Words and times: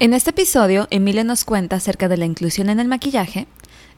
En 0.00 0.14
este 0.14 0.30
episodio, 0.30 0.86
Emilia 0.92 1.24
nos 1.24 1.44
cuenta 1.44 1.74
acerca 1.74 2.06
de 2.06 2.16
la 2.16 2.24
inclusión 2.24 2.68
en 2.68 2.78
el 2.78 2.86
maquillaje, 2.86 3.48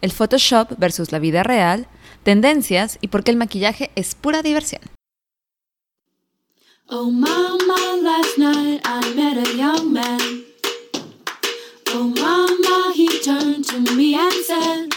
el 0.01 0.13
Photoshop 0.13 0.79
versus 0.79 1.13
la 1.13 1.19
vida 1.19 1.43
real, 1.43 1.89
tendencias 2.23 2.97
y 3.03 3.09
por 3.09 3.23
qué 3.23 3.33
el 3.33 3.37
maquillaje 3.37 3.91
es 3.97 4.15
pura 4.15 4.41
diversión. 4.41 4.81
Oh 6.87 7.11
mama, 7.11 7.77
last 8.03 8.39
night 8.39 8.81
I 8.87 9.15
met 9.15 9.47
a 9.47 9.53
young 9.55 9.93
man. 9.93 10.45
Oh 11.89 12.05
mama, 12.19 12.95
he 12.95 13.07
turned 13.23 13.67
to 13.67 13.95
me 13.95 14.15
and 14.15 14.33
said, 14.47 14.89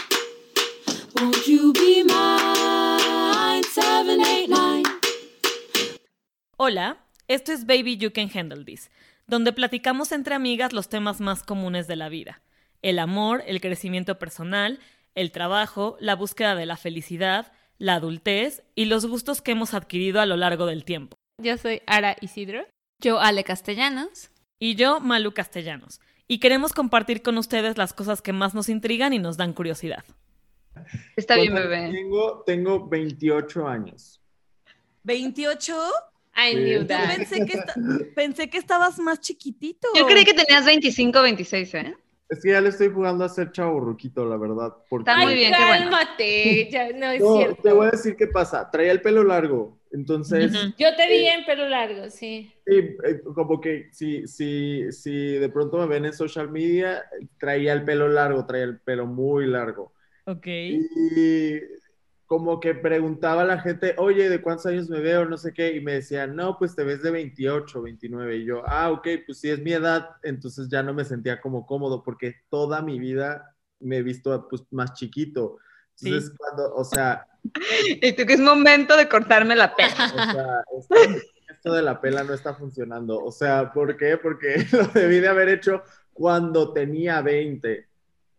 Won't 1.20 1.46
you 1.46 1.74
be 1.74 2.02
mine? 2.02 3.62
789. 3.74 4.84
Hola, 6.56 6.96
esto 7.28 7.52
es 7.52 7.66
Baby 7.66 7.98
You 7.98 8.10
Can 8.10 8.30
Handle 8.34 8.64
This, 8.64 8.88
donde 9.26 9.52
platicamos 9.52 10.12
entre 10.12 10.34
amigas 10.34 10.72
los 10.72 10.88
temas 10.88 11.20
más 11.20 11.42
comunes 11.42 11.86
de 11.86 11.96
la 11.96 12.08
vida. 12.08 12.42
El 12.82 12.98
amor, 12.98 13.42
el 13.46 13.60
crecimiento 13.60 14.18
personal, 14.18 14.78
el 15.14 15.32
trabajo, 15.32 15.96
la 16.00 16.14
búsqueda 16.14 16.54
de 16.54 16.66
la 16.66 16.76
felicidad, 16.76 17.52
la 17.78 17.94
adultez 17.94 18.62
y 18.74 18.86
los 18.86 19.06
gustos 19.06 19.42
que 19.42 19.52
hemos 19.52 19.74
adquirido 19.74 20.20
a 20.20 20.26
lo 20.26 20.36
largo 20.36 20.66
del 20.66 20.84
tiempo. 20.84 21.16
Yo 21.42 21.56
soy 21.56 21.82
Ara 21.86 22.16
Isidro. 22.20 22.66
Yo, 23.02 23.20
Ale 23.20 23.44
Castellanos. 23.44 24.30
Y 24.58 24.76
yo, 24.76 25.00
Malu 25.00 25.32
Castellanos. 25.32 26.00
Y 26.26 26.38
queremos 26.38 26.72
compartir 26.72 27.22
con 27.22 27.36
ustedes 27.38 27.76
las 27.76 27.92
cosas 27.92 28.22
que 28.22 28.32
más 28.32 28.54
nos 28.54 28.68
intrigan 28.68 29.12
y 29.12 29.18
nos 29.18 29.36
dan 29.36 29.52
curiosidad. 29.52 30.04
Está 31.16 31.36
bien, 31.36 31.52
¿Cuántos 31.52 31.70
bebé. 31.70 31.92
Tengo, 31.92 32.42
tengo 32.46 32.88
28 32.88 33.68
años. 33.68 34.20
¿28? 35.04 35.74
I 36.36 36.54
knew 36.54 36.80
Yo 36.80 36.86
pensé 36.86 37.46
que, 37.46 37.58
pensé 38.14 38.50
que 38.50 38.58
estabas 38.58 38.98
más 38.98 39.20
chiquitito. 39.20 39.88
Yo 39.96 40.06
creí 40.06 40.24
que 40.24 40.34
tenías 40.34 40.64
25 40.64 41.22
26, 41.22 41.74
¿eh? 41.74 41.94
Es 42.28 42.40
que 42.42 42.50
ya 42.50 42.60
le 42.60 42.70
estoy 42.70 42.88
jugando 42.90 43.22
a 43.24 43.28
ser 43.28 43.52
chaburruquito, 43.52 44.24
la 44.24 44.36
verdad. 44.36 44.74
Porque 44.88 45.08
Está 45.10 45.22
muy 45.22 45.34
Ay, 45.34 45.38
bien, 45.38 45.52
qué 45.52 45.58
bueno. 45.64 45.90
cálmate, 45.90 46.70
ya 46.70 46.92
no 46.92 47.10
es 47.10 47.20
No, 47.20 47.36
cierto. 47.36 47.62
te 47.62 47.72
voy 47.72 47.86
a 47.86 47.90
decir 47.90 48.16
qué 48.16 48.26
pasa. 48.26 48.68
Traía 48.70 48.92
el 48.92 49.02
pelo 49.02 49.22
largo. 49.22 49.78
Entonces. 49.92 50.52
Yo 50.76 50.96
te 50.96 51.08
vi 51.08 51.26
en 51.26 51.44
pelo 51.44 51.68
largo, 51.68 52.10
sí. 52.10 52.50
sí, 52.66 52.72
eh, 53.04 53.20
como 53.34 53.60
que 53.60 53.90
si, 53.92 54.26
si, 54.26 54.90
si 54.90 55.12
de 55.34 55.48
pronto 55.50 55.78
me 55.78 55.86
ven 55.86 56.06
en 56.06 56.12
social 56.12 56.50
media, 56.50 57.04
traía 57.38 57.72
el 57.74 57.84
pelo 57.84 58.08
largo, 58.08 58.44
traía 58.44 58.64
el 58.64 58.80
pelo 58.80 59.06
muy 59.06 59.46
largo. 59.46 59.92
Ok. 60.24 60.46
Y 60.46 61.60
como 62.26 62.58
que 62.60 62.74
preguntaba 62.74 63.42
a 63.42 63.46
la 63.46 63.60
gente, 63.60 63.94
oye, 63.98 64.28
¿de 64.28 64.40
cuántos 64.40 64.66
años 64.66 64.88
me 64.88 65.00
veo? 65.00 65.24
No 65.24 65.36
sé 65.36 65.52
qué. 65.52 65.74
Y 65.74 65.80
me 65.80 65.94
decían, 65.94 66.34
no, 66.34 66.58
pues 66.58 66.74
te 66.74 66.84
ves 66.84 67.02
de 67.02 67.10
28, 67.10 67.82
29. 67.82 68.36
Y 68.36 68.44
yo, 68.44 68.62
ah, 68.66 68.90
ok, 68.90 69.08
pues 69.26 69.38
si 69.38 69.50
es 69.50 69.60
mi 69.60 69.72
edad, 69.72 70.10
entonces 70.22 70.68
ya 70.68 70.82
no 70.82 70.94
me 70.94 71.04
sentía 71.04 71.40
como 71.40 71.66
cómodo 71.66 72.02
porque 72.02 72.36
toda 72.48 72.82
mi 72.82 72.98
vida 72.98 73.54
me 73.80 73.98
he 73.98 74.02
visto 74.02 74.48
pues, 74.48 74.62
más 74.70 74.94
chiquito. 74.94 75.58
Entonces, 76.00 76.32
cuando, 76.36 76.74
o 76.74 76.84
sea, 76.84 77.26
Y 78.02 78.12
tú 78.12 78.24
que 78.26 78.34
es 78.34 78.40
momento 78.40 78.96
de 78.96 79.08
cortarme 79.08 79.54
la 79.54 79.74
pena. 79.76 80.12
o 80.68 80.82
sea, 80.82 80.98
esto, 80.98 81.20
esto 81.48 81.72
de 81.72 81.82
la 81.82 82.00
pela 82.00 82.24
no 82.24 82.34
está 82.34 82.54
funcionando. 82.54 83.22
O 83.22 83.30
sea, 83.30 83.72
¿por 83.72 83.96
qué? 83.96 84.16
Porque 84.16 84.56
lo 84.72 84.84
debí 84.88 85.20
de 85.20 85.28
haber 85.28 85.48
hecho 85.48 85.82
cuando 86.12 86.72
tenía 86.72 87.20
20 87.20 87.88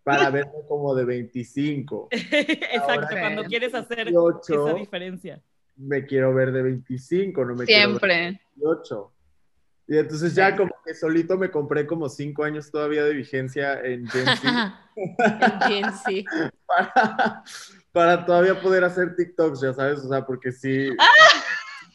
para 0.06 0.30
verme 0.30 0.54
como 0.68 0.94
de 0.96 1.04
25. 1.04 2.10
Exacto, 2.12 2.92
Ahora 2.92 3.20
cuando 3.20 3.44
quieres 3.46 3.74
hacer 3.74 4.06
28, 4.06 4.68
esa 4.68 4.78
diferencia. 4.78 5.42
me 5.76 6.06
quiero 6.06 6.34
ver 6.34 6.52
de 6.52 6.62
25, 6.62 7.44
no 7.44 7.56
me 7.56 7.66
quiero 7.66 7.80
ver 7.90 8.00
Siempre. 8.00 8.16
de 8.16 8.40
18. 8.56 9.12
Y 9.88 9.98
entonces 9.98 10.34
ya 10.34 10.56
como 10.56 10.72
que 10.84 10.94
solito 10.96 11.38
me 11.38 11.52
compré 11.52 11.86
como 11.86 12.08
5 12.08 12.44
años 12.44 12.72
todavía 12.72 13.04
de 13.04 13.14
vigencia 13.14 13.80
en 13.82 14.08
Gen 14.08 14.26
Z 14.26 14.80
En 14.96 15.62
Gen 15.62 15.94
Z. 15.94 16.52
para, 16.66 17.44
para 17.92 18.26
todavía 18.26 18.62
poder 18.62 18.84
hacer 18.84 19.16
TikToks, 19.16 19.62
ya 19.62 19.74
sabes, 19.74 20.00
o 20.00 20.10
sea, 20.10 20.26
porque 20.26 20.52
sí, 20.52 20.90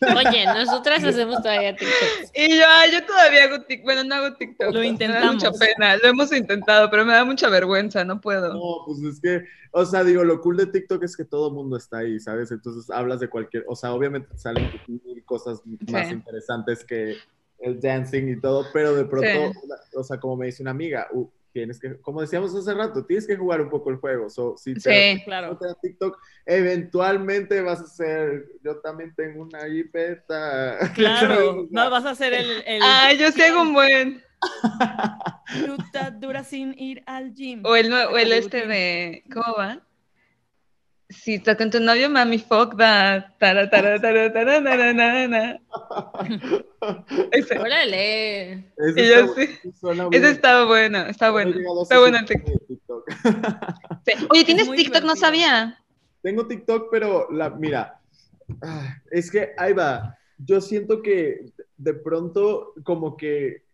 Oye, 0.00 0.46
nosotras 0.46 1.04
hacemos 1.04 1.42
todavía 1.42 1.76
TikToks. 1.76 2.32
Y 2.34 2.58
yo, 2.58 2.64
ay, 2.68 2.90
yo 2.92 3.04
todavía 3.04 3.44
hago 3.44 3.60
TikTok. 3.62 3.84
Bueno, 3.84 4.04
no 4.04 4.14
hago 4.14 4.34
TikTok. 4.36 4.68
Lo 4.68 4.80
Me 4.80 4.80
da 4.80 4.86
intentamos. 4.86 5.34
mucha 5.34 5.50
pena. 5.52 5.96
Lo 5.96 6.08
hemos 6.08 6.32
intentado, 6.32 6.90
pero 6.90 7.04
me 7.04 7.12
da 7.12 7.24
mucha 7.24 7.48
vergüenza. 7.50 8.04
No 8.04 8.20
puedo. 8.20 8.52
no, 8.54 8.84
pues 8.86 9.00
es 9.02 9.20
que, 9.20 9.44
o 9.72 9.84
sea, 9.84 10.02
digo, 10.04 10.24
lo 10.24 10.40
cool 10.40 10.56
de 10.56 10.66
TikTok 10.66 11.02
es 11.04 11.16
que 11.16 11.24
todo 11.24 11.48
el 11.48 11.54
mundo 11.54 11.76
está 11.76 11.98
ahí, 11.98 12.18
¿sabes? 12.18 12.50
Entonces 12.50 12.90
hablas 12.90 13.20
de 13.20 13.28
cualquier, 13.28 13.64
o 13.68 13.76
sea, 13.76 13.92
obviamente 13.92 14.28
te 14.32 14.38
salen 14.38 14.70
cosas 15.26 15.60
más 15.90 16.08
Sí. 16.08 16.14
interesantes 16.14 16.84
que 16.84 17.16
el 17.58 17.78
dancing 17.78 18.28
y 18.28 18.40
todo, 18.40 18.66
pero 18.72 18.94
de 18.94 19.04
pronto, 19.04 19.28
Sí. 19.52 19.68
o 19.96 20.02
sea, 20.02 20.18
como 20.18 20.36
me 20.36 20.46
dice 20.46 20.62
una 20.62 20.70
amiga, 20.70 21.08
uh, 21.12 21.28
tienes 21.52 21.78
que, 21.80 22.00
como 22.00 22.20
decíamos 22.20 22.54
hace 22.54 22.74
rato, 22.74 23.04
tienes 23.04 23.26
que 23.26 23.36
jugar 23.36 23.60
un 23.60 23.68
poco 23.70 23.90
el 23.90 23.96
juego. 23.96 24.28
So, 24.30 24.56
si 24.56 24.74
te, 24.74 24.80
Sí. 25.16 25.22
Claro. 25.24 25.56
te 25.58 25.66
da 25.66 25.74
TikTok, 25.74 26.18
eventualmente 26.46 27.60
vas 27.62 27.80
a 27.80 27.86
ser, 27.86 28.46
yo 28.62 28.78
también 28.80 29.14
tengo 29.14 29.42
una 29.42 29.68
jipeta. 29.68 30.78
Claro, 30.94 31.66
no 31.70 31.90
vas 31.90 32.04
a 32.04 32.10
hacer 32.10 32.32
el, 32.34 32.50
el 32.66 32.80
Ay, 32.82 33.18
yo 33.18 33.30
sí 33.32 33.42
hago 33.42 33.62
un 33.62 33.72
buen. 33.74 34.22
fruta 35.64 36.10
dura 36.10 36.44
sin 36.44 36.74
ir 36.78 37.02
al 37.06 37.34
gym. 37.34 37.62
O 37.64 37.76
el, 37.76 37.92
o 37.92 38.16
el 38.16 38.32
este 38.32 38.66
de. 38.66 39.24
¿Cómo 39.32 39.54
va? 39.58 39.80
Si 41.10 41.34
estás 41.34 41.56
con 41.56 41.70
tu 41.70 41.80
novio, 41.80 42.08
mami, 42.08 42.38
fuck 42.38 42.76
that. 42.78 43.24
Órale. 47.58 48.52
Ese 48.76 49.00
Y 49.00 49.08
yo 49.08 49.14
está- 49.16 49.34
sí. 49.34 49.58
ese 50.12 50.30
estaba 50.30 50.64
bueno, 50.66 50.98
está 51.06 51.30
bueno. 51.30 51.54
Está 51.82 51.98
bueno 51.98 52.18
el 52.18 52.24
TikTok. 52.26 53.10
Sí. 54.06 54.26
Oye, 54.30 54.44
¿tienes 54.44 54.70
TikTok? 54.70 55.02
No 55.04 55.16
sabía. 55.16 55.78
Tengo 56.22 56.46
TikTok, 56.46 56.88
pero 56.90 57.30
la, 57.30 57.50
mira, 57.50 58.00
ah, 58.62 58.96
es 59.10 59.30
que 59.30 59.50
ahí 59.56 59.72
va. 59.72 60.16
Yo 60.38 60.60
siento 60.60 61.02
que 61.02 61.46
de 61.76 61.94
pronto 61.94 62.72
como 62.84 63.16
que 63.16 63.64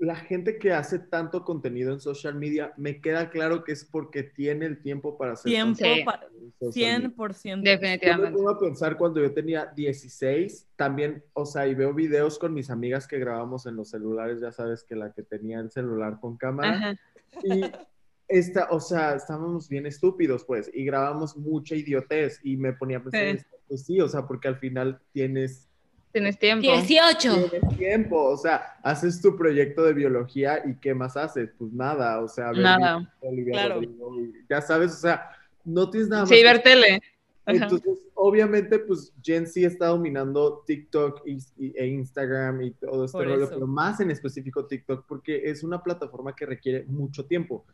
la 0.00 0.16
gente 0.16 0.58
que 0.58 0.72
hace 0.72 0.98
tanto 0.98 1.44
contenido 1.44 1.92
en 1.92 2.00
social 2.00 2.34
media, 2.34 2.72
me 2.78 3.00
queda 3.02 3.28
claro 3.30 3.62
que 3.64 3.72
es 3.72 3.84
porque 3.84 4.22
tiene 4.22 4.64
el 4.66 4.80
tiempo 4.82 5.18
para 5.18 5.32
hacer 5.34 5.52
Tiempo 5.52 5.76
Sí. 5.84 6.02
para 6.04 6.26
en 6.26 6.52
social 6.58 7.02
media. 7.02 7.16
100%. 7.16 7.44
Yo 7.44 7.56
me 7.62 7.70
Definitivamente. 7.78 8.36
pongo 8.36 8.50
a 8.50 8.58
pensar 8.58 8.96
cuando 8.96 9.20
yo 9.20 9.32
tenía 9.34 9.66
16, 9.76 10.68
también, 10.76 11.22
o 11.34 11.44
sea, 11.46 11.66
y 11.66 11.74
veo 11.74 11.92
videos 11.94 12.38
con 12.38 12.54
mis 12.54 12.70
amigas 12.70 13.06
que 13.06 13.18
grabamos 13.18 13.66
en 13.66 13.76
los 13.76 13.90
celulares, 13.90 14.40
ya 14.40 14.52
sabes 14.52 14.84
que 14.84 14.96
la 14.96 15.12
que 15.12 15.22
tenía 15.22 15.60
el 15.60 15.70
celular 15.70 16.18
con 16.18 16.36
cámara, 16.38 16.70
Ajá. 16.72 16.94
y 17.42 17.62
esta, 18.26 18.68
o 18.70 18.80
sea, 18.80 19.14
estábamos 19.16 19.68
bien 19.68 19.86
estúpidos, 19.86 20.44
pues, 20.44 20.70
y 20.72 20.84
grabamos 20.84 21.36
mucha 21.36 21.74
idiotez, 21.74 22.40
y 22.42 22.56
me 22.56 22.72
ponía 22.72 22.98
a 22.98 23.02
pensar, 23.02 23.38
Sí. 23.38 23.44
pues 23.68 23.84
sí, 23.84 24.00
o 24.00 24.08
sea, 24.08 24.26
porque 24.26 24.48
al 24.48 24.56
final 24.56 25.00
tienes, 25.12 25.68
Tienes 26.12 26.38
tiempo. 26.38 26.62
18. 26.62 27.50
tienes 27.50 27.78
tiempo, 27.78 28.22
o 28.24 28.36
sea, 28.36 28.76
haces 28.82 29.20
tu 29.22 29.36
proyecto 29.36 29.84
de 29.84 29.92
biología 29.92 30.60
y 30.66 30.74
¿qué 30.76 30.94
más 30.94 31.16
haces? 31.16 31.50
Pues 31.56 31.72
nada, 31.72 32.20
o 32.20 32.28
sea, 32.28 32.48
ver 32.50 32.58
Nada. 32.62 33.14
Olivia 33.20 33.52
Claro. 33.52 33.74
Rodrigo 33.76 34.16
ya 34.48 34.60
sabes, 34.60 34.92
o 34.92 34.96
sea, 34.98 35.30
no 35.64 35.88
tienes 35.88 36.08
nada 36.08 36.22
más 36.22 36.28
Sí, 36.28 36.36
que 36.36 36.42
ver 36.44 36.62
tele. 36.62 37.00
Ajá. 37.46 37.64
entonces, 37.64 37.98
obviamente, 38.14 38.78
pues 38.80 39.12
Gen 39.22 39.46
Z 39.46 39.66
está 39.66 39.86
dominando 39.86 40.62
TikTok 40.66 41.22
y, 41.26 41.38
y- 41.58 41.72
e 41.76 41.86
Instagram 41.86 42.62
y 42.62 42.70
todo 42.72 43.04
este 43.06 43.16
Por 43.18 43.26
rollo, 43.26 43.44
eso. 43.44 43.54
pero 43.54 43.66
más 43.66 43.98
en 44.00 44.10
específico 44.10 44.66
TikTok, 44.66 45.04
porque 45.06 45.48
es 45.50 45.62
una 45.64 45.82
plataforma 45.82 46.34
que 46.34 46.44
requiere 46.46 46.84
mucho 46.86 47.24
tiempo. 47.24 47.64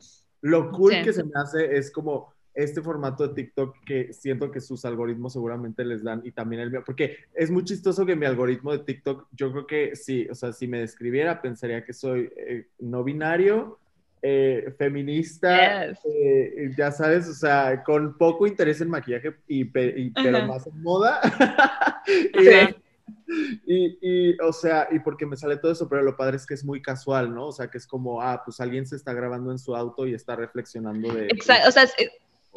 Lo 0.42 0.70
cool 0.70 0.92
Sí. 0.92 1.02
que 1.02 1.12
se 1.12 1.24
me 1.24 1.32
hace 1.34 1.76
es 1.76 1.90
como 1.90 2.32
este 2.56 2.82
formato 2.82 3.28
de 3.28 3.34
TikTok 3.34 3.76
que 3.84 4.12
siento 4.12 4.50
que 4.50 4.60
sus 4.60 4.84
algoritmos 4.84 5.34
seguramente 5.34 5.84
les 5.84 6.02
dan 6.02 6.22
y 6.24 6.32
también 6.32 6.62
el 6.62 6.70
mío, 6.70 6.82
porque 6.84 7.18
es 7.34 7.50
muy 7.50 7.62
chistoso 7.64 8.04
que 8.06 8.16
mi 8.16 8.26
algoritmo 8.26 8.72
de 8.72 8.78
TikTok, 8.80 9.28
yo 9.32 9.52
creo 9.52 9.66
que 9.66 9.94
sí, 9.94 10.26
o 10.30 10.34
sea, 10.34 10.52
si 10.52 10.66
me 10.66 10.80
describiera, 10.80 11.40
pensaría 11.42 11.84
que 11.84 11.92
soy 11.92 12.30
eh, 12.36 12.66
no 12.80 13.04
binario, 13.04 13.78
eh, 14.22 14.74
feminista, 14.78 15.86
Yes. 15.86 15.98
eh, 16.04 16.70
ya 16.76 16.90
sabes, 16.90 17.28
o 17.28 17.34
sea, 17.34 17.84
con 17.84 18.16
poco 18.16 18.46
interés 18.46 18.80
en 18.80 18.88
maquillaje, 18.88 19.36
y, 19.46 19.66
pe- 19.66 19.94
y- 19.96 20.10
pero 20.10 20.46
más 20.46 20.66
en 20.66 20.82
moda. 20.82 21.20
Y, 23.66 23.74
y, 23.74 23.98
y, 24.30 24.36
o 24.40 24.52
sea, 24.52 24.88
y 24.92 25.00
porque 25.00 25.26
me 25.26 25.36
sale 25.36 25.56
todo 25.56 25.72
eso, 25.72 25.88
pero 25.88 26.02
lo 26.02 26.16
padre 26.16 26.36
es 26.36 26.46
que 26.46 26.54
es 26.54 26.64
muy 26.64 26.80
casual, 26.80 27.34
¿no? 27.34 27.48
O 27.48 27.52
sea, 27.52 27.68
que 27.68 27.78
es 27.78 27.86
como, 27.86 28.22
ah, 28.22 28.42
pues 28.44 28.60
alguien 28.60 28.86
se 28.86 28.94
está 28.96 29.12
grabando 29.12 29.50
en 29.50 29.58
su 29.58 29.74
auto 29.74 30.06
y 30.06 30.14
está 30.14 30.36
reflexionando 30.36 31.12
de... 31.12 31.26
Exacto, 31.26 31.68
o 31.68 31.72
sea, 31.72 31.82
es- 31.84 31.94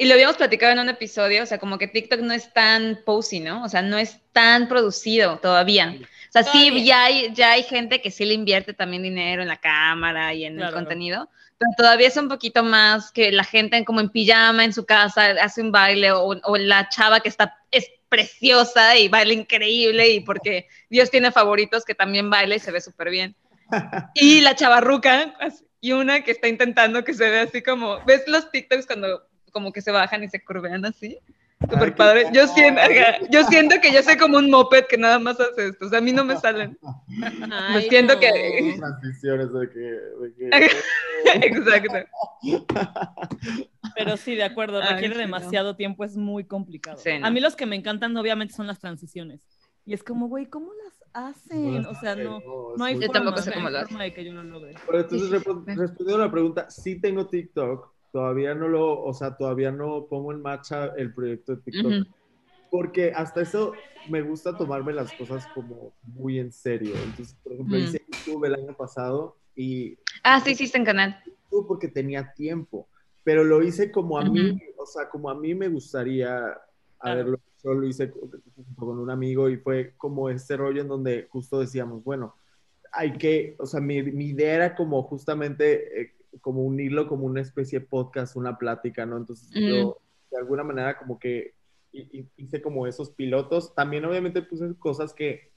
y 0.00 0.06
lo 0.06 0.14
habíamos 0.14 0.36
platicado 0.38 0.72
en 0.72 0.78
un 0.78 0.88
episodio, 0.88 1.42
o 1.42 1.46
sea, 1.46 1.58
como 1.58 1.76
que 1.76 1.86
TikTok 1.86 2.20
no 2.20 2.32
es 2.32 2.50
tan 2.54 3.00
posy, 3.04 3.38
¿no? 3.40 3.62
O 3.62 3.68
sea, 3.68 3.82
no 3.82 3.98
es 3.98 4.18
tan 4.32 4.66
producido 4.66 5.38
todavía. 5.40 5.94
O 6.00 6.32
sea, 6.32 6.42
sí, 6.42 6.68
Todavía. 6.68 6.84
ya 6.84 7.04
hay, 7.04 7.34
ya 7.34 7.50
hay 7.52 7.62
gente 7.64 8.00
que 8.00 8.10
sí 8.10 8.24
le 8.24 8.32
invierte 8.32 8.72
también 8.72 9.02
dinero 9.02 9.42
en 9.42 9.48
la 9.48 9.58
cámara 9.58 10.32
y 10.32 10.44
en 10.46 10.56
Claro. 10.56 10.68
el 10.70 10.74
contenido, 10.74 11.28
pero 11.58 11.70
todavía 11.76 12.08
es 12.08 12.16
un 12.16 12.28
poquito 12.28 12.62
más 12.64 13.12
que 13.12 13.30
la 13.30 13.44
gente 13.44 13.84
como 13.84 14.00
en 14.00 14.08
pijama 14.08 14.64
en 14.64 14.72
su 14.72 14.86
casa 14.86 15.32
hace 15.42 15.60
un 15.60 15.70
baile 15.70 16.12
o, 16.12 16.22
o 16.44 16.56
la 16.56 16.88
chava 16.88 17.20
que 17.20 17.28
está, 17.28 17.58
es 17.70 17.86
preciosa 18.08 18.96
y 18.96 19.08
baila 19.08 19.34
increíble 19.34 20.08
y 20.08 20.20
porque 20.20 20.66
Dios 20.88 21.10
tiene 21.10 21.30
favoritos 21.30 21.84
que 21.84 21.94
también 21.94 22.30
baila 22.30 22.54
y 22.54 22.58
se 22.58 22.70
ve 22.72 22.80
súper 22.80 23.10
bien. 23.10 23.36
Y 24.14 24.40
la 24.40 24.54
chavarruca, 24.56 25.34
así, 25.40 25.64
y 25.82 25.92
una 25.92 26.22
que 26.24 26.30
está 26.30 26.48
intentando 26.48 27.04
que 27.04 27.12
se 27.14 27.28
vea 27.28 27.42
así 27.42 27.62
como, 27.62 28.00
¿ves 28.06 28.22
los 28.26 28.50
TikToks 28.50 28.86
cuando 28.86 29.26
como 29.50 29.72
que 29.72 29.82
se 29.82 29.90
bajan 29.90 30.22
y 30.24 30.28
se 30.28 30.42
curvean 30.44 30.84
así? 30.84 31.18
Ay, 31.60 31.68
Súper 31.70 31.94
padre. 31.94 32.24
Yo 32.32 32.46
siento, 32.46 32.80
yo 33.30 33.44
siento 33.44 33.76
que 33.82 33.92
yo 33.92 34.02
soy 34.02 34.16
como 34.16 34.38
un 34.38 34.50
moped 34.50 34.86
que 34.86 34.96
nada 34.96 35.18
más 35.18 35.38
hace 35.38 35.68
esto. 35.68 35.84
O 35.86 35.88
sea, 35.90 35.98
a 35.98 36.02
mí 36.02 36.10
no 36.12 36.24
me 36.24 36.36
salen. 36.38 36.78
Ay, 37.52 37.86
siento 37.90 38.14
no. 38.14 38.20
que- 38.20 38.74
Transiciones 38.78 39.52
de 39.52 39.68
que... 39.70 39.78
de 39.78 40.34
que- 40.34 40.70
Exacto. 41.46 41.92
Pero 43.94 44.16
sí, 44.16 44.34
de 44.36 44.44
acuerdo, 44.44 44.80
Ay, 44.82 44.94
requiere 44.94 45.14
no. 45.14 45.20
demasiado 45.20 45.76
tiempo, 45.76 46.04
es 46.04 46.16
muy 46.16 46.44
complicado. 46.44 46.96
Sí, 46.98 47.18
no. 47.18 47.26
A 47.26 47.30
mí 47.30 47.40
los 47.40 47.56
que 47.56 47.66
me 47.66 47.76
encantan 47.76 48.16
obviamente 48.16 48.54
son 48.54 48.66
las 48.66 48.78
transiciones. 48.78 49.46
Y 49.84 49.94
es 49.94 50.02
como, 50.02 50.28
güey, 50.28 50.46
¿cómo 50.46 50.70
las 50.84 51.02
hacen? 51.12 51.84
O 51.86 51.94
sea, 51.94 52.14
no, 52.14 52.40
no 52.76 52.84
hay 52.84 52.94
forma, 52.96 53.12
tampoco 53.12 53.36
no 53.36 53.42
sé 53.42 53.50
hay 53.50 53.84
cómo 53.86 53.98
de 54.00 54.14
que 54.14 54.24
yo 54.24 54.32
lo 54.32 54.44
logre. 54.44 54.74
Pero 54.86 55.00
entonces, 55.00 55.30
respondiendo 55.30 56.22
a 56.22 56.26
la 56.26 56.30
pregunta, 56.30 56.70
sí 56.70 57.00
tengo 57.00 57.26
TikTok, 57.26 57.92
todavía 58.12 58.54
no 58.54 58.68
lo, 58.68 59.02
o 59.02 59.12
sea, 59.14 59.36
todavía 59.36 59.70
no 59.70 60.06
pongo 60.08 60.32
en 60.32 60.42
marcha 60.42 60.86
el 60.96 61.14
proyecto 61.14 61.56
de 61.56 61.62
TikTok, 61.62 61.92
Ujú. 61.92 62.04
porque 62.70 63.12
hasta 63.12 63.40
eso 63.42 63.84
me 64.04 64.22
gusta 64.22 64.56
tomarme 64.56 64.92
las 64.92 65.12
cosas 65.12 65.46
como 65.48 65.94
muy 66.02 66.38
en 66.38 66.52
serio. 66.52 67.02
Entonces, 67.04 67.36
por 67.42 67.52
ejemplo, 67.52 67.78
Mm. 67.78 67.82
hice 67.82 68.04
YouTube 68.08 68.44
el 68.46 68.54
año 68.54 68.74
pasado 68.76 69.36
y 69.54 69.98
Ah, 70.22 70.40
sí, 70.40 70.54
sí, 70.54 70.64
está 70.64 70.78
en 70.78 70.84
canal. 70.84 71.22
Porque 71.68 71.88
tenía 71.88 72.32
tiempo, 72.34 72.88
pero 73.24 73.44
lo 73.44 73.62
hice 73.62 73.90
como 73.90 74.18
a 74.18 74.22
Ujú. 74.22 74.32
mí, 74.32 74.62
o 74.78 74.86
sea, 74.86 75.08
como 75.10 75.30
a 75.30 75.34
mí 75.34 75.54
me 75.54 75.68
gustaría 75.68 76.56
haberlo 76.98 77.38
hecho, 77.56 77.72
lo 77.74 77.86
hice 77.86 78.10
con 78.76 78.98
un 78.98 79.10
amigo 79.10 79.48
y 79.48 79.56
fue 79.56 79.94
como 79.96 80.28
ese 80.30 80.56
rollo 80.56 80.80
en 80.82 80.88
donde 80.88 81.26
justo 81.30 81.60
decíamos, 81.60 82.04
bueno, 82.04 82.36
hay 82.92 83.12
que, 83.18 83.56
o 83.58 83.66
sea, 83.66 83.80
mi, 83.80 84.02
mi 84.02 84.26
idea 84.30 84.54
era 84.54 84.74
como 84.76 85.02
justamente 85.04 86.00
eh, 86.02 86.14
como 86.40 86.62
unirlo 86.62 87.06
como 87.08 87.26
una 87.26 87.40
especie 87.40 87.80
de 87.80 87.86
podcast, 87.86 88.36
una 88.36 88.56
plática, 88.58 89.04
¿no? 89.06 89.16
Entonces 89.16 89.48
yo 89.52 89.98
de 90.30 90.38
alguna 90.38 90.62
manera 90.62 90.96
como 90.98 91.18
que 91.18 91.54
hi- 91.92 92.08
hi- 92.12 92.28
hice 92.36 92.62
como 92.62 92.86
esos 92.86 93.10
pilotos. 93.10 93.74
También 93.74 94.04
obviamente 94.04 94.42
puse 94.42 94.74
cosas 94.78 95.12
que 95.12 95.50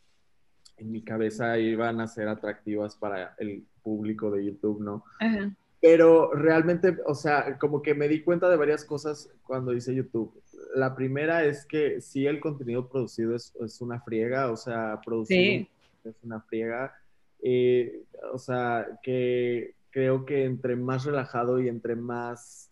en 0.77 0.91
mi 0.91 1.03
cabeza 1.03 1.57
iban 1.59 2.01
a 2.01 2.07
ser 2.07 2.27
atractivas 2.27 2.95
para 2.95 3.35
el 3.37 3.65
público 3.83 4.31
de 4.31 4.45
YouTube, 4.45 4.81
¿no? 4.81 5.03
Ajá. 5.19 5.55
Pero 5.79 6.31
realmente, 6.33 6.97
o 7.05 7.13
sea, 7.13 7.57
como 7.59 7.81
que 7.81 7.93
me 7.93 8.07
di 8.07 8.23
cuenta 8.23 8.49
de 8.49 8.55
varias 8.55 8.85
cosas 8.85 9.29
cuando 9.43 9.73
hice 9.73 9.93
YouTube. 9.93 10.33
La 10.75 10.95
primera 10.95 11.43
es 11.43 11.65
que 11.65 11.99
sí, 12.01 12.25
el 12.25 12.39
contenido 12.39 12.87
producido 12.87 13.35
es, 13.35 13.53
es 13.59 13.81
una 13.81 13.99
friega, 13.99 14.49
o 14.49 14.55
sea, 14.57 14.99
producir 15.05 15.37
Sí. 15.37 15.69
es 16.05 16.15
una 16.23 16.39
friega. 16.41 16.95
Eh, 17.43 18.01
o 18.31 18.37
sea, 18.39 18.87
que 19.03 19.75
creo 19.93 20.25
que 20.25 20.43
entre 20.45 20.75
más 20.75 21.05
relajado 21.05 21.59
y 21.61 21.69
entre 21.69 21.95
más 21.95 22.71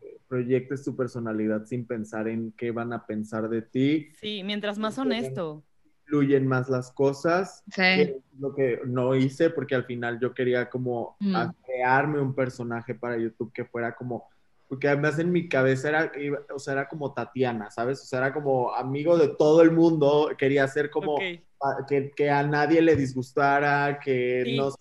eh, 0.00 0.18
proyectes 0.26 0.82
tu 0.82 0.96
personalidad 0.96 1.66
sin 1.66 1.86
pensar 1.86 2.28
en 2.28 2.52
qué 2.52 2.70
van 2.70 2.92
a 2.94 3.06
pensar 3.06 3.48
de 3.50 3.60
ti, 3.62 4.08
Sí, 4.18 4.42
mientras 4.42 4.78
más 4.78 4.96
honesto. 4.98 5.62
fluyen 6.06 6.46
más 6.46 6.68
las 6.68 6.90
cosas 6.90 7.62
Sí. 7.68 7.82
que 7.82 8.02
es 8.02 8.16
lo 8.40 8.54
que 8.54 8.80
no 8.86 9.14
hice 9.14 9.50
porque 9.50 9.74
al 9.76 9.84
final 9.84 10.18
yo 10.18 10.32
quería 10.34 10.68
como 10.70 11.16
Mm. 11.20 11.34
crearme 11.64 12.20
un 12.20 12.34
personaje 12.34 12.94
para 12.94 13.16
YouTube 13.18 13.52
que 13.52 13.64
fuera 13.66 13.94
como 13.94 14.28
porque 14.70 14.86
además 14.88 15.18
en 15.18 15.32
mi 15.32 15.48
cabeza 15.48 15.88
era 15.88 16.12
iba- 16.18 16.40
o 16.54 16.58
sea 16.60 16.72
era 16.74 16.88
como 16.88 17.12
Tatiana 17.12 17.70
sabes 17.72 18.00
o 18.02 18.04
sea 18.06 18.20
era 18.20 18.32
como 18.32 18.72
amigo 18.72 19.18
de 19.18 19.28
todo 19.36 19.60
el 19.62 19.72
mundo 19.72 20.30
quería 20.38 20.66
ser 20.68 20.90
como 20.90 21.18
a- 21.18 21.84
que, 21.86 22.10
que 22.12 22.30
a 22.30 22.42
nadie 22.44 22.80
le 22.80 22.94
disgustara 22.96 23.98
que 24.02 24.44
Sí, 24.46 24.56
no 24.56 24.70
sí. 24.70 24.76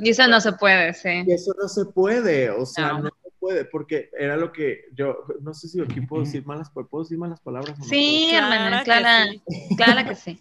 Mm, 0.00 0.04
y 0.06 0.08
eso 0.10 0.26
no 0.28 0.40
se 0.40 0.52
puede, 0.52 0.94
sí. 0.94 1.24
y 1.26 1.32
eso 1.32 1.52
no 1.60 1.68
se 1.68 1.84
puede 1.86 2.50
o 2.50 2.64
sea 2.64 2.92
No. 2.92 3.00
no, 3.00 3.10
se 3.22 3.30
puede 3.40 3.64
porque 3.64 4.10
era 4.18 4.36
lo 4.36 4.52
que 4.52 4.84
yo 4.94 5.24
no 5.42 5.52
sé 5.52 5.68
si 5.68 5.80
aquí 5.82 6.00
puedo 6.02 6.22
decir 6.24 6.46
malas 6.46 6.70
puedo 6.70 7.02
decir 7.04 7.18
malas 7.18 7.40
palabras 7.40 7.76
o 7.78 7.82
no 7.82 7.84
Sí, 7.88 8.30
hermana, 8.32 8.82
Clara 8.84 8.84
clara, 8.84 9.26
sí. 9.32 9.76
clara 9.76 10.06
que 10.06 10.14
sí. 10.14 10.40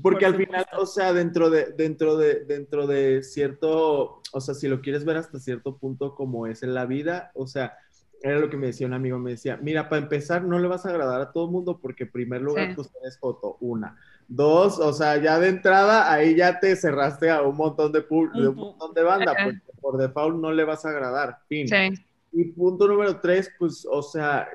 Porque 0.00 0.24
Por 0.24 0.34
al 0.34 0.36
final, 0.36 0.66
o 0.78 0.86
sea, 0.86 1.12
dentro 1.12 1.50
de, 1.50 1.66
dentro 1.76 2.16
de, 2.16 2.46
dentro 2.46 2.86
de 2.86 3.22
cierto, 3.22 4.22
o 4.32 4.40
sea, 4.40 4.54
si 4.54 4.66
lo 4.66 4.80
quieres 4.80 5.04
ver 5.04 5.18
hasta 5.18 5.38
cierto 5.38 5.76
punto 5.76 6.14
como 6.14 6.46
es 6.46 6.62
en 6.62 6.72
la 6.72 6.86
vida, 6.86 7.30
o 7.34 7.46
sea, 7.46 7.76
era 8.22 8.38
lo 8.38 8.48
que 8.48 8.56
me 8.56 8.68
decía 8.68 8.86
un 8.86 8.92
amigo, 8.94 9.18
me 9.18 9.32
decía, 9.32 9.58
mira, 9.60 9.88
para 9.88 10.02
empezar, 10.02 10.44
no 10.44 10.58
le 10.58 10.68
vas 10.68 10.86
a 10.86 10.90
agradar 10.90 11.20
a 11.20 11.32
todo 11.32 11.46
el 11.46 11.50
mundo 11.50 11.78
porque 11.80 12.04
en 12.04 12.12
primer 12.12 12.40
lugar, 12.42 12.68
Sí. 12.68 12.74
pues 12.76 12.90
eres 13.02 13.18
foto, 13.18 13.56
una. 13.60 13.96
Dos, 14.28 14.78
o 14.78 14.92
sea, 14.92 15.16
ya 15.20 15.38
de 15.38 15.48
entrada, 15.48 16.10
ahí 16.12 16.36
ya 16.36 16.58
te 16.60 16.74
cerraste 16.76 17.30
a 17.30 17.42
un 17.42 17.56
montón 17.56 17.90
de, 17.92 18.00
de 18.00 18.48
un 18.48 18.54
montón 18.56 18.94
de 18.94 19.02
banda, 19.02 19.34
porque 19.44 19.60
por 19.80 19.98
default 19.98 20.36
no 20.36 20.52
le 20.52 20.64
vas 20.64 20.84
a 20.84 20.90
agradar, 20.90 21.38
fin. 21.48 21.66
Sí. 21.68 21.92
Y 22.32 22.44
punto 22.52 22.86
número 22.88 23.20
tres, 23.20 23.50
pues, 23.58 23.86
o 23.90 24.02
sea, 24.02 24.48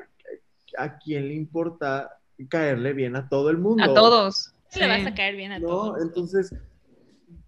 ¿a 0.77 0.97
quién 0.97 1.27
le 1.27 1.33
importa 1.35 2.17
caerle 2.49 2.93
bien 2.93 3.15
a 3.15 3.27
todo 3.29 3.49
el 3.49 3.57
mundo? 3.57 3.83
A 3.83 3.93
todos. 3.93 4.53
Le 4.75 4.87
vas 4.87 5.05
a 5.05 5.13
caer 5.13 5.35
bien 5.35 5.51
a 5.51 5.59
No, 5.59 5.67
todos. 5.67 6.01
entonces, 6.01 6.55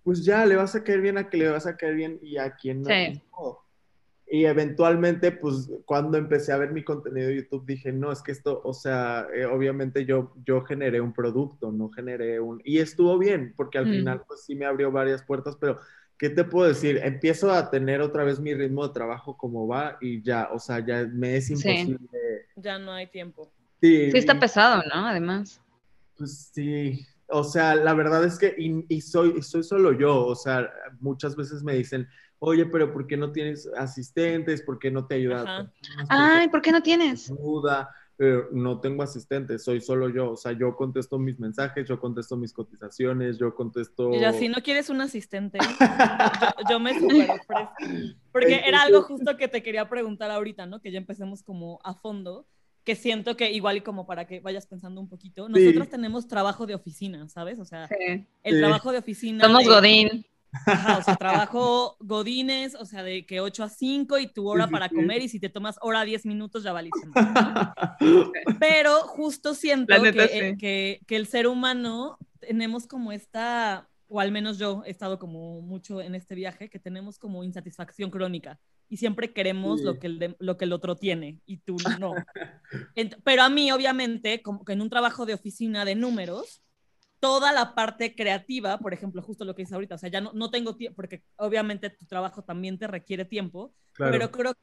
pues 0.04 0.24
ya 0.24 0.45
le 0.45 0.56
vas 0.56 0.75
a 0.75 0.83
caer 0.83 1.01
bien 1.01 1.18
a 1.18 1.30
que 1.30 1.38
le 1.38 1.50
vas 1.50 1.66
a 1.66 1.77
caer 1.77 1.95
bien 1.95 2.19
y 2.21 2.38
a 2.38 2.56
quien 2.56 2.81
no. 2.81 2.89
Sí. 4.30 4.38
Y 4.38 4.46
eventualmente, 4.46 5.31
pues 5.31 5.70
cuando 5.86 6.18
empecé 6.18 6.52
a 6.54 6.58
ver 6.58 6.72
mi 6.72 6.84
contenido 6.84 7.28
de 7.30 7.38
YouTube, 7.38 7.66
dije, 7.66 7.92
no, 7.92 8.12
es 8.12 8.22
que 8.22 8.31
esto, 8.31 8.62
o 8.64 8.74
sea, 8.74 9.28
eh, 9.34 9.46
obviamente 9.46 10.06
yo, 10.06 10.34
yo 10.46 10.62
generé 10.64 11.02
un 11.02 11.14
producto, 11.14 11.72
no 11.72 11.90
generé 11.92 12.40
un... 12.40 12.62
Y 12.64 12.80
estuvo 12.80 13.18
bien, 13.18 13.54
porque 13.58 13.78
al 13.80 13.88
Mm. 13.88 13.92
final, 13.92 14.24
pues 14.28 14.44
sí 14.46 14.56
me 14.56 14.66
abrió 14.66 14.92
varias 14.92 15.24
puertas, 15.24 15.56
pero 15.60 15.80
¿qué 16.18 16.30
te 16.30 16.44
puedo 16.44 16.68
decir? 16.68 17.00
Empiezo 17.04 17.52
a 17.52 17.70
tener 17.72 18.02
otra 18.02 18.24
vez 18.24 18.40
mi 18.40 18.54
ritmo 18.54 18.88
de 18.88 18.94
trabajo 18.94 19.36
como 19.38 19.68
va 19.68 19.98
y 20.02 20.22
ya, 20.22 20.50
o 20.54 20.60
sea, 20.60 20.86
ya 20.86 21.06
me 21.12 21.38
es 21.38 21.48
Sí. 21.48 21.54
imposible. 21.54 22.46
Ya 22.56 22.78
no 22.78 22.92
hay 22.92 23.08
tiempo. 23.08 23.52
Sí, 23.81 24.12
Sí 24.12 24.18
está 24.18 24.36
y- 24.36 24.40
pesado, 24.40 24.84
¿no? 24.94 25.08
Además. 25.08 25.62
pues 26.18 26.50
sí, 26.54 27.00
o 27.28 27.44
sea, 27.44 27.76
la 27.76 27.94
verdad 27.94 28.24
es 28.26 28.38
que, 28.38 28.54
y, 28.58 28.86
y 28.90 29.02
soy, 29.02 29.36
y 29.38 29.42
soy 29.42 29.64
solo 29.64 29.94
yo, 29.94 30.26
o 30.26 30.36
sea, 30.36 30.70
muchas 31.00 31.36
veces 31.36 31.64
me 31.64 31.76
dicen, 31.76 32.08
oye, 32.40 32.66
pero 32.66 32.92
¿por 32.92 33.06
qué 33.08 33.18
no 33.18 33.32
tienes 33.32 33.68
asistentes? 33.78 34.62
¿Por 34.62 34.80
qué 34.80 34.92
no 34.92 35.06
te 35.06 35.16
ayuda? 35.16 35.42
Ajá. 35.44 35.72
Ay, 36.10 36.50
¿por 36.50 36.62
qué 36.62 36.72
no 36.72 36.82
tienes? 36.82 37.30
Ayuda, 37.32 37.90
pero 38.16 38.50
no 38.52 38.80
tengo 38.82 39.04
asistentes, 39.04 39.64
soy 39.64 39.80
solo 39.80 40.10
yo, 40.10 40.32
o 40.32 40.36
sea, 40.38 40.52
yo 40.52 40.76
contesto 40.76 41.18
mis 41.18 41.40
mensajes, 41.40 41.88
yo 41.88 42.00
contesto 42.00 42.36
mis 42.36 42.52
cotizaciones, 42.52 43.38
yo 43.38 43.56
contesto... 43.56 44.14
Y 44.14 44.20
ya, 44.20 44.34
si 44.34 44.50
no 44.50 44.58
quieres 44.62 44.90
un 44.90 45.00
asistente, 45.02 45.58
yo, 46.70 46.70
yo 46.72 46.80
me 46.80 47.00
super 47.00 47.30
ofrezco. 47.30 47.72
Porque 48.32 48.62
era 48.66 48.82
algo 48.82 49.04
justo 49.04 49.38
que 49.38 49.48
te 49.48 49.64
quería 49.64 49.88
preguntar 49.90 50.31
ahorita, 50.31 50.66
¿no? 50.66 50.81
Que 50.81 50.92
ya 50.92 50.98
empecemos 50.98 51.44
como 51.44 51.80
a 51.84 51.94
fondo, 51.94 52.46
que 52.84 52.96
siento 52.96 53.38
que 53.38 53.52
igual 53.52 53.78
y 53.78 53.81
como 53.81 54.06
para 54.06 54.26
que 54.26 54.40
vayas 54.40 54.66
pensando 54.68 55.00
un 55.00 55.08
poquito, 55.08 55.48
nosotros 55.48 55.86
Sí. 55.86 55.92
tenemos 55.92 56.28
trabajo 56.28 56.66
de 56.66 56.76
oficina, 56.76 57.28
¿sabes? 57.30 57.60
O 57.60 57.66
sea, 57.66 57.88
Sí. 57.88 58.26
el 58.44 58.54
Sí. 58.56 58.60
trabajo 58.60 58.92
de 58.92 58.98
oficina. 58.98 59.44
Somos 59.46 59.64
de- 59.64 59.69
Godín. 59.69 60.26
Ajá, 60.66 60.98
o 60.98 61.04
sea, 61.04 61.16
trabajo 61.18 61.96
godines, 62.00 62.76
o 62.76 62.86
sea, 62.86 63.04
de 63.04 63.26
que 63.26 63.40
8 63.40 63.64
a 63.64 63.70
5 63.70 64.18
y 64.18 64.28
tu 64.28 64.48
hora 64.50 64.68
para 64.68 64.90
comer 64.90 65.22
y 65.22 65.30
si 65.30 65.40
te 65.40 65.50
tomas 65.50 65.78
hora 65.82 66.04
10 66.04 66.26
minutos 66.26 66.64
ya 66.64 66.74
valiste. 66.74 67.08
Pero 68.60 69.02
justo 69.04 69.54
siento 69.54 69.98
neta, 70.02 70.28
que, 70.28 70.50
sí. 70.52 70.58
que, 70.58 71.02
que 71.08 71.16
el 71.16 71.28
ser 71.28 71.48
humano 71.48 72.18
tenemos 72.40 72.88
como 72.88 73.12
esta, 73.12 73.90
o 74.08 74.20
al 74.20 74.32
menos 74.32 74.58
yo 74.58 74.84
he 74.86 74.92
estado 74.92 75.20
como 75.20 75.62
mucho 75.62 76.02
en 76.02 76.16
este 76.16 76.36
viaje, 76.36 76.70
que 76.70 76.80
tenemos 76.80 77.20
como 77.20 77.44
insatisfacción 77.44 78.10
crónica 78.10 78.60
y 78.88 78.98
siempre 78.98 79.34
queremos 79.34 79.80
Sí. 79.80 79.86
lo, 79.86 80.00
que 80.00 80.08
el 80.08 80.20
de- 80.20 80.36
lo 80.40 80.58
que 80.58 80.66
el 80.66 80.74
otro 80.74 80.96
tiene 80.96 81.40
y 81.46 81.58
tú 81.58 81.76
no. 82.00 82.14
Pero 83.24 83.44
a 83.44 83.50
mí, 83.50 83.72
obviamente, 83.72 84.42
como 84.42 84.66
que 84.66 84.74
en 84.74 84.82
un 84.82 84.90
trabajo 84.90 85.26
de 85.26 85.34
oficina 85.36 85.86
de 85.86 85.96
números, 85.96 86.62
toda 87.19 87.52
la 87.52 87.76
parte 87.76 88.16
creativa, 88.16 88.78
por 88.78 88.94
ejemplo, 88.94 89.21
justo 89.21 89.45
lo 89.45 89.56
que 89.56 89.64
dices 89.64 89.73
ahorita, 89.73 89.95
o 89.95 89.97
sea, 89.97 90.09
ya 90.09 90.21
no, 90.21 90.31
no 90.33 90.49
tengo 90.49 90.76
tiempo, 90.76 90.95
porque 90.95 91.23
obviamente 91.38 91.90
tu 91.90 92.06
trabajo 92.06 92.44
también 92.44 92.78
te 92.78 92.88
requiere 92.88 93.26
tiempo, 93.26 93.73
Claro. 93.94 94.11
pero 94.11 94.31
creo 94.31 94.54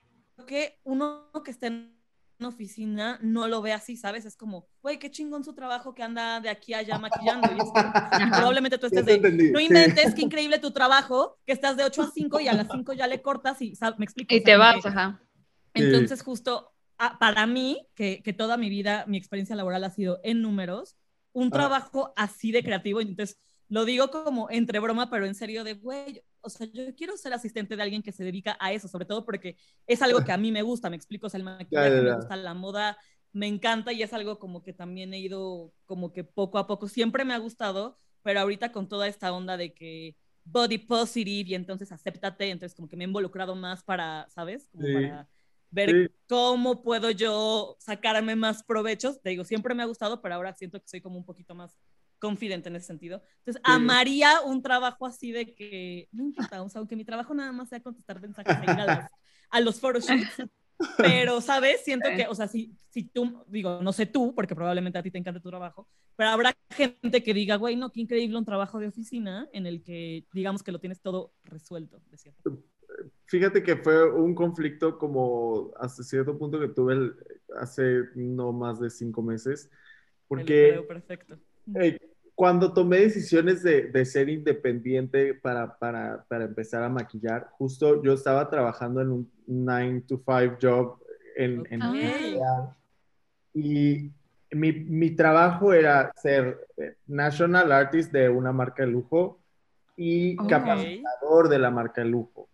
que 0.47 0.79
uno 0.85 1.31
que 1.45 1.51
está 1.51 1.67
en 1.67 1.97
una 2.39 2.49
oficina 2.49 3.19
no 3.23 3.49
lo 3.49 3.63
ve 3.63 3.73
así, 3.73 3.97
¿sabes? 3.97 4.25
Es 4.27 4.37
como, 4.37 4.69
güey, 4.83 4.99
qué 4.99 5.11
chingón 5.11 5.45
su 5.45 5.55
trabajo 5.55 5.95
que 5.95 6.03
anda 6.03 6.41
de 6.41 6.51
aquí 6.51 6.75
a 6.75 6.79
allá 6.79 6.99
maquillando. 6.99 7.49
Y 7.49 7.59
es 7.59 7.65
como, 7.65 7.93
probablemente 8.53 8.79
tú 8.79 8.87
estés 8.87 9.07
de, 9.07 9.15
entendí, 9.15 9.51
no 9.51 9.59
sí. 9.59 9.67
inventes, 9.67 10.15
qué 10.15 10.23
increíble 10.23 10.59
tu 10.59 10.71
trabajo, 10.71 11.39
que 11.47 11.53
estás 11.53 11.77
de 11.77 11.85
8 11.85 12.03
a 12.03 12.11
5 12.11 12.41
y 12.41 12.49
a 12.49 12.53
las 12.53 12.69
5 12.71 12.93
ya 12.93 13.07
le 13.07 13.23
cortas 13.23 13.63
y, 13.63 13.75
¿sabes? 13.75 13.99
Me 13.99 14.05
explico. 14.05 14.35
Y 14.35 14.43
te 14.43 14.57
vas, 14.57 14.85
ajá. 14.85 15.21
Sí. 15.75 15.83
entonces, 15.83 16.23
justo 16.23 16.73
ah, 16.99 17.17
para 17.19 17.47
mí, 17.47 17.87
que, 17.95 18.23
que 18.23 18.33
toda 18.33 18.57
mi 18.57 18.69
vida, 18.69 19.05
mi 19.07 19.17
experiencia 19.17 19.57
laboral 19.57 19.85
ha 19.85 19.91
sido 19.91 20.21
en 20.23 20.43
números, 20.43 20.97
un 21.37 21.49
Ah. 21.49 21.51
trabajo 21.51 22.13
así 22.17 22.51
de 22.53 22.63
creativo, 22.65 23.01
entonces 23.01 23.39
lo 23.69 23.85
digo 23.85 24.11
como 24.11 24.49
entre 24.51 24.79
broma, 24.79 25.11
pero 25.11 25.27
en 25.27 25.35
serio 25.35 25.65
de, 25.65 25.75
güey, 25.75 26.23
o 26.41 26.49
sea, 26.49 26.67
yo 26.73 26.95
quiero 26.95 27.17
ser 27.17 27.33
asistente 27.35 27.77
de 27.77 27.83
alguien 27.83 28.03
que 28.03 28.13
se 28.13 28.25
dedica 28.25 28.57
a 28.61 28.73
eso, 28.73 28.89
sobre 28.89 29.05
todo 29.07 29.25
porque 29.25 29.57
es 29.87 30.01
algo 30.03 30.25
que 30.25 30.33
a 30.33 30.39
mí 30.39 30.51
me 30.53 30.63
gusta, 30.63 30.89
me 30.89 30.97
explico, 30.97 31.27
o 31.27 31.31
sea, 31.31 31.39
el 31.39 31.45
maquillaje, 31.45 31.91
Ya, 31.91 31.97
ya, 31.97 32.03
me 32.03 32.15
gusta 32.17 32.37
la 32.37 32.55
moda, 32.55 32.97
me 33.33 33.49
encanta 33.49 33.93
y 33.93 34.03
es 34.03 34.13
algo 34.15 34.39
como 34.39 34.63
que 34.63 34.73
también 34.73 35.13
he 35.13 35.19
ido 35.19 35.75
como 35.85 36.13
que 36.13 36.25
poco 36.25 36.59
a 36.59 36.67
poco, 36.67 36.89
siempre 36.89 37.25
me 37.25 37.35
ha 37.35 37.39
gustado, 37.39 37.99
pero 38.23 38.41
ahorita 38.41 38.73
con 38.73 38.89
toda 38.89 39.07
esta 39.09 39.33
onda 39.33 39.57
de 39.59 39.75
que 39.75 40.17
body 40.45 40.79
positive 40.79 41.51
y 41.51 41.55
entonces 41.57 41.93
acéptate, 41.93 42.49
entonces 42.51 42.75
como 42.77 42.89
que 42.89 42.97
me 42.97 43.05
he 43.05 43.09
involucrado 43.09 43.57
más 43.57 43.83
para, 43.83 44.27
¿sabes? 44.31 44.69
Como 44.71 44.87
Sí. 44.87 44.95
para 44.95 45.29
ver 45.71 45.91
Sí. 45.91 46.15
cómo 46.29 46.83
puedo 46.83 47.11
yo 47.11 47.77
sacarme 47.81 48.37
más 48.37 48.63
provechos. 48.65 49.21
Te 49.21 49.31
digo, 49.31 49.45
siempre 49.45 49.75
me 49.75 49.83
ha 49.83 49.87
gustado, 49.87 50.21
pero 50.23 50.35
ahora 50.37 50.55
siento 50.55 50.81
que 50.81 50.89
soy 50.89 51.01
como 51.01 51.19
un 51.19 51.25
poquito 51.25 51.55
más 51.55 51.77
confidente 52.19 52.69
en 52.71 52.77
ese 52.77 52.87
sentido. 52.87 53.23
Entonces, 53.39 53.63
Sí. 53.65 53.73
amaría 53.73 54.41
un 54.43 54.63
trabajo 54.63 55.07
así 55.07 55.33
de 55.33 55.55
que, 55.55 56.09
no 56.13 56.25
importa, 56.25 56.63
o 56.63 56.69
sea, 56.69 56.79
aunque 56.79 56.97
mi 56.97 57.05
trabajo 57.05 57.35
nada 57.35 57.53
más 57.53 57.69
sea 57.69 57.81
contestar 57.81 58.21
mensajes 58.21 58.57
e 58.67 58.71
a, 58.71 58.87
las- 58.87 59.11
a 59.51 59.61
los 59.61 59.79
photoshoots, 59.81 60.49
pero, 60.97 61.41
¿sabes? 61.43 61.83
Siento 61.85 62.09
Sí. 62.09 62.17
que, 62.17 62.27
o 62.27 62.35
sea, 62.35 62.49
si, 62.49 62.75
si 62.91 63.05
tú, 63.05 63.45
digo, 63.49 63.81
no 63.83 63.93
sé 63.93 64.07
tú, 64.07 64.35
porque 64.35 64.55
probablemente 64.55 64.99
a 64.99 65.03
ti 65.03 65.11
te 65.11 65.19
encanta 65.19 65.41
tu 65.41 65.51
trabajo, 65.51 65.89
pero 66.17 66.31
habrá 66.31 66.57
gente 66.71 67.23
que 67.23 67.35
diga, 67.35 67.57
güey, 67.57 67.77
no, 67.77 67.91
qué 67.93 68.01
increíble 68.01 68.39
un 68.39 68.45
trabajo 68.47 68.79
de 68.79 68.89
oficina 68.89 69.49
en 69.53 69.67
el 69.67 69.83
que, 69.83 70.27
digamos 70.33 70.63
que 70.63 70.73
lo 70.73 70.81
tienes 70.81 71.01
todo 71.03 71.35
resuelto, 71.45 72.01
de 72.11 72.17
cierta 72.17 72.43
forma. 72.43 72.63
Fíjate 73.27 73.63
que 73.63 73.77
fue 73.77 74.11
un 74.13 74.35
conflicto 74.35 74.99
como 74.99 75.73
hasta 75.79 76.03
cierto 76.03 76.39
punto 76.39 76.59
que 76.61 76.69
tuve 76.69 76.95
el- 76.95 77.15
hace 77.59 78.05
no 78.15 78.53
más 78.53 78.81
de 78.81 78.89
cinco 78.91 79.23
meses, 79.23 79.71
porque 80.29 80.69
creo 80.71 80.87
perfecto. 80.87 81.39
eh, 81.75 81.99
cuando 82.35 82.73
tomé 82.73 82.99
decisiones 82.99 83.63
de, 83.63 83.85
de 83.91 84.05
ser 84.05 84.29
independiente 84.29 85.35
para, 85.35 85.79
para, 85.79 86.25
para 86.29 86.45
empezar 86.45 86.83
a 86.83 86.89
maquillar, 86.89 87.49
justo 87.53 88.03
yo 88.03 88.13
estaba 88.13 88.49
trabajando 88.51 89.01
en 89.01 89.11
un 89.11 89.33
9 89.47 90.03
to 90.07 90.19
5 90.19 90.57
job 90.61 90.99
en, 91.37 91.67
en 91.71 91.81
Ok. 91.87 92.03
Montreal. 92.03 92.77
y 93.55 94.11
mi, 94.53 94.73
mi 94.73 95.11
trabajo 95.17 95.73
era 95.73 96.13
ser 96.17 96.67
eh, 96.77 96.97
national 97.07 97.73
artist 97.73 98.13
de 98.13 98.29
una 98.29 98.53
marca 98.53 98.85
de 98.85 98.91
lujo 98.93 99.41
y 99.97 100.37
Ok. 100.39 100.49
capacitador 100.49 101.49
de 101.49 101.59
la 101.59 101.71
marca 101.71 102.03
de 102.03 102.09
lujo. 102.09 102.46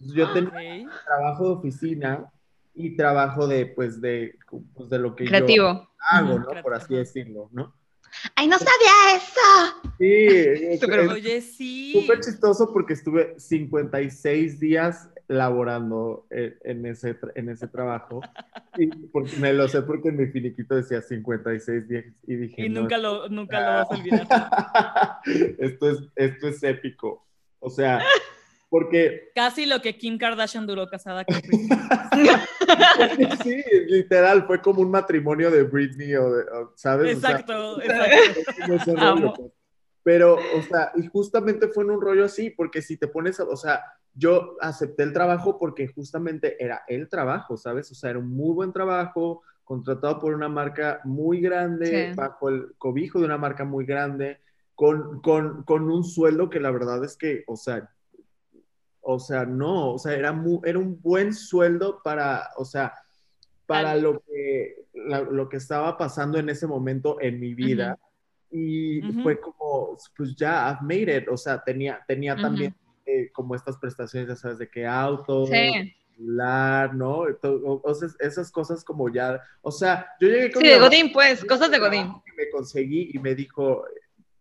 Yo 0.00 0.32
tenía 0.32 0.88
trabajo 1.04 1.44
de 1.44 1.50
oficina 1.54 2.30
y 2.74 2.96
trabajo 2.96 3.46
de, 3.46 3.66
pues, 3.66 4.00
de, 4.00 4.38
pues, 4.74 4.88
de 4.88 4.98
lo 4.98 5.16
que 5.16 5.26
yo 5.26 5.88
hago, 6.10 6.38
¿no? 6.38 6.62
Por 6.62 6.74
así 6.74 6.94
decirlo, 6.94 7.48
¿no? 7.52 7.74
¡Ay, 8.34 8.46
no 8.46 8.58
sabía 8.58 9.16
eso! 9.16 9.90
Sí, 9.98 10.78
Súper 10.80 11.00
es 11.00 11.10
Oye, 11.10 11.40
sí. 11.40 11.92
súper 12.00 12.20
chistoso 12.20 12.72
porque 12.72 12.94
estuve 12.94 13.34
56 13.38 14.60
días 14.60 15.10
laborando 15.26 16.26
en, 16.30 16.56
en 16.64 16.86
ese, 16.86 17.18
en 17.34 17.50
ese 17.50 17.68
trabajo. 17.68 18.20
Y 18.76 18.86
porque, 19.08 19.36
me 19.36 19.52
lo 19.52 19.68
sé 19.68 19.82
porque 19.82 20.08
en 20.08 20.16
mi 20.16 20.26
finiquito 20.26 20.74
decía 20.74 21.02
56 21.02 21.88
días 21.88 22.04
y 22.26 22.36
dije, 22.36 22.64
Y 22.64 22.68
no, 22.68 22.82
nunca 22.82 22.96
lo, 22.98 23.28
nunca 23.28 23.60
lo 23.60 23.66
vas 23.66 23.90
a 23.90 23.94
olvidar. 23.94 24.26
esto, 25.58 25.90
es, 25.90 25.98
esto 26.16 26.48
es 26.48 26.62
épico. 26.62 27.26
O 27.60 27.68
sea, 27.68 28.00
porque 28.68 29.30
Casi 29.34 29.66
lo 29.66 29.80
que 29.80 29.96
Kim 29.96 30.18
Kardashian 30.18 30.66
duró 30.66 30.86
casada 30.88 31.24
con 31.24 31.40
Chris. 31.40 31.68
sí, 33.42 33.62
literal, 33.88 34.46
fue 34.46 34.60
como 34.60 34.82
un 34.82 34.90
matrimonio 34.90 35.50
de 35.50 35.62
Britney 35.62 36.14
o, 36.14 36.30
de, 36.32 36.42
o, 36.44 36.72
¿sabes? 36.76 37.16
O 37.16 37.20
sea, 37.20 37.30
Exacto, 37.30 37.80
exacto. 37.82 38.96
rollo, 38.96 39.34
pues. 39.34 39.52
Pero, 40.02 40.34
o 40.36 40.62
sea, 40.62 40.92
y 40.96 41.06
justamente 41.06 41.68
fue 41.68 41.84
en 41.84 41.90
un 41.90 42.00
rollo 42.00 42.24
así, 42.24 42.50
porque 42.50 42.80
si 42.82 42.96
te 42.96 43.08
pones, 43.08 43.40
a- 43.40 43.44
o 43.44 43.56
sea, 43.56 43.82
yo 44.14 44.56
acepté 44.60 45.02
el 45.02 45.12
trabajo 45.12 45.58
porque 45.58 45.86
justamente 45.88 46.56
era 46.62 46.82
el 46.88 47.08
trabajo, 47.08 47.56
¿sabes? 47.56 47.90
O 47.92 47.94
sea, 47.94 48.10
era 48.10 48.18
un 48.18 48.28
muy 48.34 48.54
buen 48.54 48.72
trabajo, 48.72 49.42
contratado 49.64 50.18
por 50.18 50.34
una 50.34 50.48
marca 50.48 51.00
muy 51.04 51.40
grande, 51.40 52.08
Sí. 52.10 52.14
bajo 52.16 52.48
el 52.48 52.74
cobijo 52.78 53.18
de 53.18 53.26
una 53.26 53.36
marca 53.36 53.64
muy 53.64 53.84
grande, 53.84 54.40
con, 54.74 55.20
con, 55.20 55.62
con 55.64 55.90
un 55.90 56.04
sueldo 56.04 56.48
que 56.48 56.60
la 56.60 56.70
verdad 56.70 57.04
es 57.04 57.16
que, 57.16 57.44
o 57.46 57.56
sea, 57.56 57.90
o 59.10 59.18
sea, 59.18 59.46
no, 59.46 59.94
o 59.94 59.98
sea, 59.98 60.12
era, 60.14 60.32
mu- 60.32 60.60
era 60.66 60.78
un 60.78 61.00
buen 61.00 61.32
sueldo 61.32 62.02
para, 62.04 62.50
o 62.58 62.64
sea, 62.66 62.92
para 63.64 63.94
lo 63.96 64.20
que, 64.20 64.84
la- 64.92 65.22
lo 65.22 65.48
que 65.48 65.56
estaba 65.56 65.96
pasando 65.96 66.38
en 66.38 66.50
ese 66.50 66.66
momento 66.66 67.16
en 67.18 67.40
mi 67.40 67.54
vida. 67.54 67.98
Y 68.50 69.00
fue 69.22 69.40
como, 69.40 69.96
pues 70.14 70.36
ya, 70.36 70.68
I've 70.70 70.82
made 70.82 71.16
it. 71.22 71.28
O 71.30 71.38
sea, 71.38 71.62
tenía, 71.64 72.04
tenía 72.06 72.36
también 72.36 72.74
eh, 73.06 73.30
como 73.32 73.54
estas 73.54 73.78
prestaciones, 73.78 74.28
ya 74.28 74.36
sabes, 74.36 74.58
de 74.58 74.68
que 74.68 74.86
auto, 74.86 75.46
Sí. 75.46 75.94
celular, 76.14 76.94
¿no? 76.94 77.22
Sea, 77.94 78.08
esas 78.20 78.50
cosas 78.50 78.84
como 78.84 79.08
ya, 79.08 79.40
o 79.62 79.70
sea, 79.70 80.06
yo 80.20 80.28
llegué 80.28 80.52
con 80.52 80.62
Sí, 80.62 80.68
de 80.68 80.78
Godín, 80.78 81.12
pues, 81.14 81.42
cosas 81.46 81.70
de 81.70 81.78
Godín. 81.78 82.12
me 82.36 82.50
conseguí 82.50 83.10
y 83.14 83.18
me 83.18 83.34
dijo, 83.34 83.84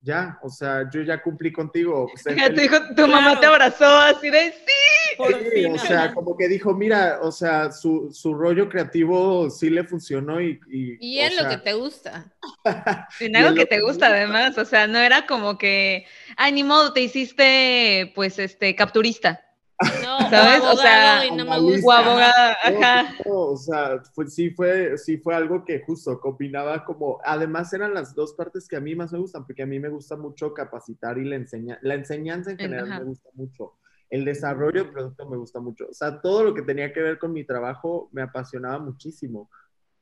ya, 0.02 0.38
o 0.42 0.50
sea, 0.50 0.90
yo 0.90 1.02
ya 1.02 1.22
cumplí 1.22 1.52
contigo. 1.52 2.08
sé 2.16 2.36
Ya 2.36 2.50
te 2.54 2.56
feliz". 2.56 2.72
dijo, 2.72 2.78
tu 2.96 3.08
mamá 3.08 3.36
Claro. 3.36 3.40
te 3.40 3.46
abrazó 3.48 3.86
así 4.00 4.30
de 4.30 4.52
sí. 4.52 5.16
Por 5.18 5.34
Sí, 5.34 5.50
fin, 5.52 5.74
o 5.74 5.78
sea, 5.78 6.14
como 6.14 6.38
que 6.38 6.48
dijo, 6.48 6.74
mira, 6.76 7.20
o 7.22 7.32
sea, 7.32 7.72
su, 7.72 8.10
su 8.12 8.34
rollo 8.36 8.70
creativo 8.70 9.50
sí 9.50 9.70
le 9.70 9.84
funcionó 9.84 10.40
y... 10.42 10.60
Y, 10.70 10.98
Y 11.00 11.20
es 11.22 11.36
lo 11.36 11.42
sea, 11.42 11.50
que 11.50 11.58
te 11.58 11.74
gusta. 11.74 12.34
En 13.20 13.36
algo 13.36 13.56
que 13.56 13.66
te 13.66 13.82
gusta 13.82 14.10
me 14.10 14.18
además, 14.18 14.58
o 14.58 14.66
sea, 14.66 14.88
no 14.88 15.00
era 15.00 15.26
como 15.26 15.58
que, 15.58 16.06
ay, 16.38 16.52
ni 16.52 16.64
modo, 16.64 16.94
te 16.94 17.02
hiciste, 17.02 18.12
pues, 18.16 18.38
este, 18.40 18.76
capturista, 18.76 19.44
¿Sabes? 20.30 20.62
o 20.64 20.72
O 20.72 20.78
sea, 20.78 21.22
no 21.36 21.46
me 21.46 21.60
gusta. 21.60 21.88
o 21.88 21.92
abogada, 21.92 22.58
ajá. 22.64 23.16
no, 23.26 23.32
o 23.52 23.58
sea, 23.58 24.02
fue- 24.14 24.28
sí, 24.28 24.50
fue, 24.52 24.98
sí 24.98 25.18
fue 25.18 25.36
algo 25.36 25.64
que 25.66 25.82
justo 25.82 26.20
combinaba 26.20 26.84
como, 26.86 27.20
además 27.24 27.72
eran 27.74 27.94
las 27.94 28.14
dos 28.16 28.34
partes 28.34 28.68
que 28.68 28.76
a 28.76 28.80
mí 28.82 28.96
más 28.96 29.12
me 29.12 29.20
gustan, 29.20 29.46
porque 29.46 29.64
a 29.64 29.66
mí 29.68 29.80
me 29.80 29.90
gusta 29.90 30.16
mucho 30.16 30.54
capacitar 30.54 31.18
y 31.18 31.26
la, 31.26 31.36
enseña, 31.36 31.80
la 31.82 31.96
enseñanza 31.96 32.52
en 32.52 32.60
En- 32.60 32.66
general 32.70 32.92
ajá. 32.92 33.00
me 33.00 33.06
gusta 33.06 33.30
mucho, 33.34 33.74
el 34.10 34.24
desarrollo 34.26 34.84
del 34.84 34.94
producto 34.94 35.30
me 35.30 35.38
gusta 35.38 35.60
mucho, 35.60 35.88
o 35.90 35.94
sea, 35.94 36.22
todo 36.22 36.44
lo 36.44 36.54
que 36.54 36.62
tenía 36.62 36.94
que 36.94 37.02
ver 37.02 37.20
con 37.20 37.34
mi 37.34 37.44
trabajo 37.46 38.10
me 38.12 38.22
apasionaba 38.22 38.80
muchísimo. 38.80 39.50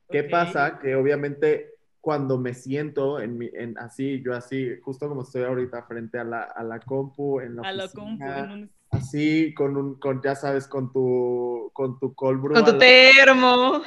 ¿Qué 0.10 0.22
Ok. 0.22 0.30
pasa? 0.32 0.80
Que 0.80 0.96
obviamente 0.96 1.72
cuando 2.00 2.38
me 2.38 2.54
siento 2.54 3.20
en, 3.20 3.36
mi, 3.36 3.50
en 3.52 3.76
así, 3.80 4.22
yo 4.24 4.36
así, 4.36 4.80
justo 4.84 5.10
como 5.10 5.24
estoy 5.24 5.42
ahorita 5.42 5.82
frente 5.88 6.20
a 6.20 6.24
la, 6.24 6.44
a 6.44 6.64
la 6.64 6.80
compu, 6.80 7.40
en 7.40 7.56
la 7.56 7.64
A 7.68 7.72
la 7.74 7.86
oficina, 7.86 8.04
compu, 8.06 8.24
en 8.26 8.52
un- 8.52 8.72
así, 8.92 9.54
con 9.54 9.78
un, 9.78 10.00
con, 10.00 10.22
ya 10.22 10.36
sabes, 10.36 10.68
con 10.68 10.92
tu, 10.92 11.70
con 11.74 12.00
tu 12.00 12.14
cold 12.14 12.42
brew 12.42 12.54
Con 12.54 12.66
tu 12.66 12.78
termo. 12.78 13.82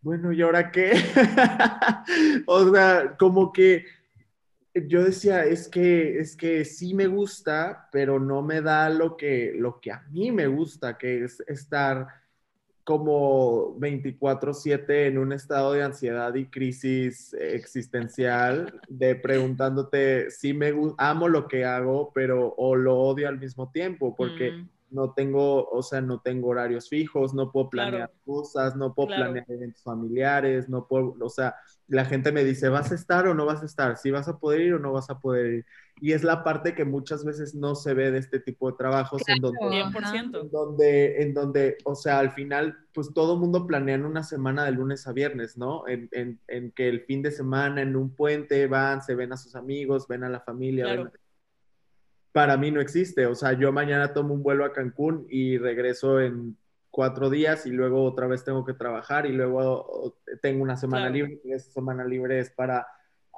Bueno, 0.00 0.32
¿y 0.32 0.40
ahora 0.42 0.70
qué? 0.70 0.92
o 2.46 2.72
sea, 2.72 3.16
como 3.18 3.52
que 3.52 3.84
yo 4.86 5.02
decía, 5.02 5.44
es 5.44 5.68
que, 5.68 6.18
es 6.18 6.36
que 6.36 6.64
sí 6.64 6.94
me 6.94 7.06
gusta, 7.06 7.88
pero 7.90 8.20
no 8.20 8.42
me 8.42 8.60
da 8.60 8.90
lo 8.90 9.16
que, 9.16 9.52
lo 9.56 9.80
que 9.80 9.90
a 9.92 10.02
mí 10.10 10.30
me 10.30 10.46
gusta, 10.46 10.98
que 10.98 11.24
es 11.24 11.40
estar 11.48 12.06
como 12.86 13.76
24/7 13.80 15.08
en 15.08 15.18
un 15.18 15.32
estado 15.34 15.72
de 15.74 15.82
ansiedad 15.84 16.34
y 16.36 16.46
crisis 16.50 17.34
existencial, 17.34 18.80
de 18.88 19.16
preguntándote 19.16 20.30
si 20.30 20.54
me 20.54 20.72
amo 20.98 21.28
lo 21.28 21.48
que 21.48 21.64
hago, 21.66 22.12
pero 22.14 22.54
o 22.56 22.76
lo 22.76 22.96
odio 22.98 23.28
al 23.28 23.38
mismo 23.40 23.70
tiempo, 23.72 24.14
porque 24.16 24.52
Mm. 24.52 24.68
no 24.90 25.12
tengo, 25.14 25.68
o 25.68 25.82
sea, 25.82 26.00
no 26.00 26.20
tengo 26.20 26.48
horarios 26.48 26.88
fijos, 26.88 27.34
no 27.34 27.50
puedo 27.52 27.70
planear 27.70 28.08
Claro. 28.08 28.20
cosas, 28.24 28.76
no 28.76 28.94
puedo 28.94 29.08
Claro. 29.08 29.32
planear 29.32 29.46
eventos 29.50 29.82
familiares, 29.82 30.68
no 30.68 30.86
puedo, 30.86 31.16
o 31.20 31.28
sea, 31.28 31.56
la 31.88 32.04
gente 32.04 32.32
me 32.32 32.44
dice, 32.44 32.68
¿vas 32.68 32.92
a 32.92 32.94
estar 32.94 33.26
o 33.26 33.34
no 33.34 33.46
vas 33.46 33.62
a 33.62 33.66
estar? 33.66 33.96
¿Si 33.98 34.10
vas 34.12 34.28
a 34.28 34.38
poder 34.38 34.60
ir 34.60 34.74
o 34.74 34.78
no 34.78 34.92
vas 34.92 35.10
a 35.10 35.18
poder 35.18 35.46
ir? 35.54 35.66
Y 35.98 36.12
es 36.12 36.22
la 36.24 36.44
parte 36.44 36.74
que 36.74 36.84
muchas 36.84 37.24
veces 37.24 37.54
no 37.54 37.74
se 37.74 37.94
ve 37.94 38.10
de 38.10 38.18
este 38.18 38.38
tipo 38.38 38.70
de 38.70 38.76
trabajos 38.76 39.22
en 39.28 39.40
donde... 39.40 39.58
Claro. 39.58 39.90
100%. 39.90 40.40
En 40.42 40.50
donde, 40.50 41.22
en 41.22 41.32
donde, 41.34 41.78
o 41.84 41.94
sea, 41.94 42.18
al 42.18 42.32
final, 42.32 42.76
pues 42.92 43.14
todo 43.14 43.36
mundo 43.38 43.66
planea 43.66 43.94
en 43.94 44.04
una 44.04 44.22
semana 44.22 44.64
de 44.66 44.72
lunes 44.72 45.06
a 45.06 45.12
viernes, 45.12 45.56
¿no? 45.56 45.88
En, 45.88 46.08
en, 46.12 46.38
en 46.48 46.70
que 46.72 46.88
el 46.88 47.00
fin 47.02 47.22
de 47.22 47.30
semana, 47.30 47.80
en 47.80 47.96
un 47.96 48.14
puente, 48.14 48.66
van, 48.66 49.00
se 49.02 49.14
ven 49.14 49.32
a 49.32 49.38
sus 49.38 49.54
amigos, 49.56 50.06
ven 50.06 50.22
a 50.24 50.28
la 50.28 50.40
familia. 50.40 50.84
Claro. 50.84 51.04
ven- 51.04 51.12
Para 52.32 52.58
mí 52.58 52.70
no 52.70 52.82
existe, 52.82 53.24
o 53.24 53.34
sea, 53.34 53.54
yo 53.54 53.72
mañana 53.72 54.12
tomo 54.12 54.34
un 54.34 54.42
vuelo 54.42 54.66
a 54.66 54.72
Cancún 54.74 55.26
y 55.30 55.56
regreso 55.56 56.20
en 56.20 56.58
cuatro 56.90 57.30
días 57.30 57.64
y 57.66 57.70
luego 57.70 58.04
otra 58.04 58.26
vez 58.26 58.44
tengo 58.44 58.64
que 58.66 58.74
trabajar 58.74 59.24
y 59.26 59.32
luego 59.32 60.18
tengo 60.42 60.62
una 60.62 60.76
semana 60.76 61.04
Claro. 61.10 61.14
libre 61.26 61.40
y 61.44 61.52
esa 61.52 61.70
semana 61.70 62.04
libre 62.04 62.38
es 62.38 62.50
para 62.50 62.86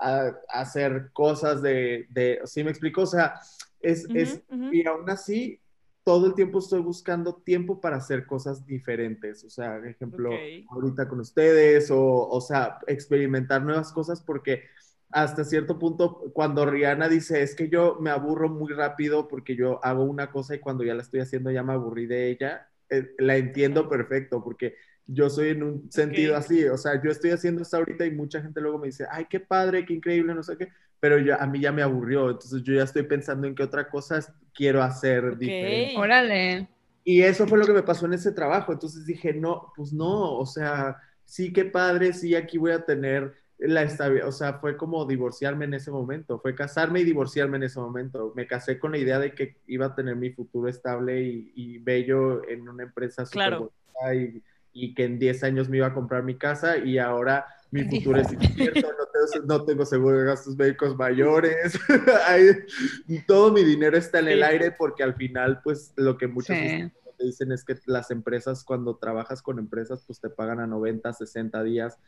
a- 0.01 0.33
hacer 0.49 1.11
cosas 1.13 1.63
de, 1.63 2.07
de, 2.11 2.41
¿sí 2.45 2.65
me 2.65 2.71
explico? 2.71 3.03
O 3.03 3.07
sea, 3.07 3.35
es, 3.81 4.11
es, 4.15 4.43
y 4.71 4.87
aún 4.87 5.09
así, 5.11 5.61
todo 6.05 6.27
el 6.27 6.35
tiempo 6.35 6.59
estoy 6.59 6.81
buscando 6.81 7.35
tiempo 7.37 7.81
para 7.81 7.97
hacer 7.97 8.27
cosas 8.27 8.65
diferentes. 8.67 9.45
O 9.45 9.51
sea, 9.51 9.77
por 9.79 9.89
ejemplo, 9.89 10.31
Ok. 10.35 10.69
ahorita 10.69 11.09
con 11.09 11.21
ustedes, 11.21 11.91
o, 11.91 12.29
o 12.29 12.41
sea, 12.41 12.79
experimentar 12.87 13.63
nuevas 13.63 13.93
cosas, 13.93 14.23
porque 14.23 14.65
hasta 15.11 15.45
cierto 15.45 15.79
punto, 15.79 16.31
cuando 16.35 16.67
Rihanna 16.67 17.09
dice, 17.09 17.43
es 17.43 17.55
que 17.55 17.69
yo 17.69 17.97
me 18.01 18.11
aburro 18.11 18.49
muy 18.51 18.73
rápido 18.73 19.27
porque 19.29 19.57
yo 19.57 19.83
hago 19.85 20.05
una 20.05 20.31
cosa 20.31 20.55
y 20.55 20.61
cuando 20.61 20.85
ya 20.85 20.95
la 20.95 21.03
estoy 21.03 21.21
haciendo 21.21 21.51
ya 21.51 21.63
me 21.63 21.73
aburrí 21.73 22.07
de 22.07 22.31
ella, 22.31 22.69
eh, 22.91 23.15
la 23.19 23.37
entiendo 23.37 23.89
perfecto, 23.89 24.43
porque 24.45 24.75
yo 25.09 25.31
soy 25.31 25.51
en 25.51 25.65
un 25.65 25.93
sentido 25.93 26.37
así, 26.37 26.65
o 26.67 26.79
sea, 26.79 27.03
yo 27.03 27.11
estoy 27.11 27.33
haciendo 27.33 27.63
esto 27.63 27.79
ahorita 27.79 28.07
y 28.07 28.13
mucha 28.13 28.43
gente 28.43 28.61
luego 28.63 28.79
me 28.79 28.89
dice, 28.89 29.07
ay, 29.11 29.27
qué 29.31 29.41
padre, 29.41 29.87
qué 29.87 29.95
increíble, 29.95 30.35
no 30.35 30.45
sé 30.45 30.57
qué, 30.59 30.69
pero 31.01 31.19
yo, 31.19 31.41
a 31.41 31.47
mí 31.49 31.61
ya 31.61 31.73
me 31.73 31.83
aburrió, 31.83 32.31
entonces 32.31 32.63
yo 32.65 32.75
ya 32.75 32.85
estoy 32.85 33.05
pensando 33.05 33.47
en 33.49 33.57
qué 33.57 33.65
otra 33.65 33.91
cosa 33.91 34.21
quiero 34.55 34.83
hacer 34.83 35.37
Ok. 35.37 35.39
diferente. 35.39 35.93
Órale. 35.97 36.69
Y 37.05 37.23
eso 37.23 37.49
fue 37.49 37.59
lo 37.59 37.67
que 37.67 37.73
me 37.73 37.83
pasó 37.83 38.07
en 38.07 38.15
ese 38.15 38.33
trabajo. 38.33 38.73
Entonces 38.73 39.07
dije, 39.07 39.33
no, 39.35 39.73
pues 39.77 39.93
no, 39.93 40.35
o 40.37 40.47
sea, 40.47 40.97
sí, 41.25 41.53
qué 41.53 41.65
padre, 41.65 42.13
sí, 42.13 42.35
aquí 42.35 42.59
voy 42.59 42.73
a 42.73 42.85
tener 42.85 43.35
la 43.59 43.83
estabilidad. 43.83 44.29
O 44.29 44.33
sea, 44.33 44.55
fue 44.61 44.77
como 44.77 45.07
divorciarme 45.07 45.65
en 45.65 45.75
ese 45.75 45.91
momento, 45.91 46.41
fue 46.41 46.55
casarme 46.55 47.01
y 47.01 47.05
divorciarme 47.05 47.57
en 47.57 47.65
ese 47.65 47.81
momento. 47.81 48.33
Me 48.37 48.47
casé 48.47 48.79
con 48.79 48.93
la 48.93 48.99
idea 48.99 49.19
de 49.19 49.35
que 49.35 49.57
iba 49.67 49.87
a 49.87 49.95
tener 49.95 50.17
mi 50.17 50.33
futuro 50.33 50.69
estable 50.69 51.23
y, 51.23 51.53
y 51.55 51.79
bello 51.79 52.47
en 52.49 52.69
una 52.69 52.85
empresa 52.85 53.25
súper 53.27 53.57
Claro. 53.57 53.59
bonita 53.59 54.15
y, 54.15 54.43
y 54.73 54.95
que 54.95 55.05
en 55.05 55.19
10 55.19 55.43
años 55.45 55.69
me 55.69 55.79
iba 55.79 55.87
a 55.89 55.95
comprar 55.95 56.23
mi 56.23 56.37
casa 56.37 56.77
y 56.79 56.99
ahora 56.99 57.47
mi 57.71 57.85
futuro 57.85 58.21
es 58.21 58.33
incierto, 58.33 58.81
no 58.81 59.07
tengo, 59.13 59.47
no 59.47 59.65
tengo 59.65 59.85
seguro 59.85 60.19
de 60.19 60.25
gastos 60.25 60.57
médicos 60.57 60.97
mayores, 60.97 61.79
todo 63.27 63.53
mi 63.53 63.65
dinero 63.65 63.97
está 63.97 64.21
en 64.21 64.29
el 64.29 64.43
aire 64.43 64.73
porque 64.73 65.03
al 65.03 65.15
final, 65.15 65.61
pues, 65.63 65.93
lo 65.97 66.17
que 66.17 66.27
muchos 66.29 66.57
Sí. 66.57 66.91
te 67.19 67.25
dicen 67.25 67.53
es 67.53 67.65
que 67.65 67.77
las 67.87 68.11
empresas, 68.11 68.65
cuando 68.65 68.97
trabajas 68.97 69.43
con 69.43 69.59
empresas, 69.59 70.05
pues 70.07 70.21
te 70.21 70.31
pagan 70.31 70.61
a 70.61 70.67
90, 70.67 71.13
60 71.13 71.63
días. 71.65 71.99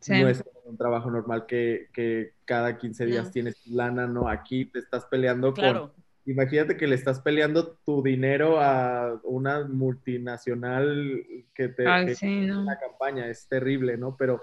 Sí. 0.00 0.20
No 0.20 0.28
es 0.28 0.44
un 0.64 0.76
trabajo 0.76 1.10
normal 1.10 1.46
que, 1.46 1.88
que 1.92 2.34
cada 2.44 2.76
15 2.76 3.06
días 3.06 3.26
No. 3.26 3.30
tienes 3.30 3.56
tu 3.62 3.70
lana, 3.74 4.06
¿no? 4.06 4.28
Aquí 4.28 4.66
te 4.66 4.80
estás 4.80 5.06
peleando 5.06 5.54
Claro. 5.54 5.92
con... 5.94 6.04
Imagínate 6.26 6.76
que 6.76 6.86
le 6.88 6.96
estás 6.96 7.20
peleando 7.20 7.78
tu 7.84 8.02
dinero 8.02 8.60
a 8.60 9.20
una 9.24 9.64
multinacional 9.64 11.24
que 11.54 11.68
te... 11.68 11.86
Ay, 11.86 12.06
que 12.06 12.14
sí, 12.14 12.26
no. 12.46 12.62
una 12.62 12.78
campaña, 12.78 13.28
es 13.28 13.46
terrible, 13.48 13.96
¿no? 13.96 14.16
Pero, 14.18 14.42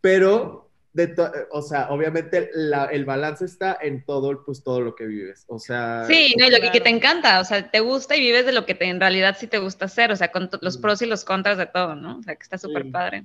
pero, 0.00 0.68
de 0.92 1.06
to- 1.06 1.30
o 1.52 1.62
sea, 1.62 1.88
obviamente 1.90 2.50
la- 2.54 2.86
el 2.86 3.04
balance 3.04 3.44
está 3.44 3.78
en 3.80 4.04
todo, 4.04 4.44
pues 4.44 4.64
todo 4.64 4.80
lo 4.80 4.96
que 4.96 5.06
vives. 5.06 5.44
O 5.48 5.58
sea, 5.60 6.04
Sí, 6.06 6.34
no, 6.38 6.46
y 6.46 6.50
lo 6.50 6.58
que, 6.72 6.80
te 6.80 6.88
encanta, 6.90 7.40
o 7.40 7.44
sea, 7.44 7.70
te 7.70 7.78
gusta 7.80 8.16
y 8.16 8.20
vives 8.20 8.44
de 8.44 8.52
lo 8.52 8.66
que 8.66 8.74
te, 8.74 8.86
en 8.86 8.98
realidad 8.98 9.36
sí 9.38 9.46
te 9.46 9.58
gusta 9.58 9.84
hacer, 9.84 10.10
o 10.10 10.16
sea, 10.16 10.32
con 10.32 10.50
los 10.60 10.78
Mm. 10.78 10.80
pros 10.80 11.02
y 11.02 11.06
los 11.06 11.24
contras 11.24 11.58
de 11.58 11.66
todo, 11.66 11.94
¿no? 11.94 12.18
O 12.18 12.22
sea, 12.22 12.34
que 12.34 12.42
está 12.42 12.58
súper 12.58 12.82
Sí. 12.84 12.90
padre. 12.90 13.24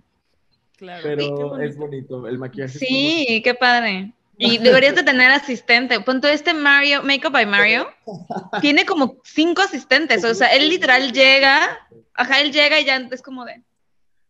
Claro. 0.78 1.02
Pero 1.04 1.28
bonito. 1.30 1.60
es 1.62 1.78
bonito, 1.78 2.28
el 2.28 2.38
maquillaje. 2.38 2.78
Sí, 2.78 3.42
qué 3.44 3.54
padre. 3.56 4.12
Y 4.38 4.58
deberías 4.58 4.96
de 4.96 5.04
tener 5.04 5.32
asistente. 5.32 6.00
Punto 6.02 6.28
este 6.28 6.54
Mario, 6.54 7.04
Makeup 7.04 7.32
by 7.32 7.46
Mario, 7.46 7.88
tiene 8.62 8.86
como 8.86 9.18
cinco 9.24 9.62
asistentes, 9.62 10.24
o 10.26 10.34
sea, 10.34 10.48
él 10.54 10.70
literal 10.70 11.12
llega, 11.14 11.88
ajá, 12.14 12.42
él 12.42 12.52
llega 12.52 12.80
y 12.80 12.86
ya 12.86 12.98
es 12.98 13.22
como 13.22 13.46
de, 13.46 13.64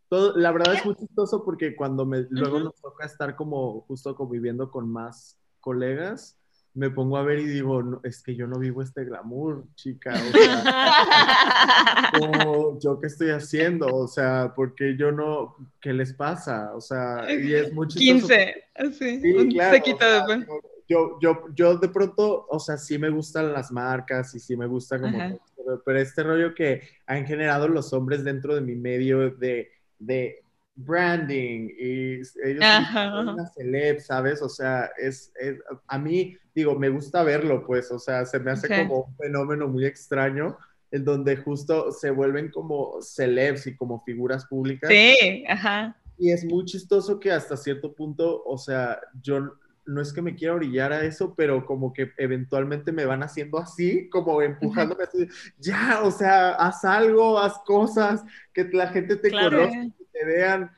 Todo- 0.09 0.38
la 0.38 0.51
verdad 0.51 0.75
es 0.75 0.85
muy 0.85 0.95
chistoso 0.95 1.43
porque 1.43 1.75
cuando 1.75 2.05
me, 2.05 2.25
luego 2.29 2.57
Ujú. 2.57 2.65
nos 2.65 2.75
toca 2.81 3.05
estar 3.05 3.35
como 3.35 3.81
justo 3.88 4.15
conviviendo 4.15 4.69
con 4.69 4.88
más 4.91 5.38
colegas, 5.59 6.38
me 6.75 6.89
pongo 6.91 7.17
a 7.17 7.24
ver 7.24 7.39
y 7.39 7.46
digo, 7.46 7.82
"No, 7.82 8.01
es 8.03 8.22
que 8.22 8.36
yo 8.36 8.48
no 8.48 8.60
vivo 8.60 8.82
este 8.82 9.05
glamour, 9.05 9.63
chica. 9.75 10.13
O 10.13 10.15
sea, 12.13 12.20
como, 12.20 12.79
¿yo 12.79 13.00
qué 13.00 13.08
estoy 13.08 13.29
haciendo? 13.32 13.88
O 13.88 14.08
sea, 14.08 14.53
porque 14.55 14.96
yo 14.98 15.12
no, 15.12 15.55
¿qué 15.82 15.94
les 15.94 16.13
pasa? 16.13 16.74
O 16.75 16.82
sea, 16.82 17.25
y 17.32 17.53
es 17.53 17.72
chistoso. 17.88 18.27
15, 18.27 18.63
así, 18.75 19.20
Sí, 19.22 19.32
un 19.32 19.50
claro, 19.51 19.75
sequito 19.75 19.98
o 19.98 20.00
sea, 20.00 20.27
después. 20.27 20.48
yo, 20.88 21.20
yo, 21.22 21.46
yo 21.55 21.77
de 21.77 21.89
pronto, 21.89 22.46
o 22.50 22.60
sea, 22.60 22.77
sí 22.77 22.98
me 23.00 23.10
gustan 23.10 23.53
las 23.53 23.72
marcas 23.72 24.36
y 24.36 24.39
sí 24.39 24.55
me 24.55 24.67
gusta 24.67 25.00
como, 25.00 25.17
todo, 25.17 25.39
pero, 25.55 25.82
pero 25.86 26.00
este 26.00 26.24
rollo 26.24 26.53
que 26.53 26.82
han 27.08 27.25
generado 27.25 27.67
los 27.67 27.91
hombres 27.94 28.24
dentro 28.24 28.53
de 28.55 28.62
mi 28.62 28.75
medio 28.75 29.32
de, 29.32 29.70
de 30.00 30.41
branding 30.75 31.70
y 31.79 32.13
ellos 32.44 32.65
son 32.67 33.29
una 33.29 33.48
celeb, 33.48 34.00
¿sabes? 34.01 34.41
O 34.41 34.50
sea, 34.50 34.91
es, 34.98 35.32
es- 35.39 35.60
a 35.88 35.98
mí, 35.98 36.38
digo, 36.55 36.79
me 36.79 36.89
gusta 36.89 37.21
verlo, 37.24 37.65
pues, 37.65 37.91
o 37.91 38.00
sea, 38.00 38.25
se 38.25 38.39
me 38.39 38.51
hace 38.51 38.67
como 38.69 39.01
un 39.03 39.15
fenómeno 39.17 39.67
muy 39.67 39.85
extraño 39.85 40.57
en 40.91 41.03
donde 41.03 41.35
justo 41.35 41.91
se 41.91 42.09
vuelven 42.12 42.50
como 42.50 43.01
celebs 43.01 43.67
y 43.67 43.75
como 43.75 44.01
figuras 44.05 44.45
públicas. 44.45 44.89
Sí, 44.89 45.44
ajá. 45.48 45.98
Y 46.18 46.31
es 46.31 46.46
muy 46.46 46.63
chistoso 46.63 47.20
que 47.20 47.31
hasta 47.31 47.57
cierto 47.57 47.94
punto, 47.94 48.41
o 48.46 48.57
sea, 48.57 49.00
yo 49.22 49.57
no 49.85 50.01
es 50.01 50.13
que 50.13 50.22
me 50.22 50.33
quiera 50.35 50.55
orillar 50.55 50.94
a 50.94 51.03
eso, 51.03 51.35
pero 51.35 51.65
como 51.65 51.91
que 51.94 52.11
eventualmente 52.18 52.91
me 52.91 53.05
van 53.05 53.22
haciendo 53.22 53.59
así, 53.59 54.09
como 54.09 54.41
empujándome 54.41 55.03
así, 55.03 55.27
ya, 55.59 56.01
o 56.03 56.09
sea, 56.11 56.51
haz 56.53 56.85
algo, 56.85 57.37
haz 57.37 57.59
cosas, 57.65 58.24
que 58.53 58.63
la 58.72 58.87
gente 58.87 59.18
te 59.18 59.29
Claro. 59.29 59.57
conozca, 59.57 59.81
que 59.98 60.05
te 60.20 60.25
vean, 60.25 60.72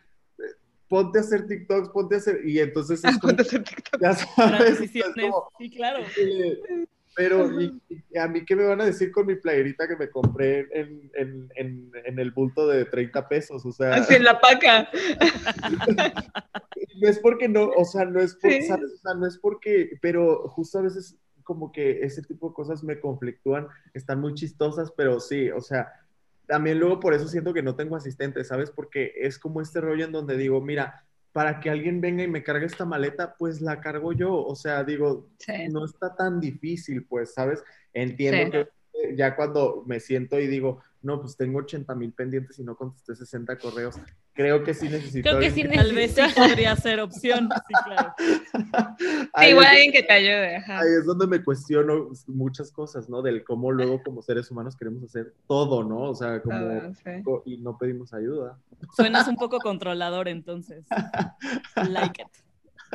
ponte 0.90 1.20
a 1.20 1.22
hacer 1.22 1.48
TikToks, 1.48 1.90
ponte 1.90 2.16
a 2.16 2.18
hacer, 2.20 2.42
y 2.48 2.60
entonces 2.60 3.04
es 3.04 3.18
como, 3.20 3.34
Ponte 3.36 3.42
a 3.42 3.46
hacer 3.46 3.64
TikTok. 3.64 4.02
ya 4.02 4.14
sabes, 4.14 4.82
es 4.82 4.92
como, 5.16 5.50
Sí, 5.58 5.70
claro. 5.70 6.00
eh, 6.18 6.86
pero, 7.16 7.60
y, 7.60 7.82
y 7.90 8.18
a 8.20 8.28
mí 8.28 8.46
qué 8.46 8.56
me 8.56 8.64
van 8.66 8.80
a 8.80 8.86
decir 8.86 9.12
con 9.12 9.26
mi 9.26 9.36
playerita 9.36 9.88
que 9.88 9.96
me 9.96 10.10
compré 10.10 10.68
en, 10.72 11.10
en, 11.16 11.50
en, 11.56 11.92
en 12.06 12.20
el 12.20 12.30
bulto 12.32 12.68
de 12.68 12.86
30 12.86 13.28
pesos, 13.28 13.66
o 13.66 13.72
sea... 13.72 13.96
Así 13.96 14.14
en 14.14 14.24
la 14.24 14.40
paca. 14.40 14.88
no 17.02 17.08
es 17.10 17.20
porque 17.20 17.48
no, 17.48 17.70
o 17.76 17.86
sea, 17.86 18.06
no 18.06 18.20
es 18.20 18.36
por, 18.36 18.52
Sí. 18.52 18.62
¿sabes? 18.64 18.92
O 18.94 18.98
sea, 18.98 19.14
no 19.16 19.26
es 19.28 19.38
porque, 19.38 19.98
pero 20.02 20.48
justo 20.50 20.80
a 20.80 20.84
veces 20.84 21.16
como 21.44 21.72
que 21.72 22.02
ese 22.02 22.22
tipo 22.24 22.50
de 22.50 22.54
cosas 22.56 22.84
me 22.84 23.00
conflictúan, 23.00 23.68
están 23.94 24.20
muy 24.20 24.34
chistosas, 24.34 24.92
pero 24.96 25.20
sí, 25.20 25.50
o 25.50 25.62
sea, 25.62 25.88
también 26.48 26.80
luego 26.80 27.00
por 27.00 27.14
eso 27.14 27.28
siento 27.28 27.54
que 27.54 27.62
no 27.62 27.76
tengo 27.76 27.96
asistente, 27.96 28.44
¿sabes? 28.44 28.72
Porque 28.72 29.14
es 29.18 29.38
como 29.38 29.62
este 29.62 29.82
rollo 29.82 30.06
en 30.06 30.12
donde 30.12 30.38
digo, 30.38 30.62
mira, 30.62 31.04
para 31.34 31.60
que 31.60 31.70
alguien 31.70 32.02
venga 32.02 32.24
y 32.24 32.28
me 32.28 32.42
cargue 32.44 32.66
esta 32.66 32.86
maleta, 32.86 33.36
pues 33.38 33.62
la 33.62 33.80
cargo 33.80 34.12
yo, 34.14 34.34
o 34.34 34.56
sea, 34.56 34.84
digo, 34.84 35.30
Sí. 35.40 35.68
no 35.70 35.86
está 35.86 36.16
tan 36.16 36.40
difícil, 36.40 37.06
pues, 37.06 37.34
¿sabes? 37.34 37.64
Entiendo 37.94 38.64
Sí. 38.64 38.68
que 38.94 39.16
ya 39.16 39.36
cuando 39.36 39.84
me 39.86 40.00
siento 40.00 40.40
y 40.40 40.48
digo, 40.48 40.82
no, 41.02 41.22
pues 41.22 41.38
tengo 41.38 41.60
80 41.60 41.94
mil 41.96 42.12
pendientes 42.14 42.58
y 42.60 42.64
no 42.64 42.76
contesté 42.76 43.16
60 43.16 43.58
correos, 43.58 43.96
creo 44.34 44.64
que 44.64 44.74
sí 44.74 44.90
necesito... 44.90 45.30
Creo 45.30 45.40
que 45.40 45.52
sí 45.52 45.64
Tal 45.64 45.94
vez 45.94 46.12
sí 46.12 46.22
necesito. 46.22 46.42
podría 46.48 46.76
ser 46.76 47.00
opción. 47.00 47.50
Sí, 47.68 47.74
claro. 47.86 48.14
Sí, 49.40 49.46
igual 49.50 49.66
alguien 49.68 49.92
que 49.92 50.04
te 50.04 50.14
ayude, 50.14 50.56
ajá. 50.58 50.80
Ahí 50.80 50.90
es 51.00 51.06
donde 51.06 51.28
me 51.28 51.44
cuestiono 51.44 52.10
muchas 52.28 52.72
cosas, 52.72 53.10
¿no? 53.10 53.22
Del 53.22 53.44
cómo 53.44 53.72
luego 53.72 54.02
como 54.04 54.22
seres 54.22 54.50
humanos 54.52 54.76
queremos 54.76 55.04
hacer 55.04 55.34
todo, 55.48 55.84
¿no? 55.84 56.02
O 56.10 56.16
sea, 56.16 56.42
como... 56.42 56.58
Ah, 56.58 56.92
sí. 57.04 57.12
Y 57.46 57.58
no 57.58 57.78
pedimos 57.78 58.14
ayuda. 58.14 58.58
Suenas 58.96 59.28
un 59.28 59.36
poco 59.36 59.60
controlador 59.60 60.28
entonces. 60.28 60.86
Like 61.90 62.22
it. 62.24 62.28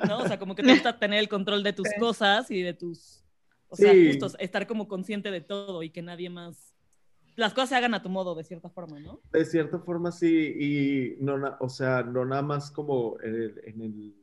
¿No? 0.08 0.18
O 0.20 0.26
sea, 0.28 0.38
como 0.38 0.54
que 0.54 0.62
te 0.62 0.72
gusta 0.72 0.98
tener 0.98 1.18
el 1.18 1.28
control 1.28 1.62
de 1.62 1.72
tus 1.72 1.86
Sí. 1.88 2.00
cosas 2.00 2.50
y 2.50 2.62
de 2.62 2.74
tus. 2.74 3.22
O 3.68 3.76
sea, 3.76 3.92
Sí. 3.92 4.08
justo 4.08 4.38
estar 4.38 4.66
como 4.66 4.88
consciente 4.88 5.30
de 5.30 5.40
todo 5.40 5.82
y 5.82 5.90
que 5.90 6.02
nadie 6.02 6.30
más. 6.30 6.71
Las 7.36 7.54
cosas 7.54 7.70
se 7.70 7.76
hagan 7.76 7.94
a 7.94 8.02
tu 8.02 8.08
modo, 8.08 8.34
de 8.34 8.44
cierta 8.44 8.68
forma, 8.68 8.98
¿no? 9.00 9.20
De 9.32 9.44
cierta 9.44 9.78
forma 9.78 10.12
sí, 10.12 10.54
y 10.58 11.16
no, 11.24 11.36
o 11.60 11.68
sea, 11.68 12.02
no 12.02 12.24
nada 12.24 12.42
más 12.42 12.70
como 12.70 13.18
en, 13.22 13.34
el- 13.34 13.60
en, 13.64 13.80
el- 13.82 14.14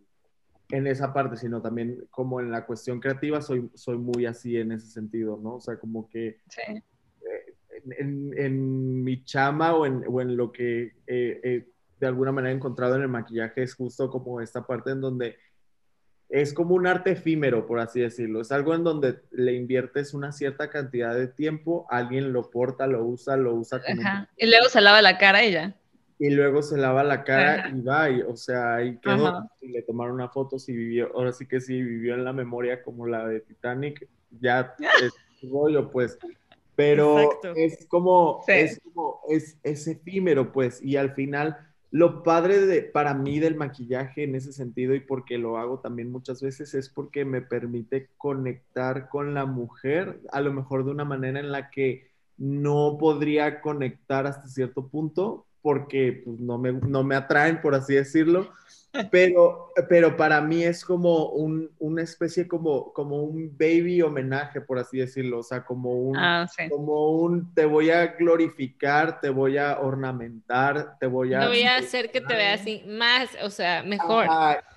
en 0.71 0.85
esa 0.87 1.11
parte, 1.11 1.35
sino 1.37 1.61
también 1.61 2.05
como 2.11 2.39
en 2.39 2.51
la 2.51 2.65
cuestión 2.65 2.99
creativa 2.99 3.41
soy, 3.41 3.71
soy 3.73 3.97
muy 3.97 4.25
así 4.27 4.55
en 4.57 4.71
ese 4.71 4.87
sentido, 4.87 5.39
¿no? 5.41 5.55
O 5.55 5.59
sea, 5.61 5.79
como 5.79 6.07
que 6.09 6.37
Sí. 6.49 6.61
en, 7.83 7.93
en- 7.97 8.37
en 8.37 9.03
mi 9.03 9.23
chama 9.23 9.73
o 9.75 9.85
en, 9.85 10.03
o 10.07 10.21
en 10.21 10.37
lo 10.37 10.51
que 10.51 10.93
eh, 11.07 11.41
eh, 11.43 11.67
de 11.99 12.07
alguna 12.07 12.31
manera 12.31 12.51
he 12.53 12.55
encontrado 12.55 12.95
en 12.95 13.01
el 13.01 13.07
maquillaje 13.07 13.63
es 13.63 13.73
justo 13.75 14.09
como 14.09 14.39
esta 14.41 14.65
parte 14.65 14.91
en 14.91 15.01
donde 15.01 15.35
es 16.29 16.53
como 16.53 16.75
un 16.75 16.85
arte 16.87 17.11
efímero, 17.11 17.65
por 17.65 17.79
así 17.79 17.99
decirlo. 18.01 18.41
Es 18.41 18.51
algo 18.51 18.75
en 18.75 18.83
donde 18.83 19.19
le 19.31 19.53
inviertes 19.53 20.13
una 20.13 20.31
cierta 20.31 20.69
cantidad 20.69 21.15
de 21.15 21.27
tiempo, 21.27 21.87
alguien 21.89 22.31
lo 22.33 22.49
porta, 22.51 22.85
lo 22.87 23.03
usa, 23.03 23.35
lo 23.35 23.55
usa 23.55 23.81
con 23.83 23.99
un- 23.99 24.05
Ajá. 24.05 24.29
Y 24.37 24.45
luego 24.47 24.69
se 24.69 24.79
lava 24.81 25.01
la 25.01 25.17
cara 25.17 25.43
y 25.43 25.51
ya. 25.53 25.75
y 26.21 26.29
luego 26.31 26.61
se 26.61 26.77
lava 26.77 27.03
la 27.03 27.23
cara 27.23 27.53
Ajá. 27.65 27.69
y 27.69 27.81
va, 27.81 28.09
y, 28.09 28.21
o 28.21 28.35
sea, 28.35 28.75
ahí 28.75 28.97
quedó, 28.99 29.27
Ajá. 29.27 29.47
y 29.61 29.69
le 29.69 29.81
tomaron 29.83 30.15
una 30.15 30.27
foto, 30.29 30.59
si 30.59 30.73
vivió, 30.75 31.09
ahora 31.15 31.31
sí 31.31 31.47
que 31.47 31.61
sí 31.61 31.81
vivió 31.81 32.13
en 32.13 32.25
la 32.25 32.33
memoria 32.33 32.83
como 32.83 33.07
la 33.07 33.25
de 33.27 33.39
Titanic, 33.39 34.05
ya 34.41 34.75
es 35.01 35.13
su 35.39 35.49
rollo, 35.49 35.89
pues, 35.89 36.17
pero 36.75 37.19
Exacto. 37.21 37.53
es 37.55 37.85
como, 37.87 38.41
Sí. 38.45 38.51
es 38.51 38.81
como, 38.83 39.21
es, 39.29 39.57
es 39.63 39.87
efímero, 39.87 40.51
pues, 40.51 40.81
y 40.83 40.97
al 40.97 41.13
final, 41.15 41.57
lo 41.91 42.23
padre 42.23 42.65
de, 42.65 42.83
para 42.83 43.13
mí 43.13 43.39
del 43.39 43.55
maquillaje 43.55 44.23
en 44.23 44.35
ese 44.35 44.53
sentido, 44.53 44.93
y 44.93 44.99
porque 44.99 45.37
lo 45.37 45.57
hago 45.57 45.79
también 45.79 46.11
muchas 46.11 46.41
veces, 46.41 46.73
es 46.73 46.89
porque 46.89 47.25
me 47.25 47.41
permite 47.41 48.09
conectar 48.17 49.09
con 49.09 49.33
la 49.33 49.45
mujer, 49.45 50.21
a 50.31 50.41
lo 50.41 50.53
mejor 50.53 50.85
de 50.85 50.91
una 50.91 51.05
manera 51.05 51.39
en 51.39 51.51
la 51.51 51.69
que 51.69 52.09
no 52.37 52.97
podría 52.99 53.61
conectar 53.61 54.27
hasta 54.27 54.47
cierto 54.47 54.87
punto, 54.87 55.45
porque 55.61 56.21
pues, 56.25 56.39
no, 56.39 56.57
me, 56.57 56.71
no 56.73 57.03
me 57.03 57.15
atraen, 57.15 57.61
por 57.61 57.75
así 57.75 57.95
decirlo. 57.95 58.51
Pero, 59.11 59.69
pero 59.87 60.17
para 60.17 60.41
mí 60.41 60.63
es 60.63 60.83
como 60.83 61.29
un, 61.29 61.69
una 61.77 62.01
especie 62.01 62.47
como, 62.47 62.91
como 62.91 63.21
un 63.21 63.55
baby 63.55 64.01
homenaje, 64.01 64.61
por 64.61 64.79
así 64.79 64.97
decirlo. 64.97 65.39
O 65.39 65.43
sea, 65.43 65.63
como 65.63 65.93
un, 65.93 66.17
Ah, 66.17 66.47
sí. 66.47 66.67
como 66.69 67.11
un 67.21 67.53
te 67.53 67.65
voy 67.65 67.91
a 67.91 68.07
glorificar, 68.07 69.21
te 69.21 69.29
voy 69.29 69.59
a 69.59 69.79
ornamentar, 69.79 70.97
te 70.99 71.05
voy 71.05 71.35
a... 71.35 71.47
Voy 71.47 71.61
a 71.61 71.77
hacer 71.77 72.09
que 72.11 72.19
te 72.19 72.33
veas 72.33 72.61
así 72.61 72.83
más, 72.87 73.29
o 73.43 73.51
sea, 73.51 73.83
mejor. 73.83 74.25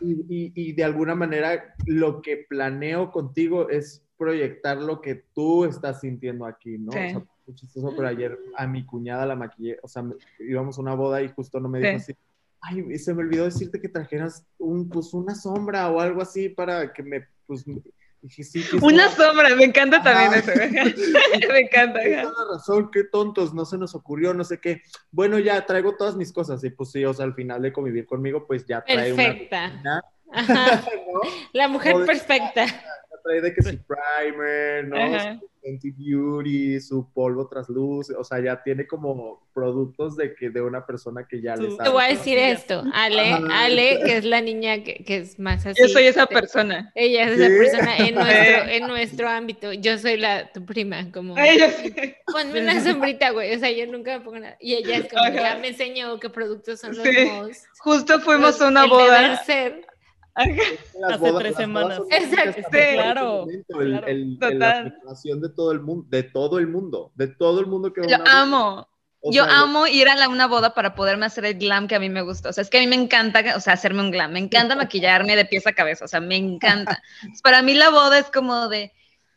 Y, 0.01 0.13
y- 0.29 0.53
y 0.55 0.73
de 0.73 0.85
alguna 0.85 1.15
manera 1.15 1.75
lo 1.87 2.21
que 2.21 2.37
planeo 2.37 3.11
contigo 3.11 3.71
es 3.71 4.05
proyectar 4.19 4.77
lo 4.77 5.01
que 5.01 5.25
tú 5.35 5.65
estás 5.65 6.01
sintiendo 6.01 6.45
aquí, 6.45 6.77
¿no? 6.79 6.93
Sí. 6.93 6.99
O 6.99 7.11
sea, 7.11 7.23
muy 7.47 7.55
chistoso, 7.57 7.93
pero 7.97 8.09
ayer 8.09 8.39
a 8.57 8.67
mi 8.67 8.85
cuñada 8.85 9.27
la 9.27 9.37
maquillé, 9.37 9.79
o 9.83 9.89
sea, 9.89 10.03
me- 10.03 10.15
íbamos 10.39 10.79
a 10.79 10.81
una 10.83 10.95
boda 10.95 11.23
y 11.23 11.29
justo 11.29 11.59
no 11.61 11.69
me 11.69 11.79
dijo 11.81 11.91
Sí. 11.99 12.13
así, 12.13 12.17
ay, 12.61 12.99
se 12.99 13.13
me 13.15 13.23
olvidó 13.23 13.45
decirte 13.45 13.81
que 13.81 13.89
trajeras 13.89 14.45
un, 14.59 14.89
pues, 14.89 15.13
una 15.15 15.35
sombra 15.35 15.89
o 15.91 16.01
algo 16.01 16.23
así 16.23 16.49
para 16.49 16.93
que 16.93 17.03
me, 17.03 17.27
pues, 17.47 17.67
me- 17.67 17.83
dije, 18.21 18.45
sí, 18.45 18.63
que 18.63 18.77
Una 18.77 19.09
sombra, 19.11 19.55
me 19.57 19.65
encanta 19.65 20.01
también 20.01 20.33
eso. 20.35 20.53
me 21.53 21.59
encanta. 21.61 22.01
Tienes 22.01 22.25
la 22.25 22.55
razón, 22.55 22.89
qué 22.93 23.03
tontos, 23.05 23.53
no 23.53 23.65
se 23.65 23.77
nos 23.79 23.97
ocurrió, 23.97 24.33
no 24.33 24.45
sé 24.45 24.61
qué. 24.61 24.83
Bueno, 25.11 25.41
ya 25.41 25.67
traigo 25.67 25.97
todas 25.97 26.15
mis 26.15 26.33
cosas 26.33 26.63
y 26.63 26.71
pues 26.71 26.93
sí, 26.93 27.05
o 27.05 27.13
sea, 27.13 27.25
al 27.25 27.35
final 27.35 27.61
de 27.63 27.73
convivir 27.73 28.07
conmigo, 28.07 28.47
pues 28.47 28.65
ya 28.65 28.85
trae 28.85 29.13
Perfecta. 29.15 29.73
una... 29.81 30.03
Ajá. 30.35 30.83
¿no? 31.13 31.21
La 31.53 31.67
mujer 31.69 31.97
perfecta. 32.07 32.65
Ya 32.65 33.23
trae 33.25 33.41
de 33.41 33.53
que 33.55 33.63
su 33.63 33.77
primer, 33.83 34.87
¿no? 34.89 34.97
Ajá. 34.97 35.41
Su 35.41 35.51
Fenty 35.63 35.93
Beauty, 35.93 36.81
su 36.81 37.09
polvo 37.13 37.47
trasluz, 37.47 38.11
o 38.11 38.25
sea, 38.25 38.41
ya 38.43 38.63
tiene 38.63 38.87
como 38.87 39.47
productos 39.55 40.17
de 40.17 40.35
que 40.35 40.51
de 40.51 40.61
una 40.61 40.85
persona 40.85 41.27
que 41.29 41.41
ya 41.41 41.55
le 41.57 41.69
Su- 41.71 41.77
Te 41.77 41.85
sabe. 41.85 41.91
voy 41.91 42.05
a 42.05 42.09
decir 42.09 42.37
esto. 42.39 42.83
Ale, 42.93 43.31
Ajá. 43.33 43.65
Ale, 43.65 44.01
que 44.05 44.17
es 44.17 44.25
la 44.25 44.41
niña 44.41 44.83
que, 44.83 45.05
que 45.05 45.19
es 45.19 45.39
más 45.39 45.65
así. 45.67 45.81
Yo 45.81 45.89
soy 45.89 46.05
esa 46.05 46.27
persona. 46.27 46.91
Ella 46.95 47.25
es 47.29 47.39
esa 47.39 47.49
persona 47.49 47.97
en 47.99 48.15
nuestro, 48.17 48.69
en 48.71 48.87
nuestro 48.89 49.29
ámbito. 49.29 49.73
Yo 49.73 49.99
soy 49.99 50.17
la 50.17 50.51
tu 50.53 50.65
prima, 50.65 51.11
como 51.13 51.37
Ay, 51.37 51.59
yo 51.61 51.67
sí. 51.71 51.95
ponme 52.27 52.61
una 52.63 52.81
sombrita, 52.85 53.31
güey. 53.31 53.55
O 53.55 53.59
sea, 53.59 53.71
yo 53.71 53.87
nunca 53.87 54.19
me 54.19 54.25
pongo 54.25 54.41
nada. 54.41 54.57
Y 54.61 54.75
ella 54.75 54.97
es 54.97 55.09
como, 55.09 55.23
Ajá. 55.23 55.33
ya 55.35 55.59
me 55.59 55.69
enseñó 55.69 56.19
qué 56.19 56.29
productos 56.29 56.81
son 56.81 56.97
los 56.97 57.07
Sí. 57.07 57.25
most. 57.27 57.65
Justo 57.79 58.21
fuimos 58.21 58.61
a 58.61 58.69
una 58.69 58.85
El 58.85 58.91
deber 58.91 59.05
boda. 59.05 59.45
ser. 59.45 59.87
Las 60.35 61.13
Hace 61.21 61.33
tres 61.33 61.53
las 61.53 61.57
semanas. 61.57 62.01
Exacto. 62.11 62.63
Claro, 62.71 63.47
el- 63.51 63.65
claro. 63.67 64.07
el- 64.07 64.39
el- 64.41 64.59
la 64.59 64.83
preparación 64.85 65.41
de 65.43 65.49
todo 65.51 65.73
el 65.73 65.81
mundo, 65.81 66.07
de 66.09 66.23
todo 66.23 66.59
el 66.59 66.67
mundo, 66.69 67.13
de 67.15 67.29
todo 67.29 67.61
el 67.61 67.67
mundo 67.67 67.93
que 67.93 68.01
boda. 68.01 68.23
amo. 68.27 68.89
O 69.25 69.31
Yo 69.31 69.45
sea, 69.45 69.61
amo 69.61 69.87
ir 69.87 70.09
a 70.09 70.17
la- 70.17 70.29
una 70.29 70.47
boda 70.49 70.75
para 70.75 70.95
poderme 70.97 71.27
hacer 71.27 71.45
el 71.45 71.55
glam 71.55 71.87
que 71.87 71.95
a 71.95 72.01
mí 72.01 72.09
me 72.09 72.23
gusta. 72.23 72.49
O 72.49 72.53
sea, 72.53 72.63
es 72.63 72.71
que 72.71 72.79
a 72.79 72.81
mí 72.81 72.89
me 72.89 72.97
encanta, 72.97 73.45
o 73.57 73.61
sea, 73.61 73.75
hacerme 73.75 74.01
un 74.01 74.11
glam. 74.11 74.33
Me 74.33 74.41
encanta 74.41 74.75
maquillarme 74.75 75.37
de 75.37 75.45
pies 75.45 75.65
a 75.67 75.73
cabeza. 75.75 76.05
O 76.07 76.09
sea, 76.09 76.21
me 76.21 76.37
encanta. 76.37 77.01
Para 77.43 77.63
mí 77.63 77.75
la 77.75 77.91
boda 77.91 78.19
es 78.19 78.27
como 78.33 78.69
de 78.69 78.93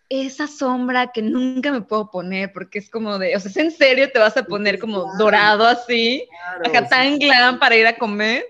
esa 0.09 0.47
sombra 0.47 1.11
que 1.11 1.21
nunca 1.21 1.71
me 1.71 1.81
puedo 1.81 2.09
poner 2.09 2.51
porque 2.53 2.79
es 2.79 2.89
como 2.89 3.19
de, 3.19 3.35
o 3.35 3.39
sea, 3.39 3.51
¿es 3.51 3.57
en 3.57 3.69
serio 3.71 4.09
te 4.11 4.17
vas 4.19 4.37
a 4.37 4.43
poner 4.43 4.79
como 4.79 5.03
Claro. 5.03 5.17
dorado 5.19 5.67
así? 5.67 6.27
claro, 6.29 6.61
Acá 6.67 6.83
sí. 6.83 6.89
tan 6.89 7.19
glam 7.19 7.59
para 7.59 7.75
ir 7.75 7.85
a 7.85 7.95
comer. 7.97 8.43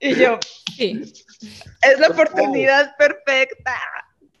Y 0.00 0.14
yo, 0.14 0.38
Sí. 0.76 1.02
Es 1.40 1.98
la 2.00 2.08
oportunidad 2.08 2.96
perfecta. 2.96 3.74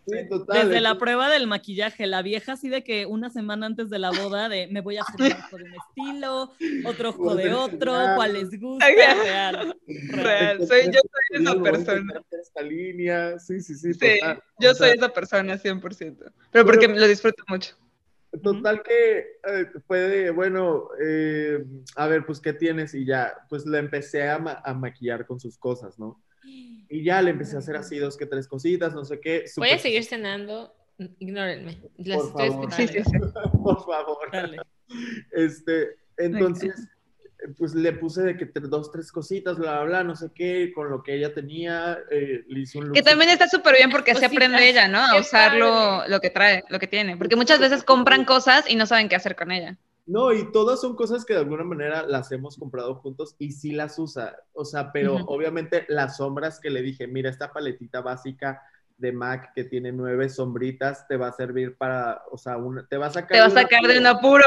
Sí, 0.06 0.26
total, 0.26 0.70
Desde 0.70 0.80
la 0.80 0.96
prueba 0.96 1.28
del 1.28 1.46
maquillaje, 1.46 2.06
la 2.06 2.22
vieja 2.22 2.52
así 2.52 2.70
de 2.70 2.82
que 2.82 3.04
una 3.04 3.28
semana 3.28 3.66
antes 3.66 3.90
de 3.90 3.98
la 3.98 4.10
boda 4.10 4.48
de 4.48 4.66
me 4.68 4.80
voy 4.80 4.96
a 4.96 5.02
hacer 5.02 5.20
un 5.20 5.32
ojo 5.32 5.58
de 5.58 5.64
un 5.64 5.74
estilo, 5.74 6.52
otro 6.82 7.10
ojo 7.10 7.34
de 7.36 7.52
otro, 7.52 7.92
cuál 8.14 8.32
les 8.32 8.58
gusta, 8.58 8.86
real. 8.86 9.18
real. 9.22 9.76
Real, 10.08 10.66
soy, 10.66 10.86
yo 10.86 11.00
soy 11.02 11.42
esa 11.42 11.62
persona. 11.62 12.22
Esta 12.30 12.62
línea, 12.62 13.38
sí, 13.38 13.60
sí, 13.60 13.74
sí, 13.74 13.92
Sí, 13.92 14.18
yo 14.58 14.70
O 14.70 14.74
sea, 14.74 14.88
soy 14.88 14.96
esa 14.96 15.12
persona 15.12 15.58
100%. 15.58 16.32
Pero 16.52 16.64
porque 16.64 16.88
lo 16.88 17.06
disfruto 17.06 17.42
mucho. 17.46 17.76
Total 18.42 18.82
que 18.82 19.18
eh, 19.18 19.66
fue 19.86 20.00
de, 20.00 20.30
bueno, 20.30 20.88
eh, 21.02 21.64
a 21.96 22.06
ver, 22.06 22.24
pues, 22.24 22.40
¿qué 22.40 22.52
tienes? 22.54 22.94
Y 22.94 23.04
ya, 23.04 23.34
pues 23.50 23.66
le 23.66 23.78
empecé 23.78 24.28
a, 24.28 24.38
ma- 24.38 24.62
a 24.64 24.72
maquillar 24.72 25.26
con 25.26 25.38
sus 25.40 25.58
cosas, 25.58 25.98
¿no? 25.98 26.22
Y 26.90 27.04
ya 27.04 27.20
le 27.20 27.30
empecé 27.30 27.56
a 27.56 27.58
hacer 27.58 27.76
así 27.76 27.98
dos 27.98 28.16
que 28.16 28.26
tres 28.26 28.48
cositas, 28.48 28.94
no 28.94 29.04
sé 29.04 29.20
qué. 29.20 29.44
Voy 29.56 29.70
a 29.70 29.78
seguir 29.78 30.04
cenando. 30.04 30.74
Ignórenme. 31.18 31.78
Las 31.98 32.18
Por 32.18 32.26
estoy 32.26 32.48
favor. 32.48 32.72
Sí, 32.72 32.82
escuchando. 32.82 33.26
sí, 33.28 33.34
sí. 33.52 33.58
Por 33.62 33.84
favor. 33.84 34.18
Dale. 34.32 34.58
Este, 35.32 35.96
entonces, 36.16 36.88
pues 37.56 37.74
le 37.74 37.92
puse 37.92 38.22
de 38.22 38.36
que 38.36 38.46
dos, 38.60 38.90
tres 38.90 39.12
cositas, 39.12 39.58
bla, 39.58 39.80
bla, 39.80 39.84
bla, 39.84 40.04
no 40.04 40.16
sé 40.16 40.30
qué, 40.34 40.72
con 40.74 40.90
lo 40.90 41.02
que 41.02 41.14
ella 41.14 41.32
tenía, 41.32 41.98
eh, 42.10 42.44
le 42.48 42.60
hice 42.60 42.78
un 42.78 42.86
look. 42.86 42.94
Que 42.94 43.02
también 43.02 43.30
está 43.30 43.48
súper 43.48 43.76
bien 43.76 43.90
porque 43.90 44.12
así 44.12 44.24
aprende 44.24 44.68
ella, 44.68 44.88
¿no? 44.88 44.98
A 44.98 45.20
usar 45.20 45.54
lo, 45.54 46.06
lo 46.08 46.20
que 46.20 46.30
trae, 46.30 46.64
lo 46.68 46.78
que 46.78 46.86
tiene. 46.86 47.16
Porque 47.16 47.36
muchas 47.36 47.60
veces 47.60 47.84
compran 47.84 48.24
cosas 48.24 48.68
y 48.68 48.76
no 48.76 48.86
saben 48.86 49.08
qué 49.08 49.16
hacer 49.16 49.36
con 49.36 49.52
ella. 49.52 49.76
No, 50.08 50.32
y 50.32 50.50
todas 50.52 50.80
son 50.80 50.96
cosas 50.96 51.24
que 51.26 51.34
de 51.34 51.40
alguna 51.40 51.64
manera 51.64 52.02
las 52.06 52.32
hemos 52.32 52.56
comprado 52.56 52.94
juntos 52.94 53.36
y 53.38 53.52
sí 53.52 53.72
las 53.72 53.98
usa. 53.98 54.36
O 54.54 54.64
sea, 54.64 54.90
pero 54.90 55.16
obviamente 55.26 55.84
las 55.88 56.16
sombras 56.16 56.60
que 56.60 56.70
le 56.70 56.80
dije, 56.80 57.06
mira, 57.06 57.28
esta 57.28 57.52
paletita 57.52 58.00
básica 58.00 58.62
de 58.96 59.12
MAC 59.12 59.52
que 59.54 59.64
tiene 59.64 59.92
nueve 59.92 60.30
sombritas 60.30 61.06
te 61.08 61.18
va 61.18 61.28
a 61.28 61.32
servir 61.32 61.76
para, 61.76 62.22
o 62.32 62.38
sea, 62.38 62.56
una- 62.56 62.86
te 62.86 62.96
va 62.96 63.06
a 63.06 63.10
sacar 63.10 63.28
Te 63.28 63.40
va 63.40 63.46
a 63.46 63.50
sacar 63.50 63.82
de 63.82 63.98
un 63.98 64.06
apuro. 64.06 64.46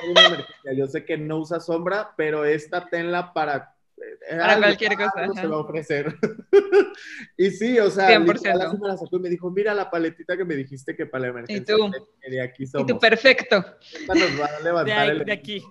Yo 0.76 0.86
sé 0.86 1.04
que 1.06 1.16
no 1.16 1.38
usa 1.38 1.60
sombra, 1.60 2.12
pero 2.16 2.44
esta 2.44 2.88
tenla 2.88 3.32
para... 3.32 3.74
eh, 4.00 4.36
Para 4.36 4.52
algo, 4.52 4.62
cualquier 4.66 4.96
cosa, 4.96 5.10
algo 5.16 5.34
se 5.34 5.40
ajá. 5.40 5.48
va 5.48 5.56
a 5.56 5.58
ofrecer. 5.60 6.14
y 7.36 7.50
sí, 7.50 7.78
o 7.78 7.90
sea, 7.90 8.08
100%. 8.18 8.32
literal, 8.34 8.62
así 8.62 8.78
me 8.78 8.88
la 8.88 8.96
sacó 8.96 9.16
y 9.16 9.20
me 9.20 9.28
dijo, 9.28 9.50
mira 9.50 9.74
la 9.74 9.90
paletita 9.90 10.36
que 10.36 10.44
me 10.44 10.56
dijiste 10.56 10.96
que 10.96 11.06
para 11.06 11.22
la 11.22 11.28
emergencia. 11.28 11.76
tú? 11.76 11.90
de- 12.28 12.40
aquí 12.42 12.64
Y 12.64 12.66
somos. 12.66 12.86
tú, 12.86 12.98
perfecto. 12.98 13.64
Esta 13.92 14.14
nos 14.14 14.40
va 14.40 14.46
a 14.46 14.58
De, 14.58 14.64
levantar 14.64 14.98
ahí- 14.98 15.08
el 15.10 15.24
de 15.24 15.32
aquí. 15.32 15.62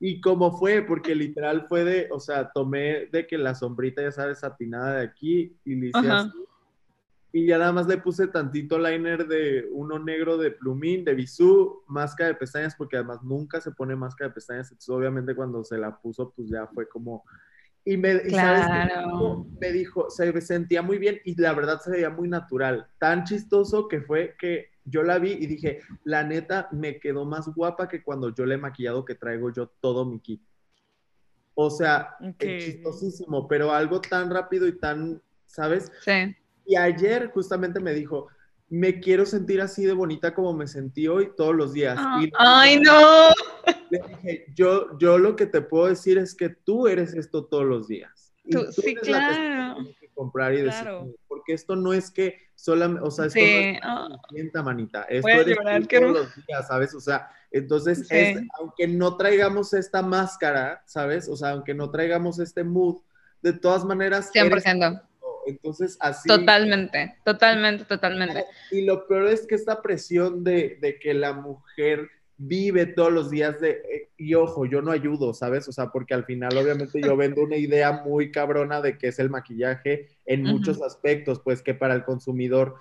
y 0.00 0.20
cómo 0.20 0.58
fue, 0.58 0.82
porque 0.82 1.14
literal 1.14 1.66
fue 1.68 1.84
de, 1.84 2.08
o 2.10 2.20
sea, 2.20 2.50
tomé 2.52 3.06
de 3.06 3.26
que 3.26 3.38
la 3.38 3.54
sombrita, 3.54 4.02
ya 4.02 4.12
sabes, 4.12 4.40
satinada 4.40 4.96
de 4.98 5.04
aquí 5.06 5.56
y 5.64 5.74
le 5.74 5.86
hice 5.88 5.98
Ajá. 5.98 6.18
así. 6.20 6.30
Y 7.32 7.46
ya 7.46 7.58
nada 7.58 7.72
más 7.72 7.86
le 7.86 7.98
puse 7.98 8.28
tantito 8.28 8.78
liner 8.78 9.26
de 9.26 9.66
uno 9.72 9.98
negro 9.98 10.38
de 10.38 10.52
plumín, 10.52 11.04
de 11.04 11.12
bisú, 11.14 11.82
máscara 11.86 12.28
de 12.28 12.34
pestañas, 12.36 12.74
porque 12.74 12.96
además 12.96 13.22
nunca 13.22 13.60
se 13.60 13.72
pone 13.72 13.94
máscara 13.94 14.28
de 14.28 14.34
pestañas. 14.34 14.70
Entonces, 14.70 14.88
obviamente, 14.88 15.34
cuando 15.34 15.62
se 15.62 15.76
la 15.76 15.94
puso, 15.98 16.30
pues 16.34 16.48
ya 16.48 16.66
fue 16.68 16.88
como. 16.88 17.24
Y 17.88 17.96
me, 17.96 18.14
y 18.26 18.30
¿sabes 18.30 18.66
qué 18.66 18.72
me 18.72 18.84
Claro. 18.86 19.06
dijo? 19.06 19.46
me 19.60 19.72
dijo, 19.72 20.10
se 20.10 20.40
sentía 20.40 20.82
muy 20.82 20.98
bien 20.98 21.20
y 21.24 21.40
la 21.40 21.54
verdad 21.54 21.80
se 21.80 21.92
veía 21.92 22.10
muy 22.10 22.28
natural. 22.28 22.88
Tan 22.98 23.22
chistoso 23.22 23.86
que 23.86 24.00
fue 24.00 24.34
que 24.40 24.70
yo 24.84 25.04
la 25.04 25.18
vi 25.20 25.32
y 25.32 25.46
dije, 25.46 25.80
la 26.02 26.24
neta 26.24 26.68
me 26.72 26.98
quedó 26.98 27.24
más 27.24 27.46
guapa 27.54 27.88
que 27.88 28.02
cuando 28.02 28.34
yo 28.34 28.44
le 28.44 28.56
he 28.56 28.58
maquillado 28.58 29.04
que 29.04 29.14
traigo 29.14 29.52
yo 29.52 29.68
todo 29.80 30.04
mi 30.04 30.18
kit. 30.18 30.42
O 31.54 31.70
sea, 31.70 32.16
Ok. 32.20 32.42
es 32.42 32.64
chistosísimo, 32.64 33.46
pero 33.46 33.72
algo 33.72 34.00
tan 34.00 34.30
rápido 34.30 34.66
y 34.66 34.76
tan, 34.78 35.22
¿sabes? 35.46 35.92
Sí. 36.04 36.34
Y 36.66 36.74
ayer 36.76 37.30
justamente 37.32 37.78
me 37.78 37.94
dijo, 37.94 38.26
me 38.68 38.98
quiero 38.98 39.24
sentir 39.24 39.60
así 39.60 39.84
de 39.84 39.92
bonita 39.92 40.34
como 40.34 40.52
me 40.52 40.66
sentí 40.66 41.06
hoy 41.06 41.30
todos 41.36 41.54
los 41.54 41.72
días. 41.72 42.00
Y 42.20 42.32
Ay, 42.38 42.80
no. 42.80 43.30
Le 43.90 44.00
dije, 44.08 44.46
yo, 44.54 44.98
yo 44.98 45.18
lo 45.18 45.36
que 45.36 45.46
te 45.46 45.60
puedo 45.60 45.86
decir 45.86 46.18
es 46.18 46.34
que 46.34 46.48
tú 46.48 46.86
eres 46.88 47.14
esto 47.14 47.44
todos 47.44 47.64
los 47.64 47.88
días. 47.88 48.32
Y 48.44 48.50
Tú- 48.52 48.66
sí, 48.72 48.90
eres 48.90 49.08
la 49.08 49.28
que 49.28 49.34
claro. 49.34 49.76
que 50.00 50.08
comprar 50.14 50.54
y 50.54 50.62
decir, 50.62 50.82
Claro. 50.82 51.12
porque 51.28 51.52
esto 51.52 51.74
no 51.76 51.92
es 51.92 52.10
que 52.10 52.38
solamente, 52.54 53.02
o 53.06 53.10
sea, 53.10 53.26
esto 53.26 53.38
Sí, 53.40 53.44
no 53.44 53.70
es 53.72 53.78
ah. 53.82 54.08
que 54.28 54.34
sienta, 54.36 54.62
manita, 54.62 55.02
esto 55.08 55.28
eres 55.28 55.56
llorar, 55.56 55.82
tú 55.82 55.88
qué 55.88 56.00
todos 56.00 56.12
los 56.12 56.46
días, 56.46 56.66
¿sabes? 56.68 56.94
O 56.94 57.00
sea, 57.00 57.28
entonces, 57.50 58.06
Sí. 58.08 58.16
es- 58.16 58.42
aunque 58.58 58.86
no 58.88 59.16
traigamos 59.16 59.72
esta 59.74 60.02
máscara, 60.02 60.82
¿sabes? 60.86 61.28
O 61.28 61.36
sea, 61.36 61.50
aunque 61.50 61.74
no 61.74 61.90
traigamos 61.90 62.38
este 62.38 62.64
mood, 62.64 62.98
de 63.42 63.52
todas 63.52 63.84
maneras, 63.84 64.30
eres 64.34 64.64
100%. 64.64 65.00
tú. 65.20 65.26
entonces 65.48 65.96
así... 66.00 66.28
Totalmente, 66.28 67.16
totalmente, 67.24 67.84
totalmente. 67.84 68.44
Y 68.72 68.84
lo 68.84 69.06
peor 69.06 69.26
es 69.28 69.46
que 69.46 69.54
esta 69.54 69.80
presión 69.80 70.42
de, 70.42 70.76
de 70.80 70.98
que 70.98 71.14
la 71.14 71.34
mujer 71.34 72.08
vive 72.38 72.86
todos 72.86 73.12
los 73.12 73.30
días 73.30 73.60
de, 73.60 73.70
eh, 73.70 74.10
y 74.18 74.34
ojo, 74.34 74.66
yo 74.66 74.82
no 74.82 74.90
ayudo, 74.92 75.32
¿sabes? 75.34 75.68
O 75.68 75.72
sea, 75.72 75.90
porque 75.90 76.14
al 76.14 76.24
final 76.24 76.56
obviamente 76.56 77.00
yo 77.02 77.16
vendo 77.16 77.42
una 77.42 77.56
idea 77.56 78.02
muy 78.04 78.30
cabrona 78.30 78.80
de 78.82 78.98
qué 78.98 79.08
es 79.08 79.18
el 79.18 79.30
maquillaje 79.30 80.08
en 80.26 80.44
muchos 80.44 80.82
aspectos, 80.82 81.40
pues 81.40 81.62
que 81.62 81.74
para 81.74 81.94
el 81.94 82.04
consumidor 82.04 82.74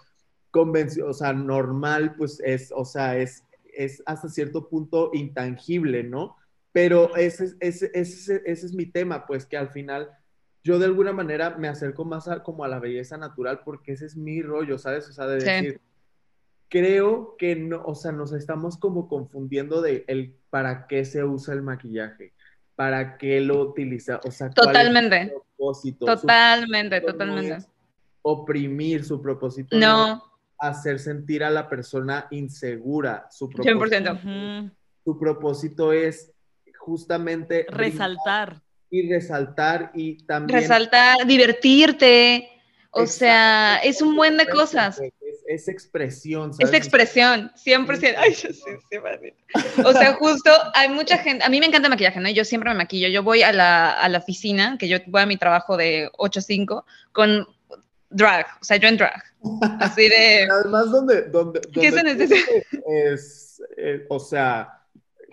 convencio, 0.52 1.08
o 1.08 1.13
sea, 1.13 1.34
normal, 1.34 2.15
pues 2.18 2.39
es, 2.44 2.72
o 2.76 2.86
sea, 2.86 3.18
es, 3.18 3.44
es 3.74 4.02
hasta 4.06 4.30
cierto 4.30 4.68
punto 4.70 5.12
intangible, 5.13 6.04
¿no? 6.04 6.36
Pero 6.72 7.15
ese, 7.15 7.46
es- 7.46 7.58
ese, 7.60 7.91
ese, 7.94 8.41
ese 8.46 8.65
es 8.65 8.74
mi 8.74 8.86
tema, 8.86 9.26
pues 9.26 9.46
que 9.46 9.58
al 9.58 9.70
final 9.70 10.10
yo 10.63 10.80
de 10.80 10.86
alguna 10.86 11.13
manera 11.13 11.52
me 11.58 11.68
acerco 11.68 12.06
más 12.06 12.28
a, 12.28 12.41
como 12.44 12.63
a 12.63 12.68
la 12.68 12.80
belleza 12.80 13.18
natural 13.18 13.62
porque 13.63 13.94
ese 13.94 14.06
es 14.06 14.15
mi 14.18 14.41
rollo, 14.41 14.78
¿sabes? 14.78 15.08
O 15.10 15.13
sea, 15.13 15.28
de 15.28 15.41
Sí. 15.41 15.78
Creo 16.69 17.36
que 17.38 17.56
no, 17.56 17.84
o 17.86 17.95
sea, 17.95 18.12
nos 18.12 18.34
estamos 18.34 18.78
como 18.78 19.08
confundiendo 19.08 19.82
de 19.82 20.04
el 20.08 20.36
para 20.49 20.88
qué 20.88 21.06
se 21.06 21.23
usa 21.23 21.54
el 21.54 21.62
maquillaje. 21.62 22.34
¿para 22.75 23.17
qué 23.17 23.39
lo 23.39 23.62
utiliza? 23.62 24.19
O 24.25 24.32
sea, 24.32 24.49
¿cuál 24.49 24.67
es 24.67 24.73
Totalmente. 24.73 25.30
su 25.30 25.43
propósito? 25.56 26.06
Su 26.08 26.21
Totalmente, 26.21 26.99
propósito 27.01 27.25
totalmente. 27.25 27.67
oprimir 28.21 29.06
su 29.06 29.21
propósito. 29.21 29.78
No, 29.78 30.21
hacer 30.60 30.99
sentir 30.99 31.45
a 31.45 31.49
la 31.49 31.69
persona 31.69 32.28
insegura. 32.32 33.28
Su 33.32 33.49
propósito, 33.49 33.80
100%. 33.80 34.12
Ujú. 34.65 34.71
su 35.06 35.17
propósito 35.17 35.93
es 35.93 36.34
justamente 36.78 37.65
Resaltar. 37.69 38.62
y 38.89 39.10
resaltar 39.10 39.91
y 39.95 40.17
también 40.25 40.60
Resaltar, 40.60 41.25
divertirte. 41.25 42.49
O 42.91 43.01
Exacto. 43.04 43.19
sea, 43.19 43.78
es 43.86 44.01
un 44.01 44.15
buen 44.17 44.36
de 44.36 44.47
cosas. 44.47 44.99
Es, 45.47 45.62
es 45.62 45.67
expresión, 45.67 46.51
Es 46.51 46.58
¿sabes? 46.58 46.73
expresión, 46.73 47.51
100%. 47.55 48.15
Ay, 48.17 48.34
yo 48.34 48.49
sí, 48.49 48.71
sí. 48.89 48.97
O 49.84 49.91
sea, 49.93 50.13
justo 50.13 50.51
hay 50.73 50.89
mucha 50.89 51.17
gente, 51.17 51.43
a 51.45 51.49
mí 51.49 51.60
me 51.60 51.65
encanta 51.65 51.88
el 51.88 51.91
maquillaje, 51.91 52.19
¿no? 52.19 52.29
Yo 52.29 52.43
siempre 52.45 52.69
me 52.71 52.77
maquillo. 52.77 53.08
Yo 53.08 53.23
voy 53.23 53.43
a 53.43 53.51
la, 53.51 53.91
a 53.91 54.10
la 54.10 54.17
oficina, 54.17 54.77
que 54.79 54.88
yo 54.88 54.97
voy 55.08 55.21
a 55.21 55.25
mi 55.25 55.38
trabajo 55.38 55.77
de 55.77 56.10
8 56.17 56.39
a 56.39 56.43
5, 56.43 56.86
con 57.12 57.47
drag, 58.10 58.45
o 58.62 58.63
sea, 58.63 58.77
yo 58.77 58.88
en 58.88 58.97
drag. 58.97 59.23
Así 59.79 60.10
de... 60.10 60.47
Además, 60.51 60.91
donde, 60.91 61.23
donde, 61.23 61.62
¿Qué 61.73 61.91
se 61.91 62.03
necesita? 62.03 62.51
es, 62.88 63.62
eh, 63.77 64.05
o 64.10 64.19
sea, 64.19 64.81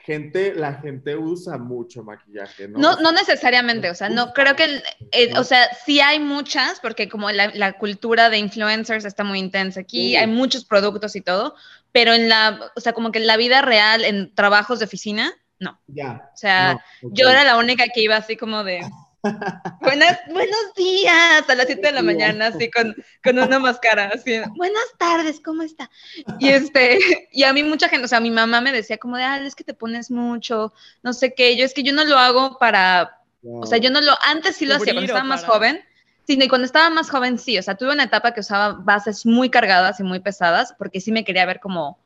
gente, 0.05 0.55
la 0.55 0.75
gente 0.75 1.17
usa 1.17 1.59
mucho 1.59 2.03
maquillaje, 2.03 2.69
¿no? 2.69 2.79
No, 2.79 2.97
no 2.97 3.13
necesariamente, 3.13 3.91
o 3.91 3.95
sea, 3.95 4.09
no 4.09 4.33
creo 4.33 4.57
que, 4.57 4.83
eh, 5.13 5.33
o 5.37 5.45
sea, 5.45 5.69
sí 5.85 6.01
hay 6.01 6.19
muchas, 6.19 6.81
porque 6.81 7.09
como 7.09 7.31
la, 7.31 7.53
la 7.55 7.75
cultura 7.75 8.29
de 8.29 8.39
influencers 8.39 9.05
está 9.05 9.23
muy 9.25 9.39
intensa 9.39 9.81
aquí, 9.81 10.17
hay 10.17 10.27
muchos 10.27 10.65
productos 10.65 11.15
y 11.15 11.21
todo, 11.21 11.55
pero 11.93 12.15
en 12.15 12.29
la, 12.29 12.73
o 12.75 12.81
sea, 12.81 12.93
como 12.93 13.13
que 13.13 13.19
en 13.19 13.27
la 13.27 13.37
vida 13.37 13.63
real, 13.63 14.05
en 14.05 14.35
trabajos 14.35 14.79
de 14.81 14.87
oficina, 14.87 15.33
no. 15.59 15.81
Ya. 15.87 16.31
O 16.35 16.37
sea, 16.37 16.75
no, 17.03 17.11
yo 17.13 17.31
era 17.31 17.45
la 17.45 17.57
única 17.57 17.85
que 17.95 18.03
iba 18.03 18.17
así 18.17 18.37
como 18.37 18.65
de, 18.65 18.81
Buenas, 19.81 20.19
buenos 20.31 20.75
días, 20.77 21.49
a 21.49 21.55
las 21.55 21.67
7 21.67 21.81
de 21.81 21.93
la 21.93 22.03
mañana, 22.03 22.49
así 22.49 22.69
con, 22.71 22.95
con 23.23 23.39
una 23.39 23.61
máscara, 23.61 24.11
así, 24.13 24.41
buenas 24.57 24.83
tardes, 24.99 25.41
¿cómo 25.41 25.63
está? 25.63 25.89
Y 26.41 26.49
este, 26.49 26.99
y 27.33 27.45
a 27.45 27.53
mí 27.53 27.63
mucha 27.63 27.89
gente, 27.89 28.07
o 28.07 28.09
sea, 28.09 28.19
mi 28.19 28.33
mamá 28.33 28.61
me 28.61 28.73
decía 28.73 28.99
como 28.99 29.17
de, 29.17 29.23
ah, 29.23 29.39
es 29.39 29.55
que 29.55 29.63
te 29.63 29.75
pones 29.75 30.11
mucho, 30.11 30.73
no 31.05 31.13
sé 31.13 31.35
qué, 31.35 31.57
yo 31.57 31.65
es 31.65 31.73
que 31.73 31.85
yo 31.85 31.93
no 31.93 32.05
lo 32.05 32.19
hago 32.19 32.59
para, 32.59 33.21
o 33.45 33.65
sea, 33.65 33.79
yo 33.79 33.91
no 33.91 34.01
lo, 34.01 34.13
antes 34.25 34.57
sí 34.57 34.67
lo 34.67 34.75
hacía, 34.75 34.93
cuando 34.93 35.07
estaba 35.07 35.25
más 35.25 35.43
para- 35.43 35.53
joven, 35.53 35.85
sí, 36.27 36.37
y 36.41 36.49
cuando 36.49 36.67
estaba 36.67 36.91
más 36.91 37.09
joven 37.09 37.39
sí, 37.39 37.57
o 37.59 37.63
sea, 37.63 37.77
tuve 37.77 37.93
una 37.93 38.05
etapa 38.05 38.35
que 38.35 38.41
usaba 38.41 38.73
bases 38.73 39.25
muy 39.25 39.51
cargadas 39.51 40.01
y 40.01 40.03
muy 40.03 40.19
pesadas, 40.19 40.75
porque 40.77 41.01
sí 41.01 41.13
me 41.13 41.25
quería 41.25 41.47
ver 41.47 41.61
como 41.61 41.97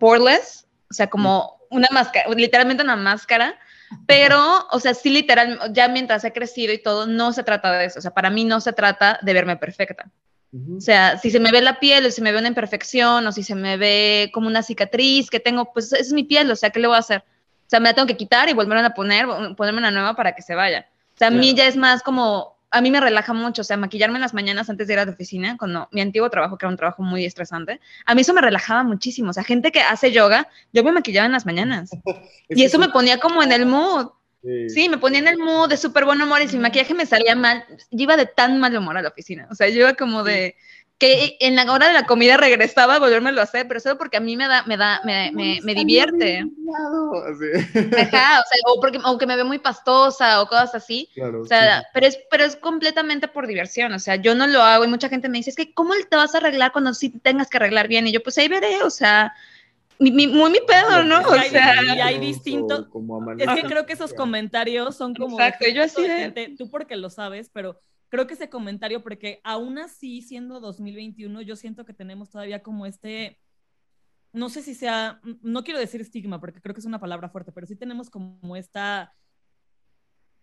poreless, 0.00 0.66
o 0.90 0.94
sea, 0.94 1.08
como 1.08 1.58
una 1.70 1.88
máscara, 1.92 2.28
literalmente 2.34 2.82
una 2.82 2.96
máscara, 2.96 3.58
pero, 4.06 4.66
o 4.70 4.80
sea, 4.80 4.94
sí 4.94 5.10
literal, 5.10 5.58
ya 5.72 5.88
mientras 5.88 6.24
he 6.24 6.32
crecido 6.32 6.72
y 6.72 6.78
todo, 6.82 7.06
no 7.06 7.32
se 7.32 7.42
trata 7.42 7.72
de 7.72 7.86
eso, 7.86 7.98
o 7.98 8.02
sea, 8.02 8.12
para 8.12 8.30
mí 8.30 8.44
no 8.44 8.60
se 8.60 8.72
trata 8.72 9.18
de 9.22 9.32
verme 9.32 9.56
perfecta. 9.56 10.10
O 10.76 10.80
sea, 10.80 11.18
si 11.18 11.30
se 11.30 11.40
me 11.40 11.50
ve 11.52 11.60
la 11.60 11.78
piel 11.78 12.06
o 12.06 12.10
si 12.10 12.22
me 12.22 12.32
ve 12.32 12.38
una 12.38 12.48
imperfección 12.48 13.26
o 13.26 13.32
si 13.32 13.42
se 13.42 13.54
me 13.54 13.76
ve 13.76 14.30
como 14.32 14.46
una 14.46 14.62
cicatriz 14.62 15.28
que 15.28 15.40
tengo, 15.40 15.72
pues 15.74 15.92
es 15.92 16.12
mi 16.12 16.24
piel, 16.24 16.50
o 16.50 16.56
sea, 16.56 16.70
¿qué 16.70 16.80
le 16.80 16.86
voy 16.86 16.96
a 16.96 17.00
hacer? 17.00 17.18
O 17.20 17.70
sea, 17.70 17.80
me 17.80 17.88
la 17.90 17.94
tengo 17.94 18.06
que 18.08 18.16
quitar 18.16 18.48
y 18.48 18.54
volver 18.54 18.78
a 18.78 18.94
poner, 18.94 19.26
ponerme 19.56 19.78
una 19.80 19.90
nueva 19.90 20.14
para 20.14 20.34
que 20.34 20.40
se 20.40 20.54
vaya. 20.54 20.86
O 21.14 21.18
sea, 21.18 21.28
a 21.28 21.30
mí 21.30 21.52
Claro. 21.52 21.56
ya 21.58 21.66
es 21.66 21.76
más 21.76 22.02
como, 22.02 22.56
a 22.70 22.80
mí 22.80 22.90
me 22.90 23.00
relaja 23.00 23.32
mucho, 23.32 23.62
o 23.62 23.64
sea, 23.64 23.76
maquillarme 23.76 24.16
en 24.16 24.22
las 24.22 24.34
mañanas 24.34 24.68
antes 24.68 24.86
de 24.86 24.92
ir 24.94 24.98
a 24.98 25.04
la 25.04 25.12
oficina, 25.12 25.56
cuando 25.56 25.88
mi 25.90 26.00
antiguo 26.00 26.28
trabajo, 26.28 26.58
que 26.58 26.66
era 26.66 26.70
un 26.70 26.76
trabajo 26.76 27.02
muy 27.02 27.24
estresante, 27.24 27.80
a 28.04 28.14
mí 28.14 28.20
eso 28.20 28.34
me 28.34 28.40
relajaba 28.40 28.82
muchísimo. 28.84 29.30
O 29.30 29.32
sea, 29.32 29.44
gente 29.44 29.72
que 29.72 29.80
hace 29.80 30.12
yoga, 30.12 30.48
yo 30.72 30.84
me 30.84 30.92
maquillaba 30.92 31.26
en 31.26 31.32
las 31.32 31.46
mañanas. 31.46 31.90
Y 32.50 32.64
eso 32.64 32.78
me 32.78 32.88
ponía 32.88 33.18
como 33.18 33.42
en 33.42 33.52
el 33.52 33.66
mood. 33.66 34.08
sí. 34.42 34.70
Sí, 34.70 34.88
me 34.88 34.96
ponía 34.96 35.18
en 35.18 35.28
el 35.28 35.36
mood 35.36 35.68
de 35.68 35.76
súper 35.76 36.06
buen 36.06 36.20
humor 36.22 36.40
y 36.40 36.48
si 36.48 36.56
mi 36.56 36.62
maquillaje 36.62 36.94
me 36.94 37.04
salía 37.04 37.36
mal, 37.36 37.62
yo 37.90 38.04
iba 38.04 38.16
de 38.16 38.24
tan 38.24 38.58
mal 38.58 38.74
humor 38.74 38.96
a 38.96 39.02
la 39.02 39.10
oficina. 39.10 39.46
O 39.50 39.54
sea, 39.54 39.68
yo 39.68 39.80
iba 39.80 39.92
como 39.92 40.24
de 40.24 40.56
que 40.98 41.36
en 41.40 41.54
la 41.54 41.70
hora 41.72 41.86
de 41.86 41.92
la 41.94 42.06
comida 42.06 42.36
regresaba 42.36 42.96
a 42.96 42.98
volvérmelo 42.98 43.40
a 43.40 43.44
hacer, 43.44 43.68
pero 43.68 43.78
solo 43.78 43.96
porque 43.98 44.16
a 44.16 44.20
mí 44.20 44.36
me 44.36 44.48
da, 44.48 44.64
me 44.64 44.76
da, 44.76 45.00
me, 45.04 45.30
me, 45.32 45.60
me 45.62 45.74
divierte. 45.74 46.44
Ajá, 47.96 48.40
o 48.40 48.44
sea, 48.48 48.58
o 48.66 48.80
porque 48.80 48.98
aunque 49.04 49.26
me 49.26 49.36
ve 49.36 49.44
muy 49.44 49.58
pastosa 49.58 50.42
o 50.42 50.46
cosas 50.48 50.74
así. 50.74 51.08
Claro, 51.14 51.42
O 51.42 51.46
sea, 51.46 51.80
sí. 51.80 51.86
pero 51.94 52.06
es, 52.06 52.18
pero 52.30 52.44
es 52.44 52.56
completamente 52.56 53.28
por 53.28 53.46
diversión. 53.46 53.92
O 53.92 53.98
sea, 53.98 54.16
yo 54.16 54.34
no 54.34 54.46
lo 54.46 54.62
hago 54.62 54.84
y 54.84 54.88
mucha 54.88 55.08
gente 55.08 55.28
me 55.28 55.38
dice, 55.38 55.50
es 55.50 55.56
que 55.56 55.72
¿cómo 55.72 55.94
te 56.08 56.16
vas 56.16 56.34
a 56.34 56.38
arreglar 56.38 56.72
cuando 56.72 56.92
sí 56.94 57.10
tengas 57.10 57.48
que 57.48 57.58
arreglar 57.58 57.88
bien? 57.88 58.06
Y 58.06 58.12
yo, 58.12 58.22
pues 58.22 58.36
ahí 58.38 58.48
veré, 58.48 58.82
o 58.82 58.90
sea, 58.90 59.32
mi, 59.98 60.10
mi- 60.10 60.26
muy 60.26 60.50
mi 60.50 60.60
pedo, 60.66 61.02
¿no? 61.04 61.20
O 61.20 61.36
Y 61.36 61.38
hay- 61.38 61.50
sea, 61.50 61.82
y 61.82 62.00
hay 62.00 62.18
distinto- 62.18 62.88
Como 62.90 63.32
Es 63.32 63.48
que 63.54 63.62
creo 63.62 63.86
que 63.86 63.92
esos 63.92 64.12
comentarios 64.14 64.96
son 64.96 65.14
como. 65.14 65.38
Exacto, 65.38 65.66
yo 65.68 65.82
así 65.82 66.02
de 66.02 66.08
de- 66.08 66.18
gente, 66.20 66.54
tú 66.58 66.70
porque 66.70 66.96
lo 66.96 67.10
sabes, 67.10 67.50
pero 67.52 67.80
creo 68.08 68.26
que 68.26 68.34
ese 68.34 68.48
comentario, 68.48 69.02
porque 69.02 69.40
aún 69.44 69.78
así, 69.78 70.22
siendo 70.22 70.60
2021, 70.60 71.42
yo 71.42 71.56
siento 71.56 71.84
que 71.84 71.92
tenemos 71.94 72.30
todavía 72.30 72.62
como 72.62 72.86
este. 72.86 73.38
No 74.32 74.48
sé 74.48 74.62
si 74.62 74.74
sea. 74.74 75.20
No 75.42 75.64
quiero 75.64 75.80
decir 75.80 76.00
estigma, 76.00 76.40
porque 76.40 76.60
creo 76.60 76.74
que 76.74 76.80
es 76.80 76.86
una 76.86 77.00
palabra 77.00 77.28
fuerte, 77.28 77.52
pero 77.52 77.66
sí 77.66 77.76
tenemos 77.76 78.10
como 78.10 78.56
esta. 78.56 79.14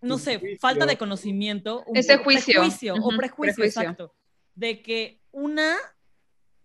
No 0.01 0.17
sé, 0.17 0.37
Juicio. 0.39 0.59
falta 0.59 0.85
de 0.85 0.97
conocimiento. 0.97 1.83
un 1.87 1.97
Ese 1.97 2.17
juicio. 2.17 2.53
prejuicio, 2.61 2.93
o 2.95 2.97
Ujú, 2.99 3.17
prejuicio, 3.17 3.55
prejuicio. 3.55 3.81
exacto. 3.81 4.15
De 4.53 4.81
que 4.81 5.21
una. 5.31 5.75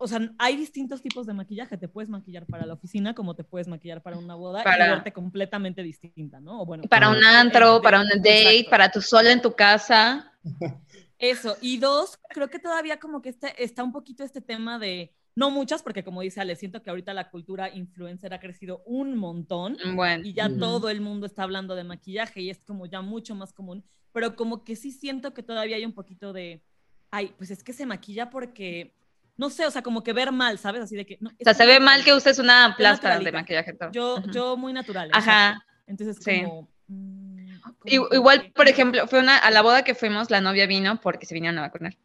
O 0.02 0.08
sea, 0.08 0.18
hay 0.38 0.56
distintos 0.56 1.02
tipos 1.02 1.26
de 1.26 1.34
maquillaje. 1.34 1.76
Te 1.76 1.86
puedes 1.86 2.08
maquillar 2.08 2.46
para 2.46 2.64
la 2.64 2.72
oficina, 2.72 3.14
como 3.14 3.34
te 3.34 3.44
puedes 3.44 3.68
maquillar 3.68 4.02
para 4.02 4.16
una 4.16 4.34
boda 4.34 4.64
Para- 4.64 4.86
y 4.86 4.90
verte 4.90 5.12
completamente 5.12 5.82
distinta, 5.82 6.40
¿no? 6.40 6.62
O 6.62 6.66
bueno, 6.66 6.84
para 6.88 7.10
un 7.10 7.16
eh, 7.22 7.26
antro, 7.26 7.74
de- 7.74 7.80
para 7.82 8.00
un 8.00 8.08
date, 8.08 8.48
exacto. 8.50 8.70
para 8.70 8.90
tu 8.90 9.02
sola 9.02 9.30
en 9.30 9.42
tu 9.42 9.52
casa. 9.52 10.32
Eso. 11.18 11.56
Y 11.60 11.76
dos, 11.76 12.18
creo 12.30 12.48
que 12.48 12.58
todavía 12.58 12.98
como 12.98 13.20
que 13.20 13.28
este, 13.28 13.62
está 13.62 13.84
un 13.84 13.92
poquito 13.92 14.24
este 14.24 14.40
tema 14.40 14.78
de, 14.78 15.12
no 15.36 15.50
muchas, 15.50 15.82
porque 15.82 16.02
como 16.02 16.22
dice 16.22 16.40
Ale, 16.40 16.56
siento 16.56 16.82
que 16.82 16.88
ahorita 16.88 17.12
la 17.12 17.28
cultura 17.30 17.68
influencer 17.68 18.32
ha 18.32 18.40
crecido 18.40 18.82
un 18.86 19.18
montón 19.18 19.76
Bueno. 19.94 20.24
y 20.26 20.32
ya 20.32 20.48
todo 20.48 20.88
el 20.88 21.02
mundo 21.02 21.26
está 21.26 21.42
hablando 21.42 21.74
de 21.76 21.84
maquillaje 21.84 22.40
y 22.40 22.48
es 22.48 22.60
como 22.66 22.86
ya 22.86 23.02
mucho 23.02 23.34
más 23.34 23.52
común, 23.52 23.84
pero 24.12 24.34
como 24.34 24.64
que 24.64 24.76
sí 24.76 24.92
siento 24.92 25.34
que 25.34 25.42
todavía 25.42 25.76
hay 25.76 25.84
un 25.84 25.92
poquito 25.92 26.32
de, 26.32 26.64
ay, 27.10 27.34
pues 27.36 27.50
es 27.50 27.62
que 27.62 27.74
se 27.74 27.84
maquilla 27.84 28.30
porque, 28.30 28.94
no 29.40 29.48
sé, 29.50 29.64
o 29.66 29.70
sea, 29.70 29.80
como 29.82 30.02
que 30.02 30.12
ver 30.12 30.30
mal, 30.32 30.58
¿sabes? 30.58 30.82
Así 30.82 30.94
de 30.96 31.06
que... 31.06 31.16
No, 31.20 31.30
O 31.30 31.42
sea, 31.44 31.54
se 31.54 31.64
ve 31.64 31.80
mal 31.80 32.04
que 32.04 32.12
uses 32.12 32.38
una 32.38 32.74
plasta 32.76 33.18
de 33.18 33.32
maquillaje. 33.32 33.72
todo. 33.72 33.90
Yo, 33.90 34.22
yo 34.32 34.56
muy 34.58 34.72
natural. 34.74 35.08
Ajá. 35.14 35.48
exacto. 35.48 35.64
Entonces, 35.86 36.16
Sí. 36.22 36.42
como... 36.44 36.68
mm, 36.88 37.56
Igual, 37.86 38.52
por 38.54 38.68
ejemplo, 38.68 39.06
fue 39.08 39.18
una, 39.20 39.38
a 39.38 39.50
la 39.50 39.62
boda 39.62 39.82
que 39.82 39.94
fuimos, 39.94 40.30
la 40.30 40.40
novia 40.42 40.66
vino 40.66 41.00
porque 41.00 41.24
se 41.26 41.32
vinieron 41.34 41.58
a 41.58 41.62
vacunar. 41.62 41.96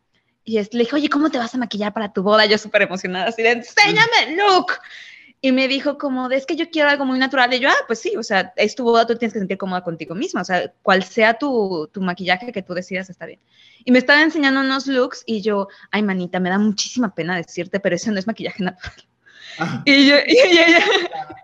Y 0.45 0.57
es- 0.59 0.73
le 0.73 0.79
dije, 0.85 0.95
oye, 0.95 1.09
¿cómo 1.09 1.29
te 1.29 1.37
vas 1.37 1.53
a 1.53 1.57
maquillar 1.57 1.91
para 1.93 2.13
tu 2.13 2.23
boda? 2.23 2.45
Yo 2.45 2.57
súper 2.57 2.83
emocionada, 2.83 3.27
así 3.27 3.41
de, 3.43 3.51
enséñame, 3.51 4.35
look. 4.37 4.71
Y 5.41 5.51
me 5.51 5.67
dijo 5.67 5.97
como, 5.97 6.27
de, 6.29 6.37
es 6.37 6.45
que 6.45 6.55
yo 6.55 6.69
quiero 6.69 6.89
algo 6.89 7.05
muy 7.05 7.19
natural. 7.19 7.53
Y 7.53 7.59
yo, 7.59 7.69
ah, 7.69 7.85
pues 7.87 7.99
sí, 7.99 8.15
o 8.17 8.23
sea, 8.23 8.53
es 8.55 8.75
tu 8.75 8.83
boda, 8.83 9.05
tú 9.05 9.15
tienes 9.15 9.33
que 9.33 9.39
sentir 9.39 9.57
cómoda 9.57 9.83
contigo 9.83 10.15
misma. 10.15 10.41
O 10.41 10.45
sea, 10.45 10.71
cual 10.81 11.03
sea 11.03 11.37
tu, 11.37 11.89
tu 11.93 12.01
maquillaje 12.01 12.51
que 12.51 12.63
tú 12.63 12.73
decidas, 12.73 13.09
está 13.09 13.25
bien. 13.25 13.39
Y 13.83 13.91
me 13.91 13.99
estaba 13.99 14.21
enseñando 14.21 14.61
unos 14.61 14.87
looks 14.87 15.23
y 15.25 15.41
yo, 15.41 15.67
ay, 15.91 16.01
manita, 16.01 16.39
me 16.39 16.49
da 16.49 16.57
muchísima 16.57 17.13
pena 17.13 17.35
decirte, 17.37 17.79
pero 17.79 17.95
eso 17.95 18.11
no 18.11 18.17
es 18.19 18.27
maquillaje 18.27 18.63
natural. 18.63 18.93
Ah, 19.59 19.83
Y 19.85 20.09
yo, 20.09 20.15
y 20.27 20.37
ella, 20.37 20.83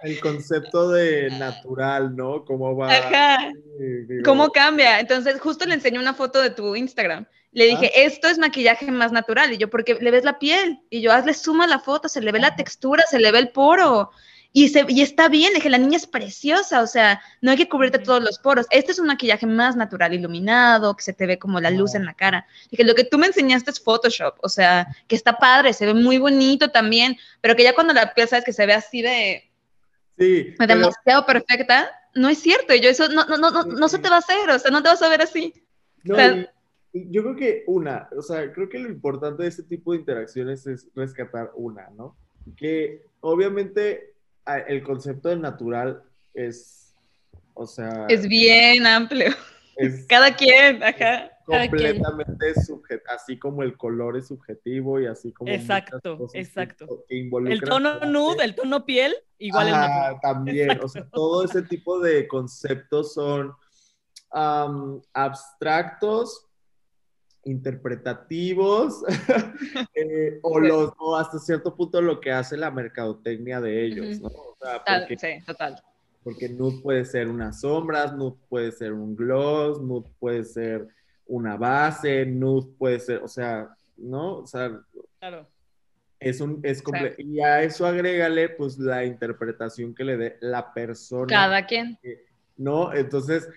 el 0.03 0.19
concepto 0.19 0.89
de 0.89 1.29
natural, 1.37 2.15
¿no? 2.15 2.43
¿Cómo 2.43 2.75
va? 2.75 2.91
ajá. 2.91 3.51
Sí, 3.77 4.23
¿Cómo 4.25 4.49
cambia? 4.49 4.99
Entonces, 4.99 5.39
justo 5.39 5.65
le 5.65 5.75
enseñé 5.75 5.99
una 5.99 6.13
foto 6.13 6.41
de 6.41 6.49
tu 6.49 6.75
Instagram. 6.75 7.25
Le 7.53 7.65
dije, 7.65 8.05
esto 8.05 8.27
es 8.29 8.37
maquillaje 8.37 8.89
más 8.91 9.11
natural. 9.11 9.51
Y 9.53 9.57
yo, 9.57 9.69
porque 9.69 9.95
le 9.95 10.11
ves 10.11 10.23
la 10.23 10.39
piel. 10.39 10.79
Y 10.89 11.01
yo, 11.01 11.11
hazle 11.11 11.33
suma 11.33 11.67
la 11.67 11.79
foto, 11.79 12.07
se 12.07 12.21
le 12.21 12.31
ve 12.31 12.39
la 12.39 12.55
textura, 12.55 13.03
se 13.09 13.19
le 13.19 13.31
ve 13.31 13.39
el 13.39 13.49
poro. 13.49 14.11
Y, 14.53 14.67
se, 14.67 14.85
y 14.89 15.01
está 15.01 15.29
bien, 15.29 15.49
le 15.53 15.55
dije, 15.59 15.69
la 15.69 15.77
niña 15.77 15.95
es 15.95 16.05
preciosa, 16.07 16.81
o 16.81 16.87
sea, 16.87 17.21
no 17.39 17.51
hay 17.51 17.57
que 17.57 17.69
cubrirte 17.69 17.99
todos 17.99 18.21
los 18.21 18.37
poros. 18.37 18.67
Este 18.69 18.91
es 18.91 18.99
un 18.99 19.07
maquillaje 19.07 19.45
más 19.45 19.77
natural, 19.77 20.13
iluminado, 20.13 20.93
que 20.97 21.03
se 21.03 21.13
te 21.13 21.25
ve 21.25 21.39
como 21.39 21.61
la 21.61 21.71
luz 21.71 21.95
en 21.95 22.03
la 22.05 22.13
cara. 22.13 22.45
Dije, 22.69 22.83
lo 22.83 22.93
que 22.93 23.05
tú 23.05 23.17
me 23.17 23.27
enseñaste 23.27 23.71
es 23.71 23.81
Photoshop, 23.81 24.35
o 24.41 24.49
sea, 24.49 24.87
que 25.07 25.15
está 25.15 25.37
padre, 25.37 25.71
se 25.71 25.85
ve 25.85 25.93
muy 25.93 26.17
bonito 26.17 26.69
también, 26.69 27.17
pero 27.39 27.55
que 27.55 27.63
ya 27.63 27.73
cuando 27.73 27.93
la 27.93 28.13
piel 28.13 28.27
sabes 28.27 28.43
que 28.43 28.51
se 28.51 28.65
ve 28.65 28.73
así 28.73 29.01
de, 29.01 29.49
Sí, 30.19 30.53
pero- 30.57 30.75
demasiado 30.75 31.25
perfecta, 31.25 31.89
no 32.13 32.27
es 32.27 32.39
cierto. 32.39 32.73
Y 32.73 32.81
yo, 32.81 32.89
eso 32.89 33.07
no, 33.07 33.23
no, 33.25 33.37
no, 33.37 33.51
no, 33.51 33.63
no 33.63 33.87
se 33.87 33.99
te 33.99 34.09
va 34.09 34.17
a 34.17 34.19
hacer, 34.19 34.49
o 34.49 34.59
sea, 34.59 34.69
no 34.69 34.83
te 34.83 34.89
vas 34.89 35.01
a 35.01 35.07
ver 35.07 35.21
así. 35.21 35.53
No, 36.03 36.15
O 36.15 36.17
sea- 36.17 36.27
y- 36.35 36.41
y 36.41 36.47
yo 36.93 37.23
creo 37.23 37.35
que 37.35 37.63
una, 37.67 38.09
o 38.17 38.21
sea, 38.21 38.51
creo 38.51 38.67
que 38.69 38.79
lo 38.79 38.89
importante 38.89 39.43
de 39.43 39.49
este 39.49 39.63
tipo 39.63 39.93
de 39.93 39.99
interacciones 39.99 40.67
es 40.67 40.89
rescatar 40.95 41.51
una, 41.55 41.89
¿no? 41.91 42.15
Que 42.57 43.03
obviamente 43.21 44.13
el 44.67 44.83
concepto 44.83 45.29
de 45.29 45.37
natural 45.37 46.03
es, 46.33 46.93
o 47.53 47.65
sea, 47.65 48.07
Es 48.09 48.27
bien 48.27 48.85
amplio. 48.85 49.27
es 49.77 50.05
Cada 50.09 50.35
quien, 50.35 50.83
ajá. 50.83 51.31
Completamente 51.45 52.53
subjetivo, 52.61 53.09
así 53.13 53.37
como 53.37 53.63
el 53.63 53.75
color 53.75 54.15
es 54.15 54.27
subjetivo 54.27 54.99
y 55.01 55.07
así 55.07 55.33
como 55.33 55.51
Exacto, 55.51 56.17
cosas 56.17 56.35
exacto. 56.35 57.03
que 57.09 57.29
El 57.47 57.61
tono 57.61 57.99
nude, 58.01 58.45
el 58.45 58.55
tono 58.55 58.85
piel, 58.85 59.13
igual 59.37 59.67
es 59.67 59.73
Ajá, 59.73 59.87
natural. 59.87 60.19
también, 60.21 60.79
o 60.81 60.87
sea, 60.87 61.05
todo 61.11 61.43
ese 61.43 61.63
tipo 61.63 61.99
de 61.99 62.27
conceptos 62.27 63.13
son 63.13 63.53
abstractos, 65.13 66.47
interpretativos, 67.43 69.03
eh, 69.95 70.39
o, 70.41 70.59
los, 70.59 70.93
o 70.97 71.15
hasta 71.15 71.39
cierto 71.39 71.75
punto 71.75 72.01
lo 72.01 72.19
que 72.19 72.31
hace 72.31 72.57
la 72.57 72.71
mercadotecnia 72.71 73.59
de 73.61 73.85
ellos, 73.85 74.19
¿no? 74.19 74.27
O 74.29 74.57
sea, 74.59 74.83
Tal- 74.83 75.01
porque, 75.01 75.17
sí, 75.17 75.45
total. 75.45 75.81
porque 76.23 76.49
nude 76.49 76.81
puede 76.81 77.05
ser 77.05 77.27
unas 77.27 77.61
sombras, 77.61 78.13
nude 78.15 78.35
puede 78.49 78.71
ser 78.71 78.93
un 78.93 79.15
gloss, 79.15 79.81
nude 79.81 80.07
puede 80.19 80.43
ser 80.43 80.87
una 81.27 81.55
base, 81.57 82.25
nude 82.25 82.67
puede 82.77 82.99
ser, 82.99 83.21
o 83.23 83.27
sea, 83.27 83.69
¿no? 83.97 84.37
O 84.39 84.47
sea, 84.47 84.79
Claro. 85.19 85.47
es 86.19 86.41
un, 86.41 86.59
es 86.63 86.83
comple- 86.83 87.15
y 87.17 87.39
a 87.41 87.63
eso 87.63 87.85
agrégale 87.85 88.49
pues 88.49 88.77
la 88.77 89.05
interpretación 89.05 89.93
que 89.95 90.03
le 90.03 90.17
dé 90.17 90.37
la 90.41 90.73
persona. 90.73 91.27
Cada 91.27 91.65
quien. 91.65 91.97
¿no? 92.57 92.93
Entonces, 92.93 93.47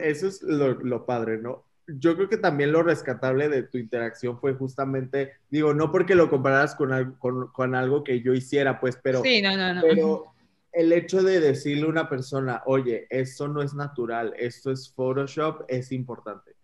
eso 0.00 0.26
es 0.28 0.42
lo, 0.42 0.72
lo 0.74 1.04
padre, 1.06 1.38
¿no? 1.38 1.64
Yo 1.98 2.14
creo 2.16 2.28
que 2.28 2.36
también 2.36 2.72
lo 2.72 2.82
rescatable 2.82 3.48
de 3.48 3.62
tu 3.64 3.78
interacción 3.78 4.38
fue 4.38 4.54
justamente, 4.54 5.32
digo, 5.50 5.74
no 5.74 5.90
porque 5.90 6.14
lo 6.14 6.28
compararas 6.30 6.74
con, 6.74 6.92
al- 6.92 7.18
con, 7.18 7.48
con 7.48 7.74
algo 7.74 8.04
que 8.04 8.20
yo 8.22 8.32
hiciera, 8.34 8.78
pues, 8.80 8.98
pero, 9.02 9.22
sí, 9.22 9.40
no, 9.42 9.56
no, 9.56 9.74
no. 9.74 9.80
pero 9.82 10.24
el 10.72 10.92
hecho 10.92 11.22
de 11.22 11.40
decirle 11.40 11.84
a 11.84 11.88
una 11.88 12.08
persona, 12.08 12.62
oye, 12.66 13.06
esto 13.10 13.48
no 13.48 13.62
es 13.62 13.74
natural, 13.74 14.34
esto 14.38 14.70
es 14.70 14.92
Photoshop, 14.94 15.64
es 15.68 15.90
importante. 15.92 16.54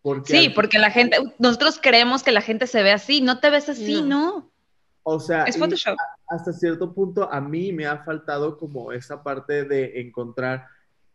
Porque 0.00 0.32
Sí, 0.38 0.46
al- 0.46 0.54
porque 0.54 0.78
la 0.78 0.90
gente, 0.90 1.18
nosotros 1.38 1.80
creemos 1.82 2.22
que 2.22 2.30
la 2.32 2.40
gente 2.40 2.66
se 2.66 2.82
ve 2.82 2.92
así, 2.92 3.20
no 3.20 3.40
te 3.40 3.50
ves 3.50 3.68
así, 3.68 4.00
No. 4.02 4.50
o 5.02 5.18
sea, 5.18 5.44
Es 5.44 5.56
y- 5.56 5.58
Photoshop. 5.58 5.96
hasta 6.28 6.52
cierto 6.52 6.92
punto 6.94 7.32
a 7.32 7.40
mí 7.40 7.72
me 7.72 7.86
ha 7.86 8.04
faltado 8.04 8.58
como 8.58 8.92
esa 8.92 9.22
parte 9.22 9.64
de 9.64 10.00
encontrar, 10.00 10.66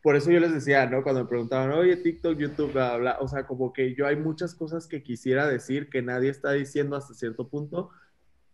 por 0.04 0.16
eso 0.16 0.30
yo 0.30 0.40
les 0.40 0.54
decía, 0.54 0.86
¿no? 0.86 1.02
Cuando 1.02 1.24
me 1.24 1.30
preguntaban, 1.30 1.72
oye, 1.72 1.96
TikTok, 1.96 2.38
YouTube, 2.38 2.74
bla, 2.74 2.98
bla, 2.98 3.18
o 3.22 3.28
sea, 3.28 3.48
como 3.48 3.74
que 3.74 3.96
yo 3.96 4.06
hay 4.06 4.18
muchas 4.18 4.54
cosas 4.54 4.86
que 4.86 5.02
quisiera 5.02 5.48
decir 5.48 5.90
que 5.90 6.04
nadie 6.04 6.30
está 6.30 6.52
diciendo 6.52 6.96
hasta 6.96 7.14
cierto 7.16 7.48
punto, 7.48 7.90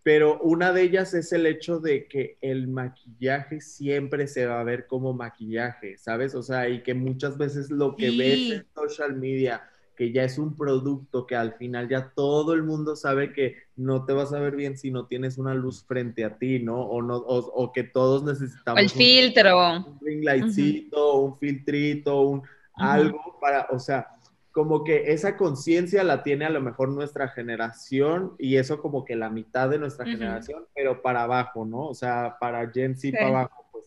pero 0.03 0.39
una 0.41 0.71
de 0.71 0.83
ellas 0.83 1.13
es 1.13 1.33
el 1.33 1.45
hecho 1.45 1.79
de 1.79 2.07
que 2.07 2.37
el 2.41 2.67
maquillaje 2.67 3.59
siempre 3.61 4.27
se 4.27 4.45
va 4.45 4.61
a 4.61 4.63
ver 4.63 4.87
como 4.87 5.13
maquillaje, 5.13 5.97
¿sabes? 5.97 6.35
O 6.35 6.41
sea, 6.43 6.69
y 6.69 6.83
que 6.83 6.93
muchas 6.93 7.37
veces 7.37 7.69
lo 7.69 7.95
que 7.97 8.11
Sí. 8.11 8.17
ves 8.17 8.51
en 8.51 8.65
social 8.73 9.15
media, 9.17 9.61
que 9.99 10.13
ya 10.13 10.23
es 10.23 10.37
un 10.39 10.55
producto 10.55 11.27
que 11.27 11.35
al 11.35 11.55
final 11.55 11.89
ya 11.89 12.13
todo 12.15 12.53
el 12.53 12.63
mundo 12.63 12.95
sabe 12.95 13.33
que 13.33 13.57
no 13.75 14.05
te 14.05 14.13
vas 14.13 14.31
a 14.33 14.39
ver 14.39 14.55
bien 14.55 14.77
si 14.77 14.91
no 14.91 15.07
tienes 15.07 15.37
una 15.37 15.53
luz 15.53 15.85
frente 15.85 16.23
a 16.23 16.37
ti, 16.37 16.59
¿no? 16.59 16.81
O, 16.81 17.01
no, 17.01 17.17
o, 17.17 17.37
o 17.39 17.73
que 17.73 17.83
todos 17.83 18.23
necesitamos 18.23 18.79
el 18.79 18.85
un- 18.85 18.91
filtro. 18.93 19.85
un 19.85 19.99
ring 20.01 20.23
lightcito, 20.23 21.15
un 21.17 21.37
filtrito, 21.37 22.21
un 22.21 22.43
algo 22.75 23.37
para, 23.41 23.67
o 23.71 23.79
sea, 23.79 24.07
como 24.53 24.85
que 24.85 25.11
esa 25.11 25.35
conciencia 25.35 26.03
la 26.05 26.23
tiene 26.23 26.45
a 26.45 26.49
lo 26.49 26.61
mejor 26.61 26.89
nuestra 26.89 27.27
generación 27.29 28.35
y 28.39 28.55
eso 28.55 28.81
como 28.81 29.03
que 29.03 29.17
la 29.17 29.29
mitad 29.29 29.69
de 29.69 29.79
nuestra 29.79 30.05
Ujú. 30.05 30.13
generación, 30.13 30.65
pero 30.73 31.01
para 31.01 31.23
abajo, 31.23 31.65
¿no? 31.65 31.87
O 31.89 31.93
sea, 31.93 32.37
para 32.39 32.71
Gen 32.71 32.95
Z 32.95 33.01
Sí. 33.11 33.11
para 33.17 33.27
abajo, 33.27 33.65
pues. 33.73 33.85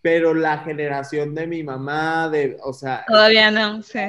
Pero 0.00 0.34
la 0.34 0.58
generación 0.60 1.34
de 1.34 1.46
mi 1.46 1.62
mamá, 1.62 2.28
de, 2.30 2.56
o 2.64 2.72
sea, 2.72 3.04
Todavía 3.06 3.50
no, 3.50 3.82
sí. 3.82 4.00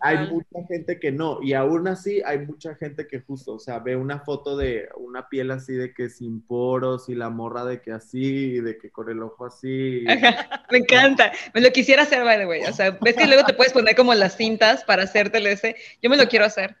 Hay 0.00 0.16
Total. 0.16 0.32
mucha 0.32 0.66
gente 0.68 0.98
que 0.98 1.12
no, 1.12 1.38
y 1.42 1.52
aún 1.52 1.86
así 1.88 2.20
hay 2.24 2.38
mucha 2.38 2.74
gente 2.74 3.06
que 3.06 3.20
justo, 3.20 3.54
o 3.54 3.58
sea, 3.58 3.78
ve 3.78 3.94
una 3.96 4.20
foto 4.20 4.56
de 4.56 4.88
una 4.96 5.28
piel 5.28 5.50
así 5.50 5.74
de 5.74 5.94
que 5.94 6.08
sin 6.10 6.40
poros 6.40 7.08
y 7.08 7.14
la 7.14 7.30
morra 7.30 7.64
de 7.64 7.80
que 7.80 7.92
así, 7.92 8.60
de 8.60 8.78
que 8.78 8.90
con 8.90 9.08
el 9.10 9.22
ojo 9.22 9.46
así. 9.46 10.04
Ajá, 10.08 10.64
Me 10.70 10.78
encanta. 10.78 11.32
Me 11.54 11.60
lo 11.60 11.70
quisiera 11.70 12.02
hacer, 12.02 12.24
by 12.24 12.38
the 12.38 12.46
way. 12.46 12.62
O 12.64 12.72
sea, 12.72 12.90
ves 13.00 13.16
que 13.16 13.26
luego 13.26 13.44
te 13.44 13.54
puedes 13.54 13.72
poner 13.72 13.94
como 13.94 14.12
las 14.14 14.36
cintas 14.36 14.84
para 14.84 15.04
hacértelo 15.04 15.48
ese. 15.48 15.76
Yo 16.02 16.10
me 16.10 16.16
lo 16.16 16.26
quiero 16.26 16.44
hacer. 16.44 16.76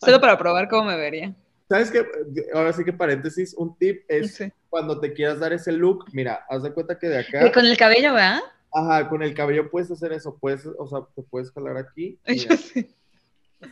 Solo 0.00 0.20
para 0.20 0.36
probar 0.38 0.68
cómo 0.68 0.84
me 0.90 0.96
vería. 0.96 1.34
¿Sabes 1.68 1.90
qué? 1.90 2.06
Ahora 2.54 2.72
sí 2.72 2.84
que 2.84 2.92
paréntesis, 2.92 3.52
un 3.54 3.76
tip 3.76 4.04
es 4.08 4.34
Sí. 4.36 4.52
cuando 4.68 5.00
te 5.00 5.12
quieras 5.12 5.40
dar 5.40 5.52
ese 5.52 5.72
look, 5.72 6.04
mira, 6.12 6.44
haz 6.48 6.62
de 6.62 6.72
cuenta 6.72 6.96
que 6.98 7.08
de 7.08 7.18
acá, 7.18 7.50
Con 7.52 7.66
el 7.66 7.76
cabello, 7.76 8.12
¿verdad? 8.14 8.38
Ajá, 8.72 9.08
con 9.08 9.22
el 9.22 9.34
cabello 9.34 9.70
puedes 9.70 9.90
hacer 9.90 10.12
eso, 10.12 10.36
puedes, 10.38 10.66
o 10.66 10.86
sea, 10.86 11.00
te 11.14 11.22
puedes 11.22 11.50
jalar 11.52 11.76
aquí 11.76 12.18
y, 12.26 12.38
sí. 12.40 12.94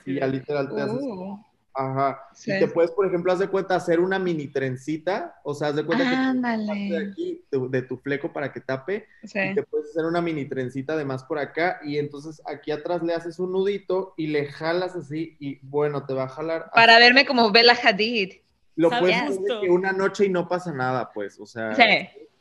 y 0.06 0.14
ya 0.20 0.26
literal 0.26 0.74
te 0.74 0.80
haces, 0.80 1.00
Uh, 1.02 1.38
ajá, 1.76 2.20
sí. 2.34 2.52
y 2.54 2.58
te 2.60 2.68
puedes, 2.68 2.92
por 2.92 3.04
ejemplo, 3.06 3.32
haz 3.32 3.40
de 3.40 3.48
cuenta 3.48 3.74
hacer 3.74 3.98
una 3.98 4.18
mini 4.18 4.46
trencita, 4.46 5.40
o 5.42 5.54
sea, 5.54 5.68
haz 5.68 5.76
de 5.76 5.84
cuenta 5.84 6.04
que 6.08 6.14
Ándale. 6.14 6.66
parte 6.66 6.80
de 6.82 7.10
aquí, 7.10 7.44
de, 7.50 7.68
de 7.68 7.82
tu 7.82 7.96
fleco 7.96 8.32
para 8.32 8.52
que 8.52 8.60
tape, 8.60 9.06
Sí. 9.24 9.40
y 9.40 9.54
te 9.54 9.62
puedes 9.64 9.90
hacer 9.90 10.04
una 10.04 10.20
mini 10.22 10.44
trencita 10.44 10.92
además 10.92 11.24
por 11.24 11.38
acá, 11.38 11.80
y 11.84 11.98
entonces 11.98 12.40
aquí 12.46 12.70
atrás 12.70 13.02
le 13.02 13.12
haces 13.14 13.38
un 13.40 13.50
nudito 13.52 14.14
y 14.16 14.28
le 14.28 14.46
jalas 14.46 14.94
así, 14.94 15.36
y 15.40 15.58
bueno, 15.66 16.06
te 16.06 16.14
va 16.14 16.24
a 16.24 16.28
jalar. 16.28 16.70
Para 16.72 16.98
verme 17.00 17.26
como 17.26 17.50
Bella 17.50 17.74
Hadid. 17.82 18.34
Lo 18.76 18.90
puedes 18.90 19.16
hacer 19.22 19.40
que 19.60 19.68
una 19.70 19.92
noche 19.92 20.26
y 20.26 20.28
no 20.28 20.48
pasa 20.48 20.72
nada, 20.72 21.10
pues, 21.12 21.38
o 21.40 21.46
sea, 21.46 21.74
Sí. 21.74 21.82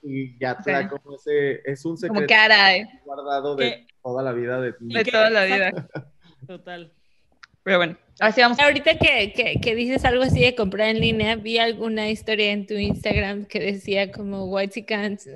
Y 0.04 0.38
ya 0.40 0.58
te 0.58 0.64
Sí. 0.66 0.72
da 0.72 0.88
como 0.90 1.16
ese, 1.16 1.62
es 1.66 1.84
un 1.86 1.96
Como 1.96 1.98
secreto 1.98 2.28
caray. 2.28 2.84
guardado 3.06 3.56
de 3.56 3.66
Que- 3.72 3.88
toda 4.04 4.22
la 4.24 4.32
vida 4.34 4.60
de 4.62 4.74
y 4.82 4.94
De 4.94 5.04
toda 5.06 5.30
la 5.30 5.46
vida. 5.46 5.90
Total. 6.48 6.92
Pero 7.64 7.78
bueno, 7.78 7.98
ahora 8.20 8.34
sí 8.34 8.42
vamos. 8.42 8.60
Ahorita 8.60 8.98
que, 8.98 9.32
que, 9.32 9.62
que 9.62 9.76
dices 9.76 10.04
algo 10.04 10.24
así 10.24 10.42
de 10.42 10.54
comprar 10.54 10.90
en 10.90 11.00
línea, 11.00 11.38
vi 11.38 11.58
alguna 11.60 12.10
historia 12.10 12.52
en 12.52 12.68
tu 12.68 12.74
Instagram 12.74 13.46
que 13.46 13.62
decía 13.62 14.12
como 14.12 14.44
White 14.46 14.86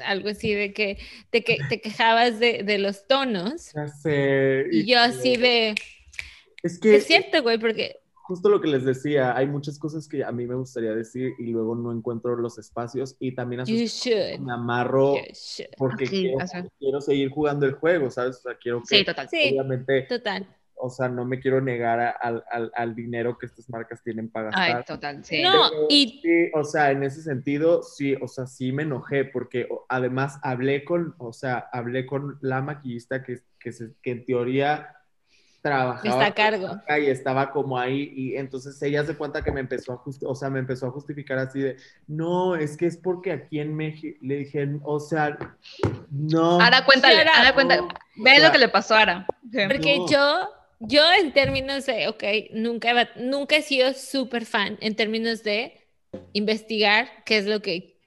algo 0.04 0.28
así 0.28 0.54
de 0.54 0.74
que 0.74 0.98
te, 1.30 1.42
que, 1.46 1.58
te 1.70 1.80
quejabas 1.80 2.40
de, 2.40 2.64
de 2.64 2.78
los 2.80 3.08
tonos. 3.08 3.72
Ya 3.74 3.88
sé, 3.88 4.66
Y 4.74 4.86
yo 4.86 5.00
así 5.00 5.38
de, 5.38 5.76
Es 6.62 6.78
que 6.80 6.98
es 6.98 7.06
cierto, 7.08 7.42
güey, 7.42 7.58
porque 7.58 8.02
justo 8.28 8.50
lo 8.50 8.60
que 8.60 8.68
les 8.68 8.84
decía, 8.84 9.36
hay 9.38 9.48
muchas 9.48 9.80
cosas 9.80 10.08
que 10.08 10.22
a 10.24 10.32
mí 10.34 10.46
me 10.46 10.56
gustaría 10.56 10.94
decir 10.94 11.34
y 11.40 11.48
luego 11.48 11.76
no 11.76 11.94
encuentro 11.94 12.36
los 12.36 12.58
espacios 12.58 13.16
y 13.20 13.34
también 13.34 13.62
a 13.62 13.66
me 13.66 14.54
amarro 14.54 15.14
porque 15.78 16.06
Sí, 16.08 16.22
quiero, 16.24 16.38
o 16.44 16.48
sea. 16.48 16.68
quiero 16.78 17.00
seguir 17.02 17.30
jugando 17.30 17.66
el 17.66 17.74
juego, 17.74 18.12
¿sabes? 18.12 18.38
O 18.38 18.42
sea, 18.42 18.58
quiero 18.58 18.82
que 18.82 18.98
Sí, 18.98 19.06
total. 19.06 19.30
Sí, 19.30 19.50
obviamente, 19.52 20.02
total. 20.10 20.46
o 20.76 20.90
sea, 20.90 21.08
no 21.08 21.24
me 21.24 21.40
quiero 21.40 21.62
negar 21.62 22.00
a- 22.02 22.10
al, 22.12 22.44
al- 22.52 22.72
al 22.76 22.96
dinero 22.96 23.38
que 23.38 23.46
estas 23.46 23.70
marcas 23.70 24.04
tienen 24.04 24.30
para 24.30 24.48
gastar. 24.48 24.78
Ay, 24.78 24.84
total, 24.86 25.24
sí. 25.24 25.42
No, 25.42 25.52
Pero 25.70 25.88
y 25.90 26.20
sí, 26.22 26.52
o 26.54 26.64
sea, 26.66 26.92
en 26.92 27.04
ese 27.04 27.22
sentido, 27.22 27.82
sí, 27.82 28.16
o 28.22 28.28
sea, 28.28 28.46
sí 28.46 28.74
me 28.74 28.84
enojé 28.84 29.24
porque 29.24 29.70
además 29.88 30.38
hablé 30.44 30.84
con, 30.84 31.16
o 31.18 31.32
sea, 31.32 31.70
hablé 31.72 32.06
con 32.06 32.38
la 32.42 32.62
maquillista 32.62 33.24
que, 33.24 33.40
que, 33.58 33.72
se- 33.72 33.94
que 34.02 34.12
en 34.12 34.26
teoría 34.26 34.97
trabajaba 35.62 36.10
Está 36.10 36.26
a 36.26 36.34
cargo. 36.34 36.82
y 37.02 37.06
estaba 37.08 37.52
como 37.52 37.78
ahí 37.78 38.14
y 38.16 38.36
entonces 38.36 38.82
ella 38.82 39.04
se 39.04 39.16
cuenta 39.18 39.44
que 39.44 39.52
me 39.52 39.60
empezó 39.60 39.94
a 39.94 39.98
just- 39.98 40.24
o 40.26 40.36
sea, 40.36 40.50
me 40.50 40.60
empezó 40.60 40.88
a 40.88 40.92
justificar 40.92 41.38
así 41.40 41.60
de, 41.60 41.78
no, 42.08 42.56
es 42.56 42.78
que 42.78 42.86
es 42.86 42.96
porque 42.98 43.32
aquí 43.34 43.60
en 43.60 43.76
México, 43.76 44.18
le 44.22 44.38
dije, 44.38 44.70
o 44.84 45.00
sea, 45.00 45.38
no. 46.12 46.62
Ahora 46.62 46.86
cuéntale, 46.86 47.22
ahora 47.36 47.54
cuéntale. 47.54 47.82
Ve 48.16 48.32
O 48.32 48.36
sea, 48.36 48.48
lo 48.48 48.52
que 48.54 48.60
le 48.60 48.70
pasó 48.70 48.96
a 48.96 49.02
Ara. 49.02 49.28
Sí. 49.52 49.60
Porque 49.68 49.98
No. 49.98 50.10
yo, 50.10 50.50
yo 50.80 51.02
en 51.20 51.34
términos 51.34 51.86
de, 51.86 52.08
ok, 52.08 52.24
nunca, 52.54 52.92
he- 53.02 53.22
nunca 53.22 53.56
he 53.58 53.62
sido 53.62 53.94
súper 53.94 54.46
fan 54.46 54.78
en 54.82 54.96
términos 54.96 55.44
de 55.44 55.88
investigar 56.34 57.10
qué 57.26 57.38
es 57.38 57.46
lo 57.46 57.62
que 57.62 58.00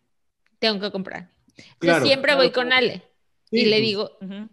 tengo 0.58 0.80
que 0.80 0.90
comprar. 0.90 1.28
Entonces, 1.48 1.76
Claro, 1.78 2.06
siempre 2.06 2.28
claro, 2.32 2.38
voy 2.42 2.52
con. 2.52 2.72
Ale 2.72 3.02
Sí, 3.50 3.62
y 3.62 3.64
le 3.66 3.80
digo, 3.80 4.12
Ujú. 4.20 4.48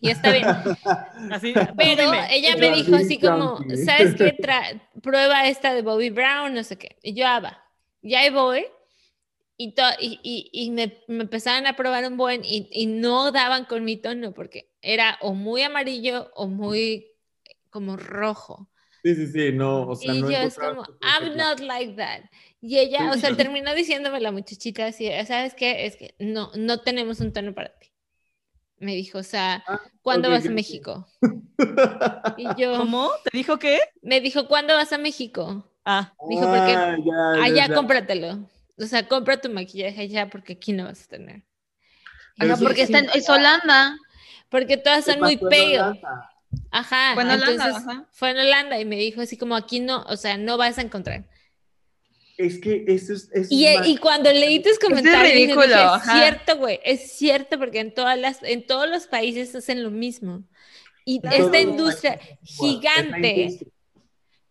Y 0.00 0.10
está 0.10 0.32
bien. 0.32 0.44
Así, 1.32 1.52
Pero 1.76 2.02
dime. 2.02 2.26
ella 2.30 2.56
me 2.56 2.70
dijo 2.76 2.96
sí, 2.98 3.04
así 3.04 3.18
como. 3.18 3.58
¿sabes 3.84 4.14
qué? 4.14 4.36
Tra- 4.38 4.80
prueba 5.02 5.46
esta 5.48 5.74
de 5.74 5.82
Bobby 5.82 6.10
Brown, 6.10 6.52
no 6.54 6.62
sé 6.64 6.76
qué. 6.78 6.96
Y 7.02 7.14
yo, 7.14 7.26
ah, 7.26 7.40
va. 7.40 7.64
Y 8.02 8.14
ahí 8.14 8.30
voy. 8.30 8.66
Y, 9.58 9.72
to- 9.74 9.82
y, 9.98 10.20
y, 10.22 10.50
y 10.52 10.70
me, 10.70 10.98
me 11.08 11.22
empezaron 11.22 11.66
a 11.66 11.76
probar 11.76 12.04
un 12.06 12.16
buen 12.18 12.44
y, 12.44 12.68
y 12.70 12.86
no 12.86 13.32
daban 13.32 13.64
con 13.64 13.84
mi 13.84 13.96
tono 13.96 14.32
porque 14.34 14.70
era 14.82 15.16
o 15.22 15.32
muy 15.32 15.62
amarillo 15.62 16.30
o 16.34 16.46
muy 16.46 17.06
como 17.70 17.96
rojo. 17.96 18.68
Sí, 19.02 19.14
sí, 19.14 19.26
sí, 19.28 19.52
no, 19.52 19.88
o 19.88 19.94
sea, 19.96 20.12
y 20.14 20.20
no 20.20 20.30
yo 20.30 20.36
es 20.38 20.56
como, 20.58 20.82
I'm 21.00 21.36
not 21.36 21.60
like 21.60 21.94
that. 21.94 22.22
Y 22.60 22.78
ella, 22.78 23.12
Sí. 23.12 23.18
o 23.18 23.20
sea, 23.20 23.36
terminó 23.36 23.74
diciéndome 23.74 24.20
la 24.20 24.32
muchachita 24.32 24.86
así, 24.86 25.08
¿sabes 25.26 25.54
qué? 25.54 25.86
Es 25.86 25.96
que 25.96 26.14
no, 26.18 26.50
no 26.56 26.80
tenemos 26.80 27.20
un 27.20 27.32
tono 27.32 27.54
para 27.54 27.70
ti. 27.78 27.88
Me 28.78 28.94
dijo, 28.94 29.18
o 29.18 29.22
sea, 29.22 29.64
Ah, 29.66 29.80
¿cuándo 30.02 30.30
vas 30.30 30.46
a. 30.46 30.50
México? 30.50 31.06
Y 32.38 32.46
yo, 32.60 32.76
¿Cómo? 32.78 33.10
¿Te 33.24 33.30
dijo 33.36 33.58
qué? 33.58 33.80
me 34.02 34.20
dijo, 34.20 34.46
¿cuándo 34.48 34.74
vas 34.74 34.92
a 34.92 34.98
México? 34.98 35.70
Ah, 35.84 36.12
Dijo, 36.28 36.42
porque 36.42 36.74
Ah, 36.74 36.96
ya, 37.04 37.42
Allá 37.44 37.66
ya. 37.68 37.74
cómpratelo. 37.74 38.48
O 38.78 38.84
sea, 38.84 39.06
compra 39.08 39.40
tu 39.40 39.48
maquillaje 39.48 40.02
allá 40.02 40.28
porque 40.28 40.54
aquí 40.54 40.72
no 40.72 40.84
vas 40.84 41.04
a 41.04 41.08
tener. 41.08 41.42
Y 42.36 42.44
Ajá, 42.44 42.54
eso 42.54 42.64
porque 42.64 42.84
sí. 42.86 42.92
está 42.92 42.98
en, 42.98 43.10
es 43.14 43.28
Holanda. 43.30 43.96
Porque 44.50 44.76
todas 44.76 45.04
¿Qué 45.04 45.12
son 45.12 45.20
muy 45.22 45.36
pale. 45.38 45.78
Ajá. 46.70 47.14
Fue 47.14 47.22
en 47.22 47.30
Holanda, 47.30 47.50
entonces, 47.52 47.76
ajá. 47.88 48.06
fue 48.12 48.30
en 48.30 48.38
Holanda 48.38 48.78
y 48.80 48.84
me 48.84 48.96
dijo 48.96 49.20
así 49.22 49.36
como 49.38 49.56
aquí 49.56 49.80
no, 49.80 50.02
o 50.02 50.16
sea, 50.16 50.36
no 50.36 50.56
vas 50.58 50.78
a 50.78 50.82
encontrar. 50.82 51.24
Es 52.38 52.58
que 52.60 52.84
eso 52.88 53.14
es... 53.14 53.30
eso 53.32 53.48
Y, 53.50 53.66
es 53.66 53.78
más- 53.78 53.88
y 53.88 53.96
cuando 53.96 54.30
leí 54.30 54.60
tus 54.60 54.78
comentarios, 54.78 55.32
ridículo, 55.32 55.66
dije, 55.66 55.96
es 55.96 56.12
cierto, 56.12 56.56
güey, 56.58 56.80
es 56.84 57.12
cierto 57.12 57.58
porque 57.58 57.80
en 57.80 57.94
todas 57.94 58.18
las, 58.18 58.42
en 58.42 58.66
todos 58.66 58.88
los 58.88 59.06
países 59.06 59.54
hacen 59.54 59.82
lo 59.82 59.90
mismo. 59.90 60.42
Y 61.04 61.20
Claro. 61.20 61.44
esta 61.46 61.60
industria 61.60 62.20
gigante, 62.42 63.28
industria. 63.34 63.70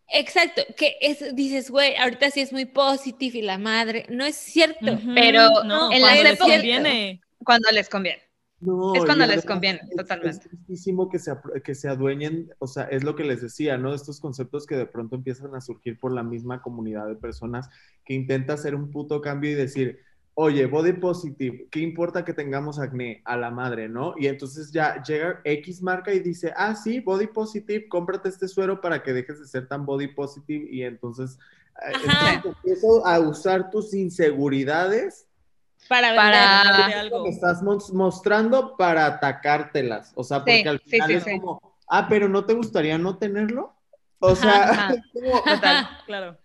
exacto, 0.09 0.61
que 0.77 0.97
es, 1.01 1.35
dices, 1.35 1.69
güey, 1.69 1.95
ahorita 1.97 2.31
sí 2.31 2.41
es 2.41 2.51
muy 2.53 2.65
positive 2.65 3.39
y 3.39 3.41
la 3.41 3.57
madre, 3.57 4.05
no 4.09 4.25
es 4.25 4.35
cierto. 4.35 4.97
Pero 5.13 5.63
no, 5.63 5.91
en 5.91 5.99
cuando 6.01 6.07
las 6.07 6.23
les 6.23 6.33
épocas- 6.33 6.55
conviene. 6.55 7.21
Cuando 7.43 7.71
les 7.71 7.89
conviene. 7.89 8.23
No, 8.65 8.93
Es 8.95 9.05
cuando 9.05 9.25
les 9.25 9.45
conviene, 9.45 9.79
es- 9.89 9.95
totalmente. 9.95 10.37
Es 10.37 10.49
tristísimo 10.49 11.09
que 11.09 11.19
se, 11.19 11.33
que 11.63 11.75
se 11.75 11.87
adueñen, 11.89 12.49
o 12.59 12.67
sea, 12.67 12.83
es 12.85 13.03
lo 13.03 13.15
que 13.15 13.23
les 13.23 13.41
decía, 13.41 13.77
¿no? 13.77 13.93
Estos 13.93 14.19
conceptos 14.19 14.65
que 14.65 14.75
de 14.75 14.85
pronto 14.85 15.15
empiezan 15.15 15.53
a 15.55 15.61
surgir 15.61 15.99
por 15.99 16.11
la 16.11 16.23
misma 16.23 16.61
comunidad 16.61 17.07
de 17.07 17.15
personas 17.15 17.69
que 18.05 18.13
intenta 18.13 18.53
hacer 18.53 18.75
un 18.75 18.91
puto 18.91 19.21
cambio 19.21 19.51
y 19.51 19.55
decir, 19.55 19.99
oye, 20.37 20.65
body 20.65 20.93
positive, 20.93 21.67
¿qué 21.71 21.79
importa 21.79 22.25
que 22.25 22.33
tengamos 22.33 22.77
acné? 22.79 23.21
A 23.23 23.37
la 23.37 23.51
madre, 23.51 23.87
¿no? 23.87 24.15
Y 24.17 24.27
entonces 24.27 24.71
ya 24.71 25.01
llega 25.01 25.39
X 25.45 25.81
marca 25.81 26.13
y 26.13 26.19
dice, 26.19 26.51
ah, 26.57 26.75
sí, 26.75 26.99
body 26.99 27.27
positive, 27.27 27.87
cómprate 27.87 28.27
este 28.29 28.47
suero 28.49 28.81
para 28.81 29.01
que 29.01 29.13
dejes 29.13 29.39
de 29.39 29.47
ser 29.47 29.67
tan 29.67 29.85
body 29.85 30.07
positive 30.09 30.67
y 30.69 30.83
entonces, 30.83 31.37
eh, 31.87 31.93
entonces 31.93 32.45
empiezo 32.57 33.05
a 33.07 33.19
usar 33.21 33.69
tus 33.69 33.93
inseguridades 33.93 35.27
Para. 35.87 36.15
Para- 36.15 36.99
algo. 36.99 37.23
me 37.23 37.29
estás 37.29 37.61
mos- 37.61 37.91
mostrando 37.93 38.75
para 38.77 39.05
atacártelas. 39.05 40.11
O 40.15 40.23
sea, 40.23 40.39
porque 40.39 40.61
Sí, 40.61 40.67
al 40.67 40.79
final 40.79 41.07
sí, 41.09 41.13
es 41.15 41.23
sí. 41.23 41.39
como, 41.39 41.77
ah, 41.87 42.07
pero 42.09 42.27
¿no 42.29 42.45
te 42.45 42.53
gustaría 42.53 42.97
no 42.97 43.17
tenerlo? 43.17 43.73
O 44.19 44.35
sea, 44.35 44.63
Ajá. 44.71 44.95
como- 45.13 45.41
Total. 45.45 45.89
Claro. 46.05 46.37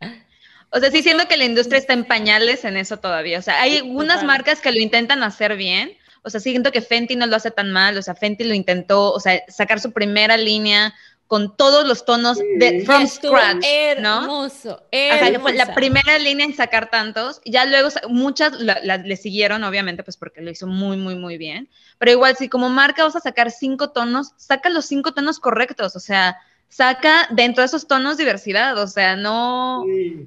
O 0.73 0.79
sea, 0.79 0.91
sí 0.91 1.03
siento 1.03 1.27
que 1.27 1.37
la 1.37 1.45
industria 1.45 1.79
está 1.79 1.95
en 1.95 2.05
pañales 2.05 2.65
en 2.65 2.77
eso 2.77 2.99
todavía. 2.99 3.39
O 3.39 3.43
sea, 3.43 3.61
hay 3.61 3.79
algunas 3.79 4.23
marcas 4.25 4.61
que 4.61 4.71
lo 4.71 4.79
intentan 4.79 5.23
hacer 5.23 5.57
bien. 5.57 5.97
O 6.23 6.31
sea, 6.31 6.39
sí 6.39 6.51
siento 6.51 6.71
que 6.71 6.83
Fenty 6.83 7.17
no 7.17 7.27
lo 7.27 7.35
hace 7.37 7.51
tan 7.51 7.73
mal. 7.73 7.97
O 7.97 8.03
sea, 8.03 8.15
Fenty 8.15 8.45
lo 8.45 8.55
intentó, 8.55 9.11
o 9.13 9.19
sea, 9.21 9.43
sacar 9.49 9.81
su 9.81 9.91
primera 9.93 10.37
línea 10.37 10.95
con 11.31 11.57
todos 11.57 11.87
los 11.87 12.05
tonos 12.05 12.39
de 12.39 12.83
from 12.85 13.03
Estuvo 13.05 13.37
scratch, 13.37 13.65
¿no? 14.01 14.23
hermoso, 14.23 14.83
O 14.83 14.89
sea, 14.91 15.39
fue 15.41 15.53
la 15.53 15.73
primera 15.77 16.19
línea 16.19 16.45
en 16.45 16.57
sacar 16.57 16.91
tantos, 16.91 17.41
ya 17.45 17.67
luego 17.67 17.89
muchas 18.09 18.61
la- 18.61 18.81
la- 18.83 18.97
le 18.97 19.17
siguieron, 19.17 19.63
obviamente, 19.63 20.03
pues 20.03 20.17
porque 20.17 20.41
lo 20.41 20.51
hizo 20.51 20.67
muy, 20.67 20.97
muy, 20.97 21.15
muy 21.15 21.39
bien. 21.39 21.69
Pero 21.99 22.11
igual, 22.11 22.35
si 22.37 22.49
como 22.49 22.69
marca 22.69 23.05
vas 23.05 23.15
a 23.15 23.21
sacar 23.21 23.53
cinco 23.53 23.91
tonos, 23.93 24.33
saca 24.39 24.71
los 24.71 24.87
cinco 24.87 25.15
tonos 25.15 25.39
correctos, 25.39 25.95
o 25.95 26.01
sea, 26.01 26.37
saca 26.69 27.29
dentro 27.31 27.63
de 27.63 27.67
esos 27.67 27.87
tonos 27.87 28.17
diversidad, 28.17 28.77
o 28.77 28.89
sea, 28.89 29.15
no, 29.15 29.85
Sí. 29.87 30.27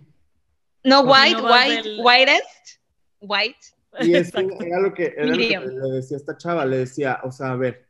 no 0.85 1.01
white, 1.01 1.41
no 1.41 1.51
white, 1.51 1.81
del- 1.83 1.99
whitest, 2.01 2.79
white. 3.19 3.59
Y 3.99 4.15
es 4.15 4.31
que 4.31 4.39
Exacto. 4.39 4.63
era 4.63 4.79
lo 4.79 4.93
que, 4.93 5.13
era 5.17 5.25
lo 5.25 5.33
que 5.37 5.57
le 5.59 5.95
decía 5.95 6.15
a 6.15 6.19
esta 6.21 6.37
chava, 6.37 6.65
le 6.65 6.77
decía, 6.77 7.19
o 7.25 7.31
sea, 7.33 7.51
a 7.51 7.55
ver, 7.57 7.82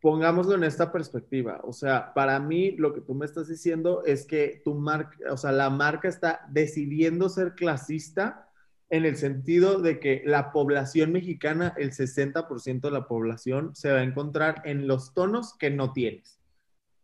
pongámoslo 0.00 0.54
en 0.54 0.64
esta 0.64 0.92
perspectiva. 0.92 1.60
O 1.64 1.72
sea, 1.72 2.12
para 2.14 2.38
mí 2.38 2.72
lo 2.72 2.94
que 2.94 3.00
tú 3.00 3.14
me 3.14 3.26
estás 3.26 3.48
diciendo 3.48 4.02
es 4.04 4.26
que 4.26 4.62
tu 4.64 4.74
marca, 4.74 5.16
o 5.30 5.36
sea, 5.36 5.52
la 5.52 5.70
marca 5.70 6.08
está 6.08 6.46
decidiendo 6.50 7.28
ser 7.28 7.54
clasista 7.54 8.48
en 8.90 9.04
el 9.04 9.16
sentido 9.16 9.80
de 9.80 10.00
que 10.00 10.22
la 10.24 10.52
población 10.52 11.12
mexicana, 11.12 11.74
el 11.76 11.92
60% 11.92 12.80
de 12.80 12.90
la 12.90 13.06
población, 13.06 13.74
se 13.74 13.90
va 13.92 13.98
a 13.98 14.02
encontrar 14.02 14.62
en 14.64 14.86
los 14.86 15.12
tonos 15.12 15.54
que 15.58 15.70
no 15.70 15.92
tienes. 15.92 16.38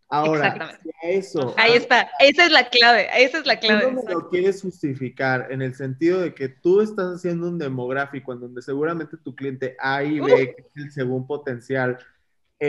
Ahora, 0.08 0.78
eso 1.02 1.54
Ahí 1.56 1.72
está, 1.72 2.08
esa 2.20 2.46
es 2.46 2.52
la 2.52 2.68
clave, 2.68 3.08
esa 3.16 3.38
es 3.38 3.46
la 3.46 3.58
Tú 3.58 3.66
no 3.66 3.78
clave. 3.78 3.92
me 3.92 4.12
lo 4.12 4.28
quieres 4.28 4.62
justificar 4.62 5.48
en 5.50 5.60
el 5.60 5.74
sentido 5.74 6.20
de 6.20 6.34
que 6.34 6.48
tú 6.48 6.82
estás 6.82 7.16
haciendo 7.16 7.48
un 7.48 7.58
demográfico 7.58 8.32
en 8.32 8.40
donde 8.40 8.62
seguramente 8.62 9.16
tu 9.16 9.34
cliente 9.34 9.76
A 9.80 10.04
y 10.04 10.20
B, 10.20 10.54
que 10.54 10.62
es 10.62 10.76
el 10.76 10.92
según 10.92 11.26
potencial, 11.26 11.98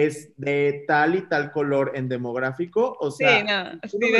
es 0.04 0.32
de 0.38 0.84
tal 0.88 1.16
y 1.16 1.22
tal 1.30 1.52
color 1.52 1.92
en 1.96 2.10
demográfico. 2.10 2.98
O 3.00 3.12
sea, 3.12 3.40
sí, 3.40 3.44
no, 3.46 3.72
tú 3.72 3.80
así 3.84 3.98
no 4.00 4.08
me 4.08 4.12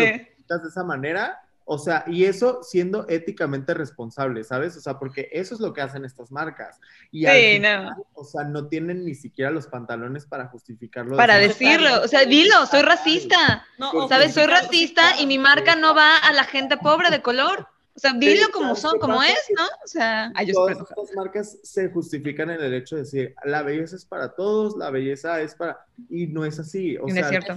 lo 0.48 0.58
de... 0.60 0.68
esa 0.68 0.84
manera. 0.84 1.42
O 1.68 1.80
sea, 1.80 2.04
y 2.06 2.26
eso 2.26 2.62
siendo 2.62 3.08
éticamente 3.10 3.74
responsable, 3.74 4.44
¿sabes? 4.44 4.78
O 4.78 4.82
sea, 4.82 5.00
porque 5.00 5.30
eso 5.32 5.56
es 5.56 5.60
lo 5.60 5.74
que 5.74 5.82
hacen 5.82 6.06
estas 6.06 6.32
marcas. 6.32 6.80
Y 7.12 7.26
al 7.26 7.36
Sí, 7.36 7.54
final, 7.56 7.86
no. 7.86 8.06
o 8.14 8.24
sea, 8.24 8.44
no 8.44 8.68
tienen 8.68 9.04
ni 9.04 9.16
siquiera 9.16 9.50
los 9.50 9.66
pantalones 9.66 10.28
para 10.28 10.46
justificarlo. 10.48 11.18
Para 11.18 11.38
decirlo, 11.38 12.04
o 12.04 12.08
sea, 12.08 12.26
dilo, 12.26 12.68
soy 12.68 12.84
racista. 12.84 13.66
No, 13.80 14.08
¿Sabes? 14.08 14.36
Soy 14.36 14.46
racista 14.46 15.20
y 15.20 15.26
mi 15.26 15.40
marca 15.40 15.76
no 15.76 15.96
va 15.96 16.18
a 16.18 16.32
la 16.34 16.44
gente 16.44 16.78
pobre 16.78 17.10
de 17.10 17.24
color. 17.24 17.68
O 17.96 18.00
sea, 18.00 18.12
dilo 18.12 18.48
como 18.52 18.76
¿sabes 18.76 18.82
son, 18.82 19.00
como 19.00 19.24
es, 19.24 19.40
¿no? 19.56 19.64
O 19.64 19.88
sea, 19.88 20.30
ay, 20.36 20.48
yo 20.48 20.54
Todas 20.54 20.78
estas 20.82 21.16
marcas 21.16 21.58
se 21.64 21.90
justifican 21.90 22.50
en 22.50 22.62
el 22.62 22.74
hecho 22.74 22.98
de 22.98 23.04
decir, 23.04 23.34
la 23.46 23.62
belleza 23.64 23.96
es 23.96 24.04
para 24.06 24.36
todos, 24.36 24.76
la 24.76 24.90
belleza 24.90 25.40
es 25.42 25.56
para... 25.56 25.86
Y 26.10 26.28
no 26.28 26.44
es 26.44 26.60
así, 26.60 26.98
o 26.98 27.04
No 27.04 27.08
es 27.08 27.14
sea, 27.14 27.30
cierto. 27.30 27.54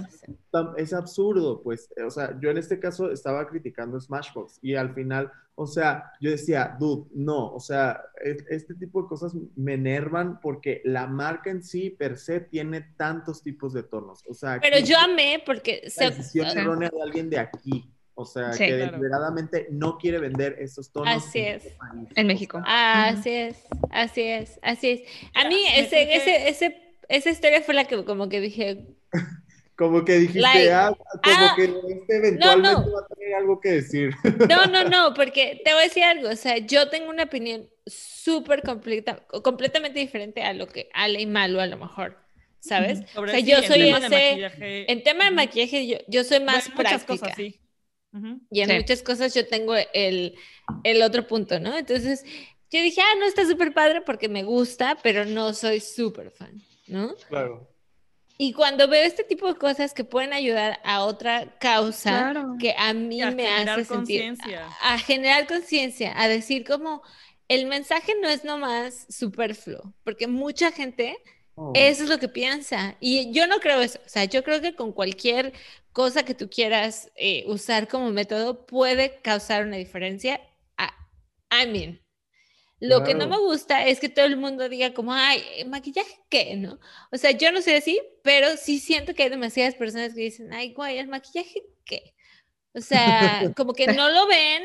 tam- 0.49 0.73
es 0.77 0.93
absurdo, 0.93 1.61
pues, 1.61 1.89
o 2.05 2.09
sea, 2.09 2.39
yo 2.39 2.49
en 2.51 2.57
este 2.57 2.79
caso 2.79 3.11
estaba 3.11 3.45
criticando 3.49 3.99
Smashbox 3.99 4.59
y 4.61 4.75
al 4.75 4.93
final, 4.93 5.29
o 5.55 5.67
sea, 5.67 6.13
yo 6.21 6.31
decía, 6.31 6.73
dude, 6.79 7.09
no, 7.13 7.53
o 7.53 7.59
sea, 7.59 8.01
es- 8.23 8.45
este 8.49 8.75
tipo 8.75 9.01
de 9.01 9.09
cosas 9.09 9.33
me 9.57 9.73
enervan 9.73 10.39
porque 10.39 10.81
la 10.85 11.05
marca 11.05 11.49
en 11.49 11.63
sí, 11.63 11.89
per 11.89 12.17
se, 12.17 12.39
tiene 12.39 12.93
tantos 12.95 13.43
tipos 13.43 13.73
de 13.73 13.83
tonos, 13.83 14.23
o 14.25 14.33
sea, 14.33 14.57
Pero 14.61 14.77
aquí 14.77 14.85
yo 14.85 14.97
amé 14.99 15.43
porque 15.45 15.81
la 15.83 15.89
se, 15.89 16.05
decisión 16.11 16.47
errónea 16.57 16.89
de 16.95 17.01
alguien 17.03 17.29
de 17.29 17.39
aquí, 17.39 17.91
o 18.19 18.25
sea, 18.25 18.51
Sí, 18.53 18.65
que 18.65 18.75
claro. 18.75 18.91
deliberadamente 18.91 19.67
no 19.71 19.97
quiere 19.97 20.19
vender 20.19 20.57
esos 20.59 20.91
tonos. 20.91 21.15
Así 21.15 21.39
en 21.39 21.55
es. 21.55 21.65
este 22.09 22.23
México. 22.23 22.61
Así 22.65 23.29
es, 23.29 23.57
así 23.91 24.21
es, 24.21 24.59
así 24.61 24.89
es. 24.89 25.01
A 25.33 25.47
mí 25.47 25.63
ese, 25.75 26.15
ese, 26.15 26.49
ese, 26.49 26.95
esa 27.07 27.29
historia 27.29 27.61
fue 27.61 27.73
la 27.73 27.85
que 27.85 28.03
como 28.03 28.29
que 28.29 28.41
dije, 28.41 28.85
Como 29.79 30.03
que 30.03 30.15
dijiste, 30.19 30.41
Like, 30.41 30.71
ah, 30.73 30.93
como 31.23 31.35
ah, 31.37 31.53
que 31.55 31.63
este 31.63 32.17
eventualmente 32.17 32.81
no. 32.81 32.91
va 32.91 32.99
a 32.99 33.07
tener 33.15 33.33
algo 33.35 33.61
que 33.61 33.69
decir. 33.69 34.13
no, 34.49 34.65
no, 34.65 34.83
no, 34.89 35.13
porque 35.13 35.61
te 35.63 35.71
voy 35.71 35.79
a 35.79 35.83
decir 35.85 36.03
algo, 36.03 36.27
o 36.27 36.35
sea, 36.35 36.57
yo 36.57 36.89
tengo 36.89 37.09
una 37.09 37.23
opinión 37.23 37.69
súper 37.85 38.61
completa, 38.61 39.25
completamente 39.41 39.97
diferente 39.99 40.43
a 40.43 40.51
lo 40.51 40.67
que 40.67 40.89
Ale 40.93 41.21
y 41.21 41.25
Malo 41.25 41.61
a 41.61 41.65
lo 41.65 41.77
mejor, 41.77 42.17
¿sabes? 42.59 43.03
Sobre 43.13 43.31
o 43.31 43.35
sea, 43.35 43.39
sí, 43.41 43.49
yo 43.49 43.57
en 43.59 43.63
soy 43.63 43.81
ese, 43.83 43.99
maquillaje, 44.09 44.91
en 44.91 45.03
tema 45.03 45.23
de 45.23 45.31
maquillaje 45.31 45.87
yo, 45.87 45.97
yo 46.09 46.25
soy 46.25 46.41
más 46.41 46.67
práctica. 46.71 47.05
cosas, 47.05 47.35
sí. 47.37 47.58
Y 48.51 48.61
en 48.61 48.69
Sí. 48.69 48.75
muchas 48.75 49.03
cosas 49.03 49.33
yo 49.33 49.47
tengo 49.47 49.75
el, 49.93 50.35
el 50.83 51.01
otro 51.03 51.27
punto, 51.27 51.59
¿no? 51.59 51.77
Entonces, 51.77 52.23
yo 52.71 52.81
dije, 52.81 53.01
ah, 53.01 53.15
no 53.19 53.25
está 53.25 53.45
súper 53.45 53.73
padre 53.73 54.01
porque 54.01 54.29
me 54.29 54.43
gusta, 54.43 54.97
pero 55.03 55.25
no 55.25 55.53
soy 55.53 55.79
súper 55.79 56.31
fan, 56.31 56.61
¿no? 56.87 57.15
Claro. 57.27 57.67
Y 58.37 58.53
cuando 58.53 58.87
veo 58.87 59.03
este 59.03 59.23
tipo 59.23 59.47
de 59.47 59.55
cosas 59.59 59.93
que 59.93 60.03
pueden 60.05 60.31
ayudar 60.33 60.79
a 60.85 61.03
otra 61.03 61.57
causa 61.59 62.31
Claro. 62.31 62.55
que 62.59 62.73
a 62.77 62.93
mí 62.93 63.21
a 63.21 63.31
me 63.31 63.43
generar 63.43 63.79
hace 63.81 63.85
sentir, 63.85 64.21
conciencia. 64.21 64.67
a, 64.81 64.93
a 64.93 64.99
generar 64.99 65.45
conciencia, 65.47 66.13
a 66.19 66.27
decir 66.29 66.63
como 66.65 67.01
el 67.49 67.65
mensaje 67.65 68.13
no 68.21 68.29
es 68.29 68.43
nomás 68.45 69.05
superfluo, 69.09 69.93
porque 70.03 70.27
mucha 70.27 70.71
gente 70.71 71.17
Oh. 71.61 71.73
eso 71.73 72.03
es 72.03 72.09
lo 72.09 72.19
que 72.19 72.29
piensa. 72.29 72.97
Y 72.99 73.31
yo 73.33 73.47
no 73.47 73.59
creo 73.59 73.81
eso. 73.81 73.99
O 74.05 74.09
sea, 74.09 74.25
yo 74.25 74.43
creo 74.43 74.61
que 74.61 74.75
con 74.75 74.93
cualquier 74.93 75.53
cosa 75.91 76.23
que 76.23 76.35
tú 76.35 76.49
quieras 76.49 77.11
eh, 77.15 77.43
usar 77.47 77.87
como 77.87 78.11
método 78.11 78.65
puede 78.65 79.21
causar 79.21 79.65
una 79.65 79.77
diferencia. 79.77 80.41
I, 81.51 81.63
I 81.63 81.67
mean, 81.67 82.01
lo 82.79 83.03
que 83.03 83.15
no 83.15 83.27
me 83.27 83.37
Claro. 83.37 83.45
gusta 83.45 83.85
es 83.87 83.99
que 83.99 84.09
todo 84.09 84.25
el 84.25 84.37
mundo 84.37 84.69
diga 84.69 84.93
como, 84.93 85.13
ay, 85.13 85.43
¿maquillaje 85.67 86.19
qué? 86.29 86.55
¿No? 86.57 86.79
O 87.11 87.17
sea, 87.17 87.31
yo 87.31 87.51
no 87.51 87.61
soy 87.61 87.73
así, 87.75 88.01
pero 88.23 88.57
sí 88.57 88.79
siento 88.79 89.13
que 89.13 89.23
hay 89.23 89.29
demasiadas 89.29 89.75
personas 89.75 90.13
que 90.13 90.21
dicen, 90.21 90.53
ay, 90.53 90.73
güey, 90.73 90.97
¿el 90.99 91.07
maquillaje 91.07 91.63
qué? 91.85 92.15
O 92.73 92.81
sea, 92.81 93.51
como 93.55 93.73
que 93.73 93.87
no 93.87 94.09
lo 94.11 94.27
ven 94.27 94.63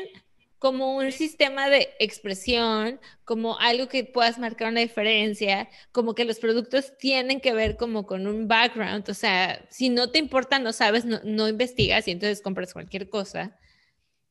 como 0.65 0.95
un 0.97 1.11
sistema 1.11 1.69
de 1.69 1.93
expresión, 1.99 2.99
como 3.23 3.59
algo 3.59 3.87
que 3.87 4.03
puedas 4.03 4.39
marcar 4.39 4.71
una 4.71 4.79
diferencia, 4.79 5.69
como 5.91 6.15
que 6.15 6.25
los 6.25 6.39
productos 6.39 6.97
tienen 6.97 7.39
que 7.39 7.53
ver 7.53 7.77
como 7.77 8.07
con 8.07 8.25
un 8.25 8.47
background, 8.47 9.07
o 9.07 9.13
sea, 9.13 9.63
si 9.69 9.89
no 9.89 10.09
te 10.09 10.17
importa, 10.17 10.57
no 10.57 10.73
sabes, 10.73 11.05
no, 11.05 11.19
no 11.23 11.47
investigas 11.47 12.07
y 12.07 12.11
entonces 12.13 12.41
compras 12.41 12.73
cualquier 12.73 13.09
cosa 13.09 13.55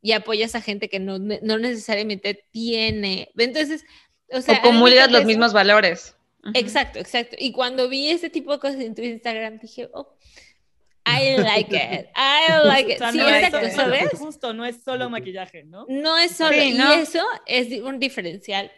y 0.02 0.10
apoyas 0.10 0.56
a 0.56 0.60
gente 0.60 0.88
que 0.88 0.98
no, 0.98 1.20
no 1.20 1.58
necesariamente 1.58 2.44
tiene. 2.50 3.30
Entonces, 3.38 3.84
o 4.32 4.40
sea, 4.40 4.58
o 4.58 4.62
comulgas 4.62 5.12
los 5.12 5.26
mismos 5.26 5.52
valores. 5.52 6.16
Exacto, 6.52 6.98
exacto. 6.98 7.36
Y 7.38 7.52
cuando 7.52 7.88
vi 7.88 8.08
este 8.08 8.28
tipo 8.28 8.50
de 8.50 8.58
cosas 8.58 8.80
en 8.80 8.96
tu 8.96 9.02
Instagram, 9.02 9.60
dije, 9.60 9.88
oh, 9.94 10.16
I 11.06 11.36
like 11.36 11.74
it, 11.74 12.08
I 12.16 12.48
like 12.64 12.88
O 12.88 12.92
it. 12.92 12.98
sea, 12.98 13.12
Sí, 13.12 13.18
no 13.18 13.28
es 13.28 13.44
exacto, 13.44 13.58
solo- 13.70 13.94
¿sabes? 13.94 14.10
Justo, 14.18 14.54
no 14.54 14.64
es 14.64 14.82
solo 14.82 15.10
maquillaje, 15.10 15.64
¿no? 15.64 15.84
No 15.88 16.16
es 16.18 16.32
solo, 16.32 16.52
Sí, 16.54 16.76
y 16.76 16.80
eso 17.00 17.22
es 17.46 17.80
un 17.82 17.98
diferencial 17.98 18.70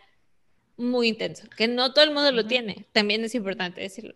muy 0.77 1.09
intenso, 1.09 1.47
que 1.57 1.69
no 1.69 1.93
todo 1.93 2.05
el 2.05 2.13
mundo 2.13 2.31
lo 2.33 2.47
tiene. 2.47 2.87
También 2.93 3.25
es 3.25 3.35
importante 3.35 3.81
decirlo. 3.81 4.15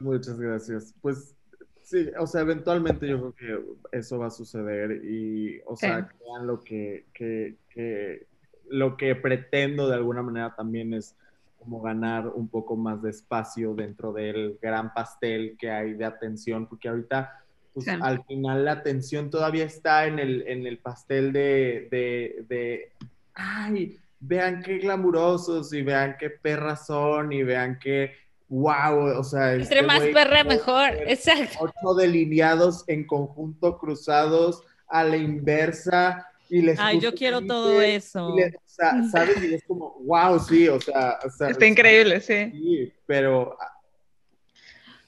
Muchas 0.00 0.38
gracias. 0.38 0.94
Pues 1.02 1.34
sí, 1.82 2.08
o 2.18 2.26
sea, 2.26 2.42
eventualmente 2.42 3.08
yo 3.08 3.32
creo 3.34 3.66
que 3.90 3.98
eso 3.98 4.18
va 4.18 4.28
a 4.28 4.30
suceder 4.30 5.04
y, 5.04 5.60
o 5.66 5.76
sea, 5.76 6.08
crean 6.08 6.46
lo 6.46 6.62
que, 6.62 7.06
que, 7.12 7.56
que- 7.70 8.26
lo 8.70 8.96
que 8.98 9.14
pretendo 9.14 9.88
de 9.88 9.94
alguna 9.94 10.22
manera 10.22 10.54
también 10.54 10.92
es 10.92 11.16
como 11.58 11.80
ganar 11.80 12.28
un 12.28 12.48
poco 12.48 12.76
más 12.76 13.02
de 13.02 13.10
espacio 13.10 13.74
dentro 13.74 14.12
del 14.12 14.58
gran 14.62 14.92
pastel 14.94 15.56
que 15.58 15.70
hay 15.70 15.94
de 15.94 16.04
atención, 16.04 16.66
porque 16.68 16.88
ahorita 16.88 17.44
pues, 17.74 17.86
Sí. 17.86 17.92
al 18.00 18.24
final 18.24 18.64
la 18.64 18.72
atención 18.72 19.30
todavía 19.30 19.64
está 19.64 20.06
en 20.06 20.18
el, 20.18 20.44
en 20.48 20.66
el 20.66 20.78
pastel 20.78 21.32
de, 21.32 21.88
de, 21.90 22.44
de, 22.48 22.92
ay, 23.34 23.98
vean 24.20 24.62
qué 24.62 24.78
glamurosos 24.78 25.72
y 25.72 25.82
vean 25.82 26.16
qué 26.18 26.30
perras 26.30 26.86
son 26.86 27.32
y 27.32 27.42
vean 27.44 27.78
qué, 27.78 28.12
wow, 28.48 29.18
o 29.18 29.22
sea, 29.24 29.52
Entre 29.54 29.62
este 29.76 29.82
más 29.82 30.00
güey 30.00 30.12
perra, 30.12 30.42
mejor. 30.44 30.90
Exacto. 31.06 31.58
Ocho 31.60 31.94
delineados 31.94 32.84
en 32.88 33.06
conjunto 33.06 33.78
cruzados 33.78 34.62
a 34.88 35.04
la 35.04 35.16
inversa 35.16 36.26
y 36.48 36.62
les 36.62 36.78
Ay, 36.80 36.98
yo 36.98 37.14
quiero 37.14 37.42
todo 37.46 37.80
eso. 37.82 38.34
y 38.34 38.40
le- 38.40 38.56
o 38.56 38.60
sea, 38.64 39.02
¿sabes? 39.10 39.42
Y 39.44 39.54
es 39.54 39.64
como, 39.64 39.96
wow, 40.04 40.38
sí, 40.38 40.66
o 40.68 40.80
sea, 40.80 41.18
o 41.26 41.30
sea, 41.30 41.50
Está 41.50 41.66
increíble, 41.66 42.20
sí. 42.20 42.50
Sí, 42.52 42.92
pero. 43.06 43.56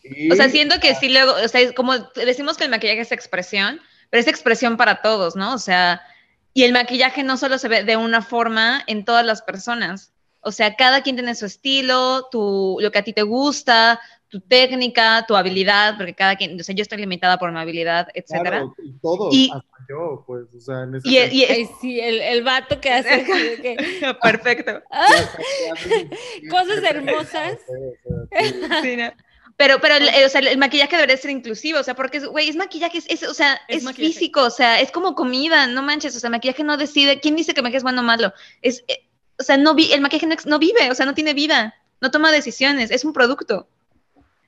Y- 0.03 0.31
O 0.31 0.35
sea, 0.35 0.49
siento 0.49 0.79
que 0.81 0.95
sí 0.95 1.09
luego, 1.09 1.33
o 1.33 1.49
sea, 1.49 1.73
como 1.75 1.97
decimos 2.15 2.57
que 2.57 2.65
el 2.65 2.71
maquillaje 2.71 3.01
es 3.01 3.13
expresión, 3.13 3.81
pero 4.11 4.21
es 4.21 4.27
expresión 4.29 4.77
para 4.77 5.03
todos, 5.03 5.37
¿no? 5.37 5.55
O 5.55 5.59
sea, 5.59 6.03
y 6.53 6.65
el 6.65 6.73
maquillaje 6.73 7.23
no 7.23 7.37
solo 7.37 7.59
se 7.59 7.69
ve 7.69 7.85
de 7.85 7.97
una 7.97 8.23
forma 8.23 8.83
en 8.87 9.05
todas 9.05 9.25
las 9.25 9.43
personas. 9.43 10.13
O 10.41 10.53
sea, 10.53 10.75
cada 10.75 11.03
quien 11.03 11.17
tiene 11.17 11.35
su 11.35 11.47
estilo, 11.47 12.27
tu, 12.31 12.79
lo 12.81 12.91
que 12.91 12.99
a 12.99 13.05
ti 13.05 13.13
te 13.13 13.23
gusta, 13.23 14.01
tu 14.29 14.41
técnica, 14.41 15.25
tu 15.29 15.37
habilidad, 15.37 15.97
porque 15.97 16.15
cada 16.15 16.37
quien, 16.37 16.59
o 16.59 16.63
sea, 16.65 16.75
yo 16.75 16.83
estoy 16.83 16.99
limitada 16.99 17.39
por 17.39 17.53
mi 17.53 17.59
habilidad, 17.61 18.09
etcétera. 18.15 18.51
Claro, 18.61 18.75
y 18.83 18.93
todos, 19.01 19.35
Y- 19.35 19.51
hasta 19.53 19.69
yo, 19.89 20.25
pues, 20.27 20.45
o 20.57 20.61
sea, 20.61 20.83
en 20.85 20.95
ese 20.95 21.09
Y, 21.09 21.19
y 21.19 21.45
Ay, 21.45 21.69
sí, 21.81 22.01
el, 22.01 22.21
el 22.21 22.43
vato 22.43 22.81
que 22.81 22.91
hace 22.93 23.11
así 23.11 23.61
que, 23.63 23.77
perfecto. 24.23 24.83
¡ah! 24.91 25.07
Cosas 26.49 26.83
hermosas. 26.85 27.53
Sí, 28.83 28.97
¿no? 28.97 29.13
Pero, 29.61 29.79
pero 29.79 29.97
el, 29.97 30.09
o 30.25 30.29
sea, 30.31 30.41
el 30.41 30.57
maquillaje 30.57 30.97
debería 30.97 31.19
ser 31.19 31.31
inclusivo, 31.33 31.81
o 31.81 31.83
sea, 31.83 31.95
porque, 31.95 32.19
güey, 32.21 32.49
es 32.49 32.57
maquillaje, 32.57 32.97
es, 32.97 33.05
es, 33.11 33.23
o 33.29 33.35
sea, 33.35 33.61
Es 33.69 33.85
físico, 33.93 34.43
o 34.43 34.49
sea, 34.49 34.81
es 34.81 34.91
como 34.91 35.15
comida, 35.15 35.67
no 35.67 35.83
manches, 35.83 36.17
o 36.17 36.19
sea, 36.19 36.31
maquillaje 36.31 36.65
no 36.65 36.79
decide, 36.79 37.21
¿quién 37.21 37.37
dice 37.37 37.53
que 37.53 37.61
maquillaje 37.61 37.77
es 37.77 37.83
bueno 37.83 38.01
o 38.01 38.05
malo? 38.05 38.33
Es, 38.63 38.83
eh, 38.89 39.07
o 39.39 39.43
sea, 39.43 39.59
no 39.59 39.75
vi, 39.75 39.93
el 39.93 40.01
maquillaje 40.01 40.27
no, 40.27 40.37
no 40.47 40.59
vive, 40.59 40.91
o 40.91 40.95
sea, 40.95 41.05
no 41.05 41.13
tiene 41.13 41.35
vida, 41.35 41.75
no 42.01 42.11
toma 42.11 42.33
decisiones, 42.33 42.91
es 42.91 43.05
un 43.05 43.13
producto. 43.13 43.69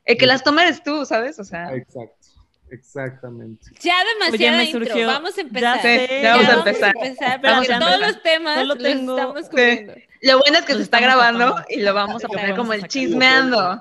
El 0.06 0.16
que 0.16 0.24
Sí. 0.24 0.28
las 0.28 0.42
toma 0.44 0.62
eres 0.62 0.82
tú, 0.82 1.04
¿sabes? 1.04 1.38
O 1.38 1.44
sea, 1.44 1.74
Exacto, 1.74 2.28
exactamente. 2.70 3.66
Ya 3.82 3.96
demasiada 4.18 4.56
me 4.56 4.64
intro. 4.64 4.80
surgió- 4.86 5.06
Vamos 5.08 5.32
a 5.32 5.36
ya 5.36 5.42
empezar. 5.42 5.82
sé, 5.82 6.20
ya 6.22 6.36
vamos 6.36 6.48
a 6.48 6.54
empezar. 6.54 6.92
porque 6.94 7.14
Vamos 7.42 7.68
a 7.70 7.78
todos 7.78 7.92
empezar. 7.92 8.00
los 8.00 8.22
temas 8.22 8.54
Solo 8.58 8.74
los 8.74 8.82
tengo- 8.82 9.16
estamos 9.18 9.48
cubriendo. 9.50 9.94
Lo 10.22 10.38
bueno 10.38 10.58
es 10.58 10.64
que 10.64 10.72
Nos 10.72 10.78
se 10.78 10.82
está 10.84 11.00
grabando 11.00 11.56
y 11.68 11.80
lo 11.80 11.92
vamos 11.94 12.24
a 12.24 12.28
poner 12.28 12.50
vamos 12.50 12.58
como 12.58 12.72
a 12.72 12.76
el 12.76 12.86
chismeando. 12.88 13.80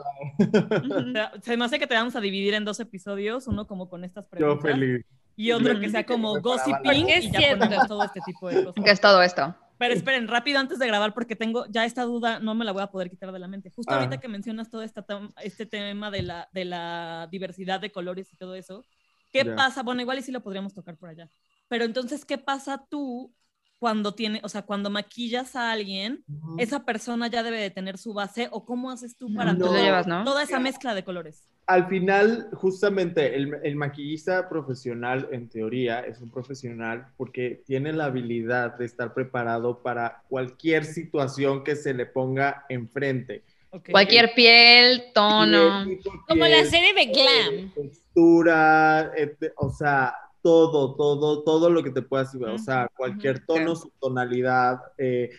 Se 1.43 1.57
me 1.57 1.65
hace 1.65 1.79
que 1.79 1.87
te 1.87 1.93
vamos 1.95 2.15
a 2.15 2.21
dividir 2.21 2.53
en 2.53 2.65
dos 2.65 2.79
episodios, 2.79 3.47
uno 3.47 3.67
como 3.67 3.89
con 3.89 4.03
estas 4.03 4.25
Yo 4.25 4.29
preguntas 4.29 4.71
feliz. 4.71 5.05
y 5.35 5.51
otro 5.51 5.79
que 5.79 5.85
Yo 5.85 5.91
sea 5.91 6.05
como 6.05 6.39
gossiping 6.41 7.09
y 7.09 7.31
ya 7.31 7.57
ponemos 7.57 7.87
todo 7.87 8.03
este 8.03 8.19
tipo 8.25 8.49
de 8.49 8.65
cosas. 8.65 8.83
Que 8.83 8.91
es 8.91 9.01
todo 9.01 9.21
esto. 9.21 9.55
Pero 9.77 9.95
esperen, 9.95 10.27
rápido 10.27 10.59
antes 10.59 10.77
de 10.77 10.85
grabar, 10.85 11.11
porque 11.13 11.35
tengo 11.35 11.65
ya 11.69 11.85
esta 11.85 12.03
duda, 12.03 12.39
no 12.39 12.53
me 12.53 12.65
la 12.65 12.71
voy 12.71 12.83
a 12.83 12.87
poder 12.87 13.09
quitar 13.09 13.31
de 13.31 13.39
la 13.39 13.47
mente. 13.47 13.71
Justo 13.71 13.91
Ah. 13.91 13.95
ahorita 13.97 14.19
que 14.19 14.27
mencionas 14.27 14.69
todo 14.69 14.83
esta 14.83 15.03
este 15.41 15.65
tema 15.65 16.11
de 16.11 16.21
la, 16.21 16.49
de 16.53 16.65
la 16.65 17.27
diversidad 17.31 17.79
de 17.79 17.91
colores 17.91 18.31
y 18.31 18.35
todo 18.35 18.53
eso, 18.53 18.85
¿qué 19.31 19.43
Ya. 19.43 19.55
pasa? 19.55 19.81
Bueno, 19.81 20.01
igual 20.01 20.19
y 20.19 20.21
sí 20.21 20.31
lo 20.31 20.41
podríamos 20.41 20.75
tocar 20.75 20.97
por 20.97 21.09
allá. 21.09 21.29
Pero 21.67 21.85
entonces, 21.85 22.25
¿qué 22.25 22.37
pasa 22.37 22.85
tú 22.89 23.33
cuando 23.81 24.13
tiene, 24.13 24.41
o 24.43 24.47
sea, 24.47 24.61
cuando 24.61 24.91
maquillas 24.91 25.55
a 25.55 25.71
alguien, 25.71 26.23
esa 26.59 26.85
persona 26.85 27.29
ya 27.29 27.41
debe 27.41 27.59
de 27.59 27.71
tener 27.71 27.97
su 27.97 28.13
base 28.13 28.47
o 28.51 28.63
cómo 28.63 28.91
haces 28.91 29.17
tú 29.17 29.33
para 29.33 29.53
No. 29.53 29.65
Tú 29.65 29.73
lo 29.73 29.81
llevas, 29.81 30.05
¿no? 30.05 30.23
toda 30.23 30.43
esa 30.43 30.59
mezcla 30.59 30.93
de 30.93 31.03
colores? 31.03 31.49
Al 31.65 31.87
final, 31.87 32.49
justamente, 32.53 33.35
el, 33.35 33.55
el 33.63 33.75
maquillista 33.75 34.47
profesional, 34.49 35.27
en 35.31 35.49
teoría, 35.49 36.01
es 36.01 36.21
un 36.21 36.29
profesional 36.29 37.07
porque 37.17 37.63
tiene 37.65 37.91
la 37.91 38.05
habilidad 38.05 38.77
de 38.77 38.85
estar 38.85 39.15
preparado 39.15 39.81
para 39.81 40.21
cualquier 40.29 40.85
situación 40.85 41.63
que 41.63 41.75
se 41.75 41.95
le 41.95 42.05
ponga 42.05 42.65
enfrente. 42.69 43.43
Ok. 43.71 43.89
Cualquier 43.89 44.35
piel, 44.35 45.05
tono. 45.11 45.85
Piel, 45.85 45.97
tipo 45.97 46.23
Como 46.27 46.43
la 46.43 46.57
piel, 46.57 46.67
serie 46.67 46.93
de 46.93 47.05
Glam. 47.05 47.53
eh, 47.55 47.71
textura, 47.73 49.11
este, 49.15 49.53
o 49.57 49.71
sea, 49.71 50.13
todo, 50.41 50.95
todo, 50.95 51.43
todo 51.43 51.69
lo 51.69 51.83
que 51.83 51.91
te 51.91 52.01
puedas, 52.01 52.33
o 52.35 52.57
sea, 52.57 52.89
cualquier 52.95 53.45
tono, 53.45 53.75
subtonalidad, 53.75 54.79
eh, 54.97 55.29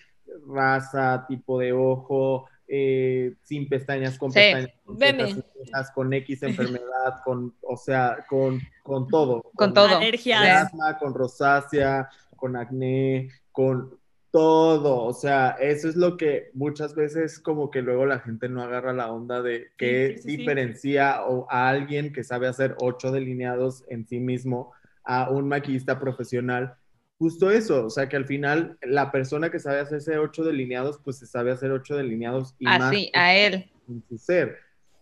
raza, 0.46 1.24
tipo 1.28 1.58
de 1.58 1.72
ojo, 1.72 2.46
eh, 2.68 3.34
sin 3.42 3.68
pestañas, 3.68 4.16
con 4.18 4.30
Sí. 4.32 4.38
pestañas, 4.38 5.34
con 5.34 5.44
cejas, 5.66 5.90
con 5.90 6.12
X 6.12 6.42
enfermedad, 6.80 7.20
con, 7.24 7.54
o 7.60 7.76
sea, 7.76 8.24
con, 8.28 8.60
con 8.82 9.08
todo. 9.08 9.42
Con 9.54 9.74
todo. 9.74 9.96
Alergias. 9.96 10.40
Con 10.40 10.80
asma, 10.80 10.98
con 10.98 11.14
rosácea, 11.14 12.08
con 12.36 12.56
acné, 12.56 13.28
con 13.50 13.98
todo. 14.30 15.04
O 15.04 15.12
sea, 15.12 15.50
eso 15.60 15.88
es 15.88 15.96
lo 15.96 16.16
que 16.16 16.50
muchas 16.54 16.94
veces 16.94 17.38
como 17.38 17.70
que 17.70 17.82
luego 17.82 18.06
la 18.06 18.20
gente 18.20 18.48
no 18.48 18.62
agarra 18.62 18.94
la 18.94 19.12
onda 19.12 19.42
de 19.42 19.72
qué 19.76 20.14
sí, 20.16 20.22
sí, 20.22 20.30
sí. 20.30 20.36
diferencia 20.38 21.24
o 21.26 21.46
a 21.50 21.68
alguien 21.68 22.12
que 22.12 22.24
sabe 22.24 22.48
hacer 22.48 22.74
ocho 22.80 23.10
delineados 23.12 23.84
en 23.88 24.06
sí 24.06 24.18
mismo 24.18 24.72
a 25.04 25.30
un 25.30 25.48
maquillista 25.48 25.98
profesional. 25.98 26.74
Justo 27.18 27.50
eso, 27.50 27.86
o 27.86 27.90
sea 27.90 28.08
que 28.08 28.16
al 28.16 28.26
final 28.26 28.78
la 28.82 29.12
persona 29.12 29.50
que 29.50 29.60
sabe 29.60 29.78
hacerse 29.80 30.18
ocho 30.18 30.42
delineados, 30.42 30.98
pues 31.04 31.18
se 31.18 31.26
sabe 31.26 31.52
hacer 31.52 31.70
ocho 31.70 31.96
delineados 31.96 32.56
y 32.58 32.64
más 32.64 32.82
Así, 32.82 33.10
a 33.14 33.34
él. 33.36 33.70
en 33.88 34.02
su 34.08 34.18
ser. 34.18 34.56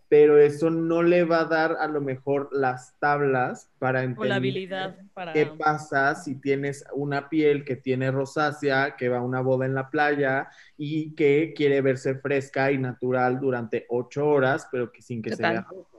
Pero 0.07 0.37
eso 0.37 0.69
no 0.69 1.03
le 1.03 1.23
va 1.23 1.39
a 1.39 1.45
dar 1.45 1.77
a 1.79 1.87
lo 1.87 2.01
mejor 2.01 2.49
las 2.51 2.99
tablas 2.99 3.71
para 3.79 4.01
O 4.01 4.03
entender 4.03 4.29
la 4.29 4.35
habilidad 4.35 4.97
para... 5.13 5.31
qué 5.31 5.45
pasa 5.45 6.13
si 6.15 6.35
tienes 6.35 6.83
una 6.93 7.29
piel 7.29 7.63
que 7.63 7.77
tiene 7.77 8.11
rosácea, 8.11 8.97
que 8.97 9.07
va 9.07 9.19
a 9.19 9.21
una 9.21 9.39
boda 9.39 9.65
en 9.65 9.73
la 9.73 9.89
playa 9.89 10.49
y 10.77 11.15
que 11.15 11.53
quiere 11.55 11.79
verse 11.81 12.15
fresca 12.15 12.73
y 12.73 12.77
natural 12.77 13.39
durante 13.39 13.85
ocho 13.87 14.27
horas, 14.27 14.67
pero 14.69 14.91
que 14.91 15.01
sin 15.01 15.21
que 15.21 15.31
Total. 15.31 15.45
se 15.45 15.51
vea 15.53 15.67
rosa. 15.71 15.90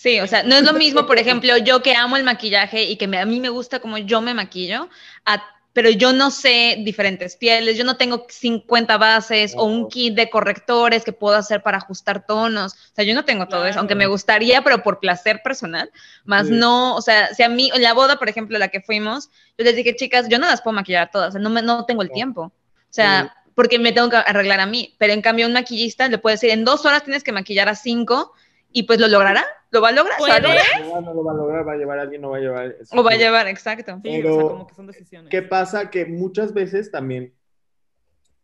Sí, 0.00 0.20
o 0.20 0.28
sea, 0.28 0.44
no 0.44 0.54
es 0.54 0.62
lo 0.62 0.72
mismo, 0.74 1.06
por 1.06 1.18
ejemplo, 1.18 1.56
yo 1.58 1.82
que 1.82 1.94
amo 1.96 2.16
el 2.16 2.22
maquillaje 2.24 2.84
y 2.84 2.96
que 2.96 3.08
me- 3.08 3.18
a 3.18 3.26
mí 3.26 3.40
me 3.40 3.48
gusta 3.48 3.80
como 3.80 3.98
yo 3.98 4.20
me 4.20 4.32
maquillo, 4.32 4.88
a- 5.26 5.42
pero 5.72 5.90
yo 5.90 6.12
no 6.12 6.30
sé 6.30 6.76
diferentes 6.84 7.36
pieles, 7.36 7.76
yo 7.76 7.84
no 7.84 7.96
tengo 7.96 8.26
50 8.28 8.96
bases 8.96 9.54
o 9.56 9.64
un 9.64 9.88
kit 9.88 10.14
de 10.14 10.30
correctores 10.30 11.04
que 11.04 11.12
puedo 11.12 11.36
hacer 11.36 11.62
para 11.62 11.78
ajustar 11.78 12.24
tonos, 12.26 12.74
o 12.74 12.94
sea, 12.94 13.04
yo 13.04 13.12
no 13.14 13.24
tengo 13.24 13.46
todo 13.48 13.66
eso, 13.66 13.80
aunque 13.80 13.94
me 13.96 14.06
gustaría, 14.06 14.62
pero 14.62 14.82
por 14.84 15.00
placer 15.00 15.40
personal, 15.42 15.90
más 16.24 16.46
Sí. 16.46 16.54
no, 16.54 16.94
o 16.96 17.02
sea, 17.02 17.34
si 17.34 17.42
a 17.42 17.48
mí, 17.48 17.70
en 17.74 17.82
la 17.82 17.92
boda, 17.92 18.18
por 18.18 18.28
ejemplo, 18.28 18.58
la 18.58 18.68
que 18.68 18.80
fuimos, 18.80 19.30
yo 19.58 19.64
les 19.64 19.76
dije, 19.76 19.94
chicas, 19.96 20.28
yo 20.28 20.38
no 20.38 20.46
las 20.46 20.62
puedo 20.62 20.74
maquillar 20.74 21.10
todas, 21.10 21.30
o 21.30 21.32
sea, 21.32 21.40
no, 21.40 21.50
me- 21.50 21.62
no 21.62 21.84
tengo 21.86 22.02
el 22.02 22.08
No. 22.08 22.14
tiempo, 22.14 22.42
o 22.44 22.52
sea, 22.92 23.34
porque 23.56 23.78
me 23.80 23.92
tengo 23.92 24.10
que 24.10 24.16
arreglar 24.16 24.60
a 24.60 24.66
mí, 24.66 24.94
pero 24.98 25.12
en 25.12 25.22
cambio 25.22 25.46
un 25.46 25.52
maquillista 25.54 26.08
le 26.08 26.18
puede 26.18 26.34
decir, 26.36 26.50
en 26.50 26.64
dos 26.64 26.86
horas 26.86 27.02
tienes 27.04 27.24
que 27.24 27.32
maquillar 27.32 27.68
a 27.68 27.74
cinco 27.74 28.32
y 28.72 28.84
pues 28.84 28.98
lo 29.00 29.08
logrará, 29.08 29.44
lo 29.70 29.80
va 29.82 29.88
a 29.88 29.92
lograr, 29.92 30.18
¿se 30.20 30.28
va 30.28 30.36
a 30.36 30.40
¿Puede? 30.40 30.54
lograr? 30.54 30.80
No, 30.86 31.00
no 31.02 31.14
lo 31.14 31.24
va 31.24 31.32
a 31.32 31.34
lograr, 31.34 31.68
va 31.68 31.72
a 31.72 31.76
llevar 31.76 31.98
a 31.98 32.02
alguien, 32.02 32.20
no 32.22 32.30
va 32.30 32.36
a 32.38 32.40
llevar. 32.40 32.76
O 32.92 33.02
va 33.02 33.10
a 33.12 33.16
llevar, 33.16 33.46
exacto. 33.48 33.94
Sí, 33.96 34.00
Pero- 34.22 34.36
o 34.36 34.40
sea, 34.40 34.48
como 34.50 34.66
que 34.66 34.74
son 34.74 34.86
decisiones. 34.86 35.30
¿Qué 35.30 35.42
pasa? 35.42 35.90
Que 35.90 36.06
muchas 36.06 36.54
veces 36.54 36.90
también 36.90 37.32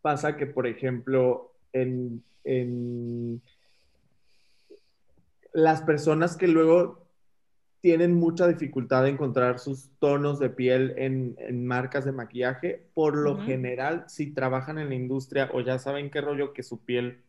pasa 0.03 0.37
que, 0.37 0.47
por 0.47 0.67
ejemplo, 0.67 1.53
en, 1.73 2.23
en 2.45 3.41
las 5.53 5.83
personas 5.83 6.37
que 6.37 6.47
luego 6.49 7.03
tienen 7.81 8.15
mucha 8.15 8.47
dificultad 8.49 9.03
de 9.05 9.11
encontrar 9.11 9.59
sus 9.59 9.91
tonos 9.99 10.39
de 10.39 10.49
piel 10.49 10.95
en, 10.97 11.37
en 11.39 11.67
marcas 11.67 12.05
de 12.07 12.13
maquillaje, 12.13 12.87
por 12.95 13.15
lo 13.17 13.39
general, 13.43 14.05
si 14.09 14.33
trabajan 14.33 14.79
en 14.79 14.89
la 14.89 14.95
industria 14.95 15.51
o 15.53 15.61
ya 15.61 15.79
saben 15.79 16.11
qué 16.11 16.23
rollo 16.23 16.55
que 16.55 16.63
su 16.63 16.83
piel, 16.83 17.21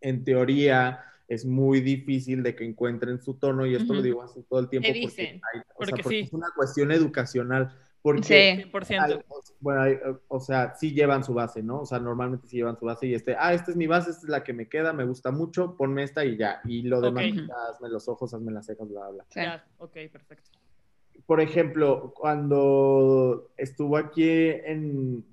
en 0.00 0.24
teoría, 0.24 1.04
es 1.28 1.44
muy 1.44 1.80
difícil 1.80 2.42
de 2.42 2.56
que 2.56 2.64
encuentren 2.64 3.20
su 3.20 3.34
tono, 3.34 3.66
y 3.66 3.74
esto 3.74 3.92
lo 3.92 4.00
Ujú. 4.00 4.04
digo 4.04 4.22
así 4.22 4.42
todo 4.48 4.60
el 4.60 4.68
tiempo 4.68 4.86
Te 4.86 4.92
porque, 5.00 5.06
dicen. 5.22 5.40
hay- 5.52 5.60
o 5.60 5.62
sea, 5.62 5.74
Porque 5.76 6.02
porque 6.02 6.08
sí. 6.20 6.24
es 6.26 6.32
una 6.32 6.48
cuestión 6.56 6.90
educacional. 6.90 7.76
Porque 8.00 8.22
Sí. 8.22 8.62
100%. 8.70 9.02
hay- 9.02 9.20
bueno, 9.60 9.82
hay, 9.82 9.98
o 10.28 10.40
sea, 10.40 10.74
sí 10.76 10.92
llevan 10.92 11.24
su 11.24 11.34
base, 11.34 11.62
¿no? 11.64 11.80
O 11.80 11.84
sea, 11.86 11.98
normalmente 11.98 12.46
sí 12.46 12.56
llevan 12.56 12.78
su 12.78 12.86
base 12.86 13.06
y 13.08 13.14
este, 13.14 13.34
ah, 13.36 13.52
esta 13.52 13.72
es 13.72 13.76
mi 13.76 13.86
base, 13.88 14.10
esta 14.10 14.22
es 14.22 14.28
la 14.30 14.44
que 14.44 14.52
me 14.52 14.68
queda, 14.68 14.92
me 14.92 15.04
gusta 15.04 15.32
mucho, 15.32 15.76
ponme 15.76 16.04
esta 16.04 16.24
y 16.24 16.36
ya. 16.36 16.60
Y 16.64 16.82
lo 16.82 17.00
demás, 17.00 17.24
Ok. 17.30 17.48
ya, 17.48 17.54
hazme 17.70 17.88
los 17.88 18.08
ojos, 18.08 18.32
hazme 18.32 18.52
las 18.52 18.66
cejas, 18.66 18.88
bla, 18.88 19.00
bla, 19.00 19.10
bla. 19.10 19.24
Sí. 19.28 19.40
Ya, 19.40 19.66
ok, 19.78 19.92
perfecto. 20.12 20.50
Por 21.26 21.40
ejemplo, 21.40 22.14
cuando 22.16 23.50
estuvo 23.56 23.96
aquí 23.96 24.28
en, 24.28 25.24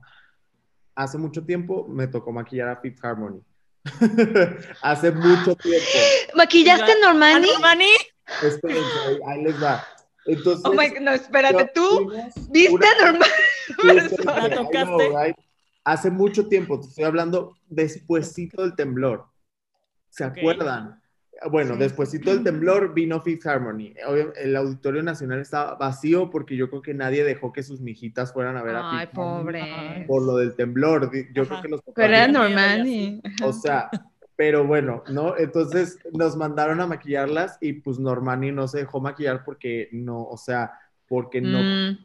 hace 0.95 1.17
mucho 1.19 1.45
tiempo, 1.45 1.87
me 1.87 2.07
tocó 2.07 2.31
maquillar 2.31 2.67
a 2.69 2.77
Fifth 2.77 3.03
Harmony. 3.05 3.41
hace 4.81 5.11
mucho 5.11 5.55
tiempo. 5.55 5.88
¿Maquillaste 6.36 6.91
a 6.91 6.95
Normani? 7.01 7.47
¿Ah, 7.49 7.53
Normani? 7.53 7.89
Espérense, 8.41 8.81
ahí, 9.07 9.17
ahí 9.27 9.43
les 9.43 9.63
va. 9.63 9.88
Entonces, 10.25 10.65
Oh 10.65 10.73
my, 10.73 10.89
no, 11.01 11.11
espérate, 11.11 11.71
tú 11.73 12.11
viste 12.49 12.73
una- 12.73 12.91
a 12.91 13.11
Normani. 13.11 13.31
Sí, 14.09 14.25
¿La 14.25 14.49
tocaste? 14.55 15.09
right? 15.09 15.36
hace 15.83 16.09
mucho 16.09 16.47
tiempo, 16.47 16.79
te 16.79 16.88
estoy 16.88 17.03
hablando 17.03 17.55
despuesito 17.67 18.61
del 18.61 18.75
temblor. 18.75 19.25
¿Se 20.09 20.23
Ok. 20.25 20.38
acuerdan? 20.38 21.01
Bueno, 21.51 21.73
Sí. 21.73 21.79
despuesito 21.79 22.31
del 22.31 22.43
temblor 22.43 22.93
vino 22.93 23.19
Fifth 23.21 23.45
Harmony. 23.45 23.93
Obvio, 24.07 24.33
el 24.36 24.55
Auditorio 24.55 25.03
Nacional 25.03 25.39
estaba 25.41 25.75
vacío 25.75 26.29
porque 26.29 26.55
yo 26.55 26.69
creo 26.69 26.81
que 26.81 26.93
nadie 26.93 27.23
dejó 27.23 27.51
que 27.53 27.61
sus 27.61 27.81
mijitas 27.81 28.31
fueran 28.33 28.57
a 28.57 28.63
ver 28.63 28.75
a 28.75 28.89
Ay, 28.91 29.07
Fifth 29.07 29.17
Harmony 29.19 29.43
pobre. 29.43 30.05
por 30.07 30.21
lo 30.23 30.38
del 30.38 30.55
temblor. 30.55 31.11
Yo 31.33 31.45
creo 31.47 31.61
que 31.61 31.67
los 31.67 31.81
Pero 31.93 32.07
era 32.15 32.27
y 32.27 32.31
Normani. 32.31 33.21
o 33.43 33.51
sea, 33.53 33.89
pero 34.38 34.65
bueno, 34.65 35.03
¿no? 35.11 35.38
Entonces 35.38 35.99
nos 36.13 36.36
mandaron 36.36 36.81
a 36.81 36.88
maquillarlas 36.88 37.57
y 37.61 37.73
pues 37.73 37.99
Normani 37.99 38.51
no 38.51 38.67
se 38.67 38.79
dejó 38.79 38.99
maquillar 39.01 39.43
porque 39.43 39.89
no, 39.91 40.23
o 40.23 40.38
sea, 40.38 40.71
porque 41.07 41.39
no 41.41 41.59
Mm. 41.59 41.97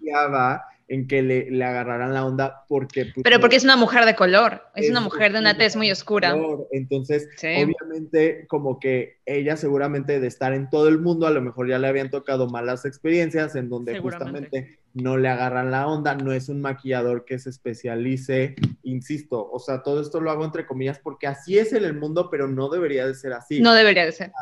En 0.91 1.07
que 1.07 1.23
le, 1.23 1.49
le 1.53 1.65
agarraran 1.65 2.13
la 2.13 2.27
onda 2.27 2.65
porque... 2.69 3.05
pues, 3.05 3.23
Pero 3.23 3.39
porque 3.39 3.55
es 3.55 3.63
una 3.63 3.77
mujer 3.77 4.05
de 4.05 4.17
color. 4.17 4.65
Es 4.75 4.91
una 4.91 5.01
mujer 5.01 5.33
de 5.33 5.39
una 5.39 5.57
tez 5.57 5.77
muy 5.77 5.89
oscura. 5.89 6.33
color. 6.33 6.67
Entonces, 6.73 7.29
Sí. 7.37 7.47
obviamente, 7.47 8.45
como 8.49 8.81
que 8.81 9.19
ella 9.25 9.57
seguramente 9.57 10.19
de 10.19 10.27
estar 10.27 10.53
en 10.53 10.69
todo 10.69 10.89
el 10.89 10.99
mundo, 10.99 11.29
a 11.29 11.31
lo 11.31 11.41
mejor 11.43 11.69
ya 11.69 11.79
le 11.79 11.87
habían 11.87 12.11
tocado 12.11 12.49
malas 12.49 12.85
experiencias 12.85 13.55
en 13.55 13.69
donde 13.69 14.01
justamente 14.01 14.81
no 14.93 15.17
le 15.17 15.29
agarran 15.29 15.71
la 15.71 15.87
onda, 15.87 16.17
no 16.17 16.33
es 16.33 16.49
un 16.49 16.61
maquillador 16.61 17.25
que 17.25 17.39
se 17.39 17.51
especialice, 17.51 18.57
insisto, 18.83 19.49
o 19.49 19.61
sea, 19.61 19.85
todo 19.85 20.01
esto 20.01 20.21
lo 20.21 20.33
hago 20.33 20.45
entre 20.45 20.67
comillas 20.67 20.99
porque 20.99 21.29
así 21.29 21.57
es 21.57 21.73
en 21.73 21.85
el 21.85 21.95
mundo, 21.95 22.29
pero 22.29 22.49
no 22.49 22.69
debería 22.69 23.07
de 23.07 23.15
ser 23.15 23.33
así. 23.33 23.61
No 23.61 23.75
debería 23.75 24.05
de 24.05 24.11
ser. 24.11 24.33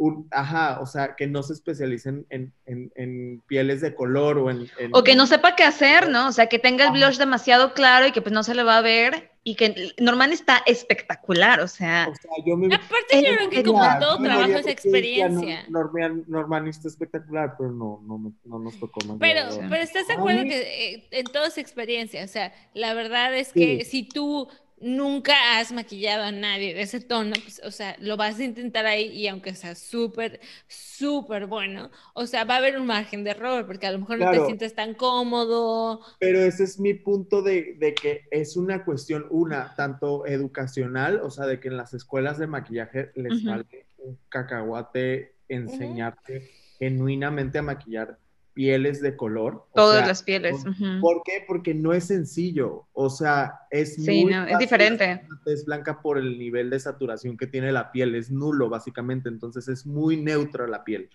Un- 0.00 0.28
ajá, 0.30 0.78
o 0.80 0.86
sea, 0.86 1.16
que 1.16 1.26
no 1.26 1.42
se 1.42 1.52
especialicen 1.52 2.24
en, 2.30 2.52
en- 2.66 2.92
en 2.94 3.42
pieles 3.48 3.80
de 3.80 3.94
color 3.96 4.38
o 4.38 4.48
en... 4.48 4.70
en- 4.78 4.90
O 4.94 5.02
que 5.02 5.16
no 5.16 5.26
sepa 5.26 5.56
qué 5.56 5.64
hacer, 5.64 6.08
¿no? 6.08 6.28
O 6.28 6.32
sea, 6.32 6.46
que 6.46 6.60
tenga 6.60 6.84
el 6.86 6.92
blush 6.92 7.18
demasiado 7.18 7.74
claro 7.74 8.06
y 8.06 8.12
que 8.12 8.22
pues 8.22 8.32
no 8.32 8.44
se 8.44 8.54
le 8.54 8.62
va 8.62 8.78
a 8.78 8.80
ver. 8.80 9.32
Y 9.42 9.54
que 9.56 9.92
Norman 9.98 10.30
está 10.32 10.62
espectacular, 10.66 11.60
o 11.60 11.68
sea. 11.68 12.08
O 12.10 12.14
sea, 12.14 12.30
yo 12.46 12.56
me... 12.56 12.66
Aparte, 12.74 13.22
yo 13.24 13.34
creo 13.36 13.50
que 13.50 13.62
como 13.64 13.82
todo 13.98 14.18
trabajo 14.22 14.50
es 14.52 14.66
experiencia. 14.66 15.64
"No, 15.68 15.80
Norman, 15.80 16.24
Norman 16.28 16.68
está 16.68 16.86
espectacular, 16.86 17.54
pero 17.58 17.72
no, 17.72 18.00
no, 18.06 18.32
no 18.44 18.58
nos 18.58 18.78
tocó 18.78 19.00
más. 19.06 19.16
Pero, 19.18 19.40
pero 19.70 19.82
estás 19.82 20.06
de 20.06 20.14
acuerdo 20.14 20.42
que 20.42 20.94
eh, 20.94 21.08
en 21.10 21.24
todo 21.26 21.46
es 21.46 21.56
experiencia. 21.58 22.22
O 22.24 22.28
sea, 22.28 22.52
la 22.74 22.94
verdad 22.94 23.34
es 23.34 23.52
que 23.52 23.84
si 23.84 24.02
tú 24.08 24.48
nunca 24.80 25.58
has 25.58 25.72
maquillado 25.72 26.24
a 26.24 26.32
nadie 26.32 26.74
de 26.74 26.82
ese 26.82 27.00
tono, 27.00 27.32
pues, 27.42 27.60
o 27.64 27.70
sea, 27.70 27.96
lo 28.00 28.16
vas 28.16 28.38
a 28.38 28.44
intentar 28.44 28.86
ahí 28.86 29.08
y 29.08 29.28
aunque 29.28 29.54
sea 29.54 29.74
súper, 29.74 30.40
súper 30.66 31.46
bueno, 31.46 31.90
o 32.14 32.26
sea, 32.26 32.44
va 32.44 32.54
a 32.54 32.58
haber 32.58 32.78
un 32.78 32.86
margen 32.86 33.24
de 33.24 33.30
error 33.30 33.66
porque 33.66 33.86
a 33.86 33.92
lo 33.92 33.98
mejor 33.98 34.18
no 34.18 34.30
te 34.30 34.44
sientes 34.46 34.74
tan 34.74 34.94
cómodo. 34.94 36.00
Pero 36.18 36.40
ese 36.40 36.64
es 36.64 36.78
mi 36.78 36.94
punto 36.94 37.42
de, 37.42 37.76
de 37.78 37.94
que 37.94 38.22
es 38.30 38.56
una 38.56 38.84
cuestión, 38.84 39.26
una, 39.30 39.74
tanto 39.74 40.26
educacional, 40.26 41.20
o 41.22 41.30
sea, 41.30 41.46
de 41.46 41.60
que 41.60 41.68
en 41.68 41.76
las 41.76 41.94
escuelas 41.94 42.38
de 42.38 42.46
maquillaje 42.46 43.10
les 43.14 43.38
Ujú. 43.38 43.48
vale 43.48 43.86
un 43.98 44.18
cacahuate 44.28 45.34
enseñarte 45.48 46.50
genuinamente 46.78 47.58
a 47.58 47.62
maquillar 47.62 48.18
pieles 48.58 49.00
de 49.00 49.14
color. 49.14 49.66
Todas 49.72 49.98
sea, 49.98 50.06
las 50.08 50.22
pieles. 50.24 50.50
por- 50.64 50.70
ujú. 50.72 51.00
¿Por 51.00 51.22
qué? 51.24 51.44
Porque 51.46 51.74
no 51.74 51.92
es 51.92 52.06
sencillo, 52.06 52.88
o 52.92 53.08
sea, 53.08 53.60
es 53.70 53.94
Sí, 53.94 54.24
muy 54.24 54.32
no, 54.32 54.46
es 54.48 54.58
diferente. 54.58 55.22
tez 55.44 55.64
blanca 55.64 56.02
por 56.02 56.18
el 56.18 56.36
nivel 56.36 56.68
de 56.68 56.80
saturación 56.80 57.36
que 57.36 57.46
tiene 57.46 57.70
la 57.70 57.92
piel, 57.92 58.16
es 58.16 58.32
nulo 58.32 58.68
básicamente, 58.68 59.28
entonces 59.28 59.68
es 59.68 59.86
muy 59.86 60.16
neutra 60.16 60.66
la 60.66 60.82
piel. 60.82 61.08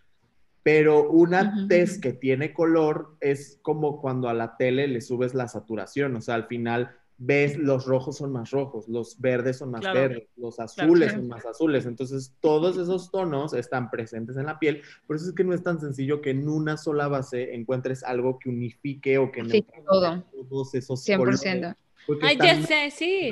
Pero 0.63 1.09
una 1.09 1.67
tez 1.67 1.99
que 1.99 2.13
tiene 2.13 2.53
color 2.53 3.17
es 3.19 3.59
como 3.61 3.99
cuando 3.99 4.29
a 4.29 4.33
la 4.33 4.55
tele 4.55 4.87
le 4.87 5.01
subes 5.01 5.33
la 5.33 5.49
saturación, 5.49 6.15
o 6.15 6.21
sea, 6.21 6.35
al 6.35 6.45
final 6.47 6.95
ves 7.25 7.57
los 7.57 7.85
rojos 7.85 8.17
son 8.17 8.31
más 8.33 8.51
rojos, 8.51 8.87
los 8.89 9.19
verdes 9.19 9.57
son 9.59 9.71
más 9.71 9.81
Claro. 9.81 9.99
verdes, 10.01 10.27
los 10.35 10.59
azules 10.59 11.13
son 11.13 11.27
más 11.27 11.45
azules, 11.45 11.85
entonces 11.85 12.35
todos 12.41 12.77
esos 12.77 13.11
tonos 13.11 13.53
están 13.53 13.89
presentes 13.89 14.35
en 14.35 14.45
la 14.45 14.59
piel, 14.59 14.81
por 15.07 15.15
eso 15.15 15.27
es 15.29 15.33
que 15.33 15.43
no 15.45 15.53
es 15.53 15.63
tan 15.63 15.79
sencillo 15.79 16.21
que 16.21 16.31
en 16.31 16.49
una 16.49 16.75
sola 16.75 17.07
base 17.07 17.53
encuentres 17.55 18.03
algo 18.03 18.39
que 18.39 18.49
unifique 18.49 19.17
o 19.17 19.31
que 19.31 19.41
Sí, 19.45 19.65
neutralice 19.65 19.83
todo. 19.87 20.23
todos 20.49 20.75
esos 20.75 21.01
100%. 21.03 21.75
colores, 22.05 22.21
Ay, 22.21 22.37
ya 22.41 22.61
sé, 22.61 22.91
sí. 22.91 23.31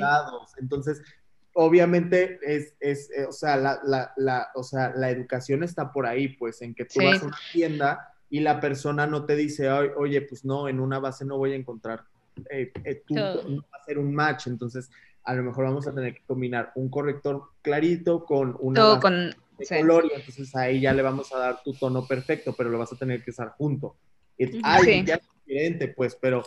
Entonces, 0.58 1.02
obviamente 1.54 2.38
es, 2.42 2.74
es 2.80 3.10
eh, 3.10 3.26
o 3.26 3.32
sea, 3.32 3.56
la, 3.56 3.78
la, 3.84 4.12
la, 4.16 4.48
o 4.54 4.62
sea, 4.62 4.92
la 4.96 5.10
educación 5.10 5.62
está 5.62 5.92
por 5.92 6.06
ahí, 6.06 6.28
pues, 6.36 6.62
en 6.62 6.74
que 6.74 6.84
tú 6.84 7.00
Sí. 7.00 7.04
vas 7.04 7.22
a 7.22 7.26
una 7.26 7.38
tienda 7.52 8.08
y 8.30 8.40
la 8.40 8.60
persona 8.60 9.06
no 9.06 9.26
te 9.26 9.36
dice, 9.36 9.68
"Ay, 9.68 9.88
oye, 9.98 10.22
pues 10.22 10.44
no, 10.46 10.66
en 10.68 10.80
una 10.80 10.98
base 10.98 11.26
no 11.26 11.36
voy 11.36 11.52
a 11.52 11.56
encontrar, 11.56 12.04
eh, 12.50 12.72
eh, 12.84 13.02
tú, 13.06 13.14
Todo. 13.14 13.48
no 13.48 13.62
va 13.62 13.78
a 13.80 13.84
ser 13.84 13.98
un 13.98 14.14
match, 14.14 14.46
entonces 14.46 14.90
a 15.24 15.34
lo 15.34 15.42
mejor 15.44 15.64
vamos 15.64 15.86
a 15.86 15.94
tener 15.94 16.14
que 16.14 16.22
combinar 16.26 16.72
un 16.74 16.88
corrector 16.88 17.42
clarito 17.62 18.24
con 18.24 18.56
una 18.60 18.80
Todo 18.80 19.00
con. 19.00 19.30
de 19.58 19.64
sí. 19.66 19.76
color 19.78 20.06
y 20.10 20.14
entonces 20.18 20.54
ahí 20.56 20.80
ya 20.80 20.92
le 20.92 21.02
vamos 21.02 21.32
a 21.32 21.38
dar 21.38 21.62
tu 21.62 21.72
tono 21.74 22.06
perfecto, 22.06 22.54
pero 22.56 22.70
lo 22.70 22.78
vas 22.78 22.92
a 22.92 22.96
tener 22.96 23.22
que 23.22 23.30
usar 23.30 23.50
junto. 23.50 23.96
Ay, 24.64 24.82
Sí. 24.84 25.04
ya 25.06 25.14
es 25.16 25.28
diferente, 25.46 25.88
pues, 25.88 26.16
pero, 26.20 26.42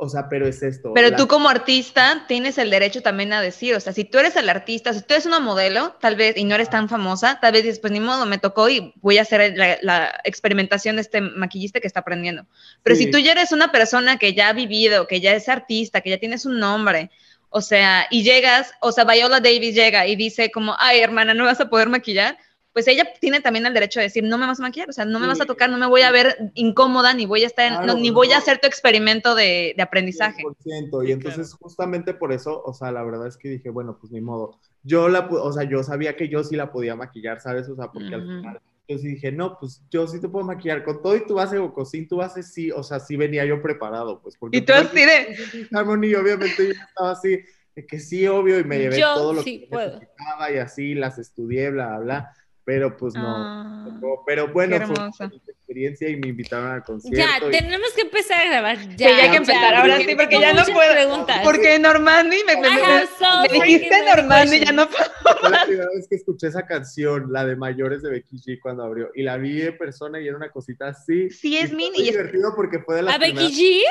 o 0.00 0.08
sea, 0.08 0.28
pero 0.28 0.46
es 0.46 0.62
esto. 0.62 0.92
Pero 0.94 1.08
la- 1.10 1.16
tú 1.16 1.26
como 1.26 1.48
artista 1.48 2.24
tienes 2.28 2.56
el 2.56 2.70
derecho 2.70 3.02
también 3.02 3.32
a 3.32 3.42
decir, 3.42 3.74
o 3.74 3.80
sea, 3.80 3.92
si 3.92 4.04
tú 4.04 4.18
eres 4.18 4.36
el 4.36 4.48
artista, 4.48 4.94
si 4.94 5.00
tú 5.02 5.12
eres 5.14 5.26
una 5.26 5.40
modelo, 5.40 5.96
tal 6.00 6.14
vez, 6.14 6.36
y 6.36 6.44
no 6.44 6.54
eres 6.54 6.70
tan 6.70 6.88
famosa, 6.88 7.40
tal 7.40 7.50
vez 7.52 7.64
dices, 7.64 7.80
pues 7.80 7.92
ni 7.92 7.98
modo, 7.98 8.24
me 8.24 8.38
tocó 8.38 8.68
y 8.68 8.92
voy 9.02 9.18
a 9.18 9.22
hacer 9.22 9.54
la, 9.56 9.76
la 9.82 10.20
experimentación 10.22 10.94
de 10.96 11.02
este 11.02 11.20
maquillista 11.20 11.80
que 11.80 11.88
está 11.88 12.00
aprendiendo. 12.00 12.46
Pero 12.84 12.94
Sí. 12.94 13.04
si 13.06 13.10
tú 13.10 13.18
ya 13.18 13.32
eres 13.32 13.50
una 13.50 13.72
persona 13.72 14.18
que 14.18 14.34
ya 14.34 14.48
ha 14.50 14.52
vivido, 14.52 15.08
que 15.08 15.20
ya 15.20 15.34
es 15.34 15.48
artista, 15.48 16.00
que 16.00 16.10
ya 16.10 16.18
tienes 16.18 16.46
un 16.46 16.60
nombre, 16.60 17.10
o 17.50 17.60
sea, 17.60 18.06
y 18.10 18.22
llegas, 18.22 18.72
o 18.80 18.92
sea, 18.92 19.04
Viola 19.04 19.40
Davis 19.40 19.74
llega 19.74 20.06
y 20.06 20.14
dice 20.14 20.50
como, 20.52 20.76
ay, 20.78 21.00
hermana, 21.00 21.34
no 21.34 21.44
vas 21.44 21.60
a 21.60 21.68
poder 21.68 21.88
maquillar, 21.88 22.38
pues 22.78 22.86
ella 22.86 23.08
tiene 23.20 23.40
también 23.40 23.66
el 23.66 23.74
derecho 23.74 23.98
de 23.98 24.04
decir, 24.04 24.22
no 24.22 24.38
me 24.38 24.46
vas 24.46 24.60
a 24.60 24.62
maquillar, 24.62 24.88
o 24.88 24.92
sea, 24.92 25.04
no 25.04 25.18
me 25.18 25.24
Sí. 25.24 25.30
vas 25.30 25.40
a 25.40 25.46
tocar, 25.46 25.68
no 25.68 25.78
me 25.78 25.86
voy 25.88 26.02
a 26.02 26.12
ver 26.12 26.52
incómoda, 26.54 27.12
ni 27.12 27.26
voy 27.26 27.42
a 27.42 27.48
estar, 27.48 27.66
en- 27.66 27.72
no, 27.72 27.80
Claro, 27.80 27.98
ni 27.98 28.10
voy 28.10 28.30
a 28.30 28.38
hacer 28.38 28.60
tu 28.60 28.68
experimento 28.68 29.34
de, 29.34 29.74
de 29.76 29.82
aprendizaje. 29.82 30.44
100%, 30.44 31.02
y 31.02 31.10
entonces 31.10 31.52
justamente 31.54 32.14
por 32.14 32.32
eso, 32.32 32.62
o 32.64 32.72
sea, 32.72 32.92
la 32.92 33.02
verdad 33.02 33.26
es 33.26 33.36
que 33.36 33.48
dije, 33.48 33.68
bueno, 33.70 33.98
pues 34.00 34.12
ni 34.12 34.20
modo. 34.20 34.60
Yo 34.84 35.08
la, 35.08 35.26
o 35.26 35.52
sea, 35.52 35.64
yo 35.64 35.82
sabía 35.82 36.14
que 36.16 36.28
yo 36.28 36.44
sí 36.44 36.54
la 36.54 36.70
podía 36.70 36.94
maquillar, 36.94 37.40
¿sabes? 37.40 37.68
O 37.68 37.74
sea, 37.74 37.88
porque 37.90 38.14
al 38.14 38.22
Ujú. 38.22 38.36
final 38.42 38.60
yo 38.88 38.98
sí 38.98 39.08
dije, 39.08 39.32
no, 39.32 39.58
pues 39.58 39.82
yo 39.90 40.06
sí 40.06 40.20
te 40.20 40.28
puedo 40.28 40.44
maquillar 40.46 40.84
con 40.84 41.02
todo 41.02 41.16
y 41.16 41.26
tu 41.26 41.34
base 41.34 41.58
o 41.58 41.84
sin 41.84 42.06
tu 42.06 42.18
base, 42.18 42.44
sí, 42.44 42.70
o 42.70 42.84
sea, 42.84 43.00
sí 43.00 43.16
venía 43.16 43.44
yo 43.44 43.60
preparado, 43.60 44.22
pues. 44.22 44.36
Porque 44.38 44.58
Y 44.58 44.60
tú 44.62 44.72
pues, 44.72 44.86
así 44.86 45.04
de, 45.04 45.68
Harmony, 45.72 46.14
obviamente 46.14 46.64
yo 46.68 46.72
estaba 46.88 47.10
así, 47.10 47.40
de 47.74 47.86
que 47.86 47.98
sí, 48.00 48.26
obvio, 48.26 48.58
y 48.58 48.64
me 48.64 48.78
llevé 48.78 48.98
Yo 48.98 49.14
todo 49.14 49.34
lo 49.34 49.42
sí 49.42 49.60
que 49.60 49.66
puedo. 49.66 49.94
necesitaba 49.94 50.52
y 50.52 50.58
así, 50.58 50.94
las 50.94 51.18
estudié, 51.18 51.70
bla, 51.70 51.88
bla, 51.88 51.98
bla, 51.98 52.34
pero 52.68 52.94
pues 52.98 53.14
no. 53.14 53.22
Ah. 53.26 53.88
Pero 54.26 54.48
bueno, 54.52 54.76
fue 54.86 54.94
una 54.94 55.32
experiencia 55.48 56.06
y 56.10 56.16
me 56.16 56.28
invitaron 56.28 56.70
al 56.70 56.84
concierto. 56.84 57.18
Ya, 57.18 57.48
y- 57.48 57.50
tenemos 57.50 57.90
que 57.94 58.02
empezar 58.02 58.42
a 58.42 58.50
grabar. 58.50 58.76
Ya, 58.94 59.08
ya 59.08 59.22
hay 59.22 59.30
que 59.30 59.36
empezar, 59.38 59.74
ahora 59.74 59.96
sí, 59.96 60.14
porque 60.14 60.38
ya 60.38 60.52
no 60.52 60.64
puedo. 60.66 60.92
preguntas. 60.92 61.40
Porque 61.44 61.78
Normandi 61.78 62.36
me, 62.46 62.56
me, 62.58 62.68
I 62.68 63.58
me- 63.58 63.64
dijiste 63.64 63.96
Normandi, 64.04 64.60
ya 64.66 64.72
no 64.72 64.86
puedo. 64.86 65.10
Fue 65.40 65.48
la 65.50 65.64
primera 65.64 65.88
vez 65.96 66.06
que 66.10 66.16
escuché 66.16 66.48
esa 66.48 66.66
canción, 66.66 67.32
la 67.32 67.46
de 67.46 67.56
mayores 67.56 68.02
de 68.02 68.10
Becky 68.10 68.36
G 68.36 68.58
cuando 68.60 68.82
abrió. 68.82 69.10
Y 69.14 69.22
la 69.22 69.38
vi 69.38 69.62
en 69.62 69.78
persona 69.78 70.20
y 70.20 70.28
era 70.28 70.36
una 70.36 70.50
cosita 70.50 70.88
así. 70.88 71.30
Sí, 71.30 71.56
es 71.56 71.72
mini, 71.72 72.00
y 72.00 72.08
es- 72.08 72.12
divertido 72.16 72.52
porque 72.54 72.80
fue 72.80 72.96
de 72.96 73.02
las 73.04 73.14
¿A 73.14 73.18
Becky 73.18 73.46
G? 73.48 73.82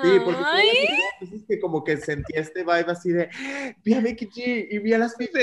Sí, 0.00 0.10
porque 0.24 0.40
Ay. 0.46 0.88
que 1.46 1.58
como 1.60 1.84
que 1.84 1.96
sentí 1.98 2.32
este 2.36 2.60
vibe 2.60 2.86
así 2.86 3.10
de 3.10 3.28
vi 3.84 3.94
a 3.94 4.00
Becky 4.00 4.28
G 4.28 4.68
y 4.70 4.78
vi 4.78 4.94
a 4.94 4.98
las 4.98 5.14
fiestas 5.16 5.42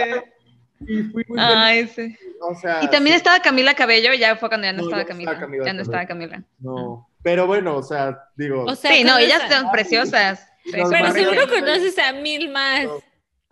y 0.82 1.03
fui 1.03 1.23
muy 1.28 1.39
Ay, 1.39 1.88
sí. 1.88 1.93
feliz. 1.93 2.19
O 2.41 2.55
sea, 2.55 2.84
Y 2.84 2.89
también 2.89 3.15
sí, 3.15 3.17
estaba 3.17 3.39
Camila 3.41 3.73
Cabello, 3.73 4.13
ya 4.13 4.36
fue 4.36 4.49
cuando 4.49 4.65
ya 4.67 4.73
no, 4.73 4.80
No, 4.80 4.84
estaba 4.84 5.01
ya 5.01 5.03
no 5.03 5.07
Camila. 5.09 5.32
estaba 5.32 5.45
Camila 5.45 5.65
ya 5.65 5.73
no 5.73 5.82
estaba 5.82 6.05
Camila. 6.05 6.43
no. 6.59 7.09
Pero 7.23 7.47
bueno, 7.47 7.76
o 7.78 7.82
sea, 7.82 8.19
digo, 8.36 8.65
O 8.65 8.76
sea, 8.76 8.91
Sí, 8.91 9.03
no, 9.03 9.17
ellas 9.17 9.41
son 9.51 9.71
preciosas. 9.71 10.47
Sí, 10.63 10.71
Pero 10.73 11.11
seguro 11.11 11.47
conoces 11.47 11.97
a 11.97 12.13
mil 12.13 12.49
más 12.51 12.86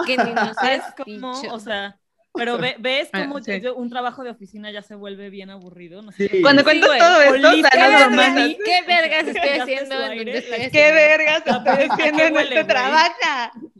que 0.05 0.15
ni 0.17 0.31
nos 0.31 0.55
¿Sabes 0.55 0.81
has 0.81 0.93
cómo? 0.95 1.31
O 1.51 1.59
sea, 1.59 1.97
pero 2.35 2.57
ve- 2.59 2.75
ves 2.79 3.09
Ah, 3.13 3.21
cómo 3.23 3.41
sí. 3.41 3.59
yo- 3.61 3.75
un 3.75 3.89
trabajo 3.89 4.23
de 4.23 4.29
oficina 4.31 4.69
ya 4.71 4.81
se 4.83 4.93
vuelve 4.95 5.29
bien 5.31 5.49
aburrido. 5.49 6.01
No 6.03 6.11
sé 6.11 6.27
Sí. 6.29 6.41
Cuando 6.41 6.61
Sí, 6.61 6.65
cuentas 6.65 6.99
todo 6.99 7.21
esto, 7.21 7.47
o 7.47 7.51
sea, 7.51 7.51
no 7.51 7.69
¿Qué, 7.71 7.79
normal. 7.79 8.09
Normandi. 8.09 8.57
¿Qué 8.63 8.81
vergas 8.87 9.27
estoy 9.27 9.49
haciendo? 9.59 9.95
¿Qué 10.09 10.11
vergas 10.11 10.35
estoy 10.35 10.53
¿A 10.53 10.69
qué 10.69 11.89
haciendo 11.93 12.23
en 12.23 12.35
este 12.37 12.63
güey? 12.63 12.63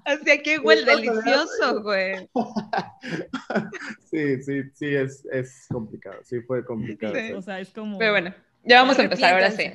Trabaja? 0.04 0.22
Hacia 0.22 0.42
qué 0.44 0.60
huele 0.60 0.84
delicioso, 0.86 1.82
güey. 1.82 2.30
sí, 4.12 4.42
sí, 4.44 4.62
sí, 4.74 4.96
es, 4.96 5.26
es 5.32 5.66
complicado, 5.70 6.18
sí 6.24 6.42
fue 6.42 6.64
complicado. 6.66 7.14
Sí. 7.16 7.32
O 7.34 7.42
sea, 7.42 7.60
es 7.60 7.70
como. 7.70 7.98
Pero 7.98 8.12
bueno, 8.12 8.34
ya 8.64 8.82
vamos 8.82 8.98
a 9.00 9.04
empezar 9.04 9.34
ahora 9.34 9.52
sí. 9.52 9.72